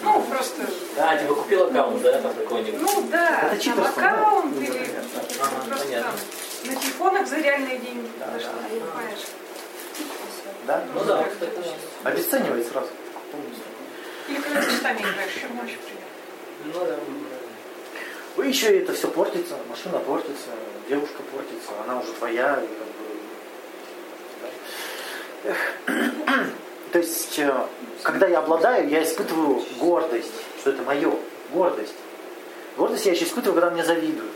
ну, 0.01 0.21
просто, 0.23 0.61
А, 0.97 1.17
типа 1.17 1.33
купил 1.35 1.63
аккаунт, 1.67 2.01
да, 2.01 2.21
там 2.21 2.33
какой-нибудь? 2.33 2.81
ну 2.81 3.07
да, 3.11 3.39
Это 3.41 3.49
там 3.49 3.59
читерство, 3.59 4.03
аккаунт 4.03 4.55
ну, 4.55 4.61
или 4.61 4.69
да. 4.71 5.01
Ага, 5.41 5.65
просто 5.67 5.85
понятно. 5.85 6.11
там 6.11 6.73
на 6.73 6.75
телефонах 6.81 7.27
за 7.27 7.37
реальные 7.37 7.77
деньги, 7.79 8.09
да, 8.19 8.39
что 8.39 8.49
ты 8.69 8.79
покупаешь. 8.79 9.25
Да? 10.67 10.83
Ну 10.93 11.03
да, 11.05 11.23
кстати. 11.23 11.53
Обесценивает 12.03 12.67
сразу. 12.67 12.87
Или 14.27 14.39
когда 14.39 14.61
ты 14.61 14.71
часами 14.71 14.99
играешь, 14.99 15.33
еще 15.35 15.47
ночью, 15.47 15.77
например. 15.81 16.07
Ну 16.65 16.85
да. 16.85 16.95
Ну, 18.37 18.43
еще 18.43 18.75
и 18.75 18.79
это 18.79 18.93
все 18.93 19.07
портится, 19.09 19.55
машина 19.69 19.99
портится, 19.99 20.49
девушка 20.87 21.23
портится, 21.33 21.71
она 21.83 21.99
уже 21.99 22.13
твоя, 22.13 22.61
и 22.61 22.67
как 22.67 22.87
бы. 25.45 25.55
да. 25.87 26.45
То 26.93 26.99
есть, 26.99 27.37
э, 27.39 27.65
когда 28.03 28.27
я 28.27 28.39
обладаю, 28.39 28.89
я 28.89 29.03
испытываю 29.03 29.63
гордость, 29.79 30.31
что 30.61 30.71
это 30.71 30.81
мое, 30.83 31.13
гордость. 31.51 31.93
Гордость 32.77 33.05
я 33.05 33.11
еще 33.11 33.25
испытываю, 33.25 33.59
когда 33.59 33.69
мне 33.71 33.83
завидуют. 33.83 34.31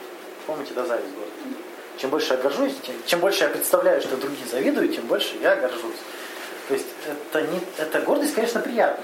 Помните, 0.46 0.72
да, 0.76 0.86
зависть, 0.86 1.14
гордость. 1.14 1.64
Чем 1.98 2.10
больше 2.10 2.34
я 2.34 2.40
горжусь, 2.40 2.74
тем, 2.84 2.96
чем 3.06 3.20
больше 3.20 3.44
я 3.44 3.50
представляю, 3.50 4.02
что 4.02 4.18
другие 4.18 4.48
завидуют, 4.48 4.96
тем 4.96 5.06
больше 5.06 5.36
я 5.42 5.56
горжусь. 5.56 5.96
То 6.68 6.74
есть 6.74 6.88
это, 7.06 7.42
не, 7.44 7.60
это 7.78 8.02
гордость, 8.02 8.34
конечно, 8.34 8.60
приятно. 8.60 9.04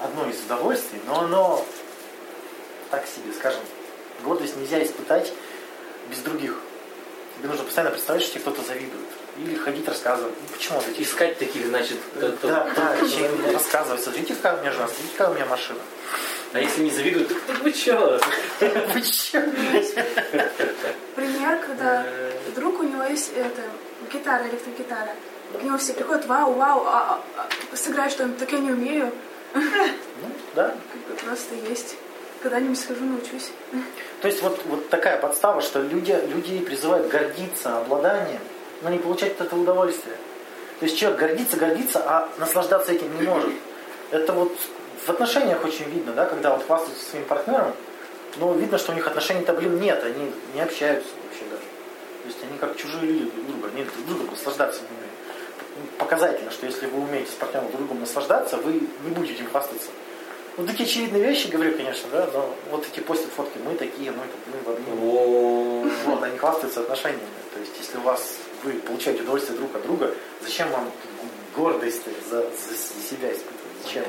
Одно 0.00 0.28
из 0.28 0.40
удовольствий, 0.44 1.00
но 1.06 1.20
оно 1.20 1.64
так 2.90 3.06
себе, 3.06 3.32
скажем, 3.32 3.60
гордость 4.22 4.56
нельзя 4.56 4.82
испытать 4.84 5.32
без 6.10 6.18
других. 6.18 6.60
Тебе 7.36 7.48
нужно 7.48 7.64
постоянно 7.64 7.90
представлять, 7.90 8.22
что 8.22 8.34
тебе 8.34 8.42
кто-то 8.42 8.62
завидует. 8.62 9.08
Или 9.38 9.54
ходить 9.54 9.86
рассказывать. 9.88 10.34
Ну, 10.40 10.56
почему 10.56 10.78
вот 10.78 10.88
эти 10.88 11.02
Искать 11.02 11.38
таких, 11.38 11.66
значит, 11.66 11.96
Да, 12.42 12.68
да, 12.74 12.96
чем 13.08 13.52
рассказывать. 13.52 14.02
Смотрите, 14.02 14.34
какая 14.34 14.58
у 14.58 14.60
меня 14.60 14.72
жена, 14.72 14.88
смотрите, 14.88 15.12
какая 15.16 15.30
у 15.30 15.34
меня 15.34 15.46
машина. 15.46 15.80
А 16.52 16.60
если 16.60 16.82
не 16.82 16.90
завидуют, 16.90 17.28
так 17.28 17.58
вы 17.62 17.72
чё? 17.72 18.18
Вы 18.60 19.02
чё? 19.02 19.42
Пример, 21.14 21.60
когда 21.66 22.06
друг 22.56 22.80
у 22.80 22.82
него 22.82 23.04
есть 23.04 23.32
это, 23.36 23.62
гитара, 24.12 24.48
электрогитара. 24.48 25.14
К 25.52 25.62
нему 25.62 25.78
все 25.78 25.92
приходят, 25.92 26.26
вау, 26.26 26.52
вау, 26.54 26.84
а, 26.86 27.22
а, 27.36 27.48
а, 27.72 27.76
сыграй 27.76 28.10
что-нибудь, 28.10 28.38
так 28.38 28.52
я 28.52 28.58
не 28.58 28.70
умею. 28.70 29.12
Ну, 29.54 29.62
да. 30.54 30.74
Просто 31.24 31.54
есть. 31.68 31.96
Когда-нибудь 32.42 32.78
схожу, 32.78 33.04
научусь. 33.04 33.50
То 34.20 34.28
есть 34.28 34.42
вот, 34.42 34.60
вот 34.66 34.88
такая 34.88 35.18
подстава, 35.18 35.60
что 35.60 35.80
люди, 35.80 36.12
людей 36.28 36.60
призывают 36.60 37.08
гордиться 37.08 37.78
обладанием, 37.78 38.40
но 38.82 38.90
не 38.90 38.98
получать 38.98 39.32
от 39.32 39.46
этого 39.46 39.60
удовольствия. 39.60 40.16
То 40.80 40.86
есть 40.86 40.96
человек 40.96 41.18
гордится, 41.18 41.56
гордится, 41.56 42.02
а 42.04 42.28
наслаждаться 42.38 42.92
этим 42.92 43.14
не 43.18 43.26
может. 43.26 43.52
Это 44.10 44.32
вот 44.32 44.52
в 45.04 45.08
отношениях 45.08 45.64
очень 45.64 45.88
видно, 45.90 46.12
да, 46.12 46.26
когда 46.26 46.54
вот 46.54 46.64
хвастаются 46.66 47.10
своим 47.10 47.24
партнером, 47.24 47.72
но 48.36 48.52
видно, 48.54 48.78
что 48.78 48.92
у 48.92 48.94
них 48.94 49.06
отношений-то, 49.06 49.52
блин, 49.54 49.80
нет, 49.80 50.02
они 50.04 50.30
не 50.54 50.60
общаются 50.60 51.10
вообще 51.24 51.44
даже. 51.50 51.62
То 52.22 52.28
есть 52.28 52.38
они 52.42 52.58
как 52.58 52.76
чужие 52.76 53.12
люди 53.12 53.30
друг 53.30 53.46
друга, 53.46 53.68
они 53.74 53.84
друг 53.84 54.06
другом 54.06 54.26
наслаждаться 54.30 54.82
не 54.82 54.88
умеют. 54.88 55.98
Показательно, 55.98 56.50
что 56.50 56.66
если 56.66 56.86
вы 56.86 57.02
умеете 57.02 57.30
с 57.30 57.34
партнером 57.34 57.68
друг 57.68 57.80
другом 57.80 58.00
наслаждаться, 58.00 58.56
вы 58.56 58.72
не 58.72 59.10
будете 59.10 59.42
им 59.42 59.50
хвастаться. 59.50 59.90
Ну, 60.56 60.66
такие 60.66 60.88
очевидные 60.88 61.22
вещи 61.22 61.46
говорю, 61.46 61.76
конечно, 61.76 62.08
да, 62.10 62.28
но 62.32 62.52
вот 62.72 62.84
эти 62.84 62.98
постят 62.98 63.30
фотки, 63.30 63.58
мы 63.64 63.74
такие, 63.74 64.10
мы, 64.10 64.24
мы 64.52 64.58
в 64.64 64.68
обнимку. 64.76 65.88
Вот, 66.04 66.22
они 66.24 66.36
хвастаются 66.36 66.80
отношениями. 66.80 67.22
То 67.54 67.60
есть, 67.60 67.72
если 67.78 67.98
у 67.98 68.00
вас, 68.00 68.38
вы 68.64 68.72
получаете 68.74 69.22
удовольствие 69.22 69.58
друг 69.58 69.74
от 69.74 69.82
друга, 69.82 70.14
зачем 70.42 70.70
вам 70.70 70.90
гордость 71.56 72.02
за, 72.30 72.42
за 72.42 72.76
себя 72.76 73.32
испытывать? 73.32 73.82
Зачем? 73.84 74.04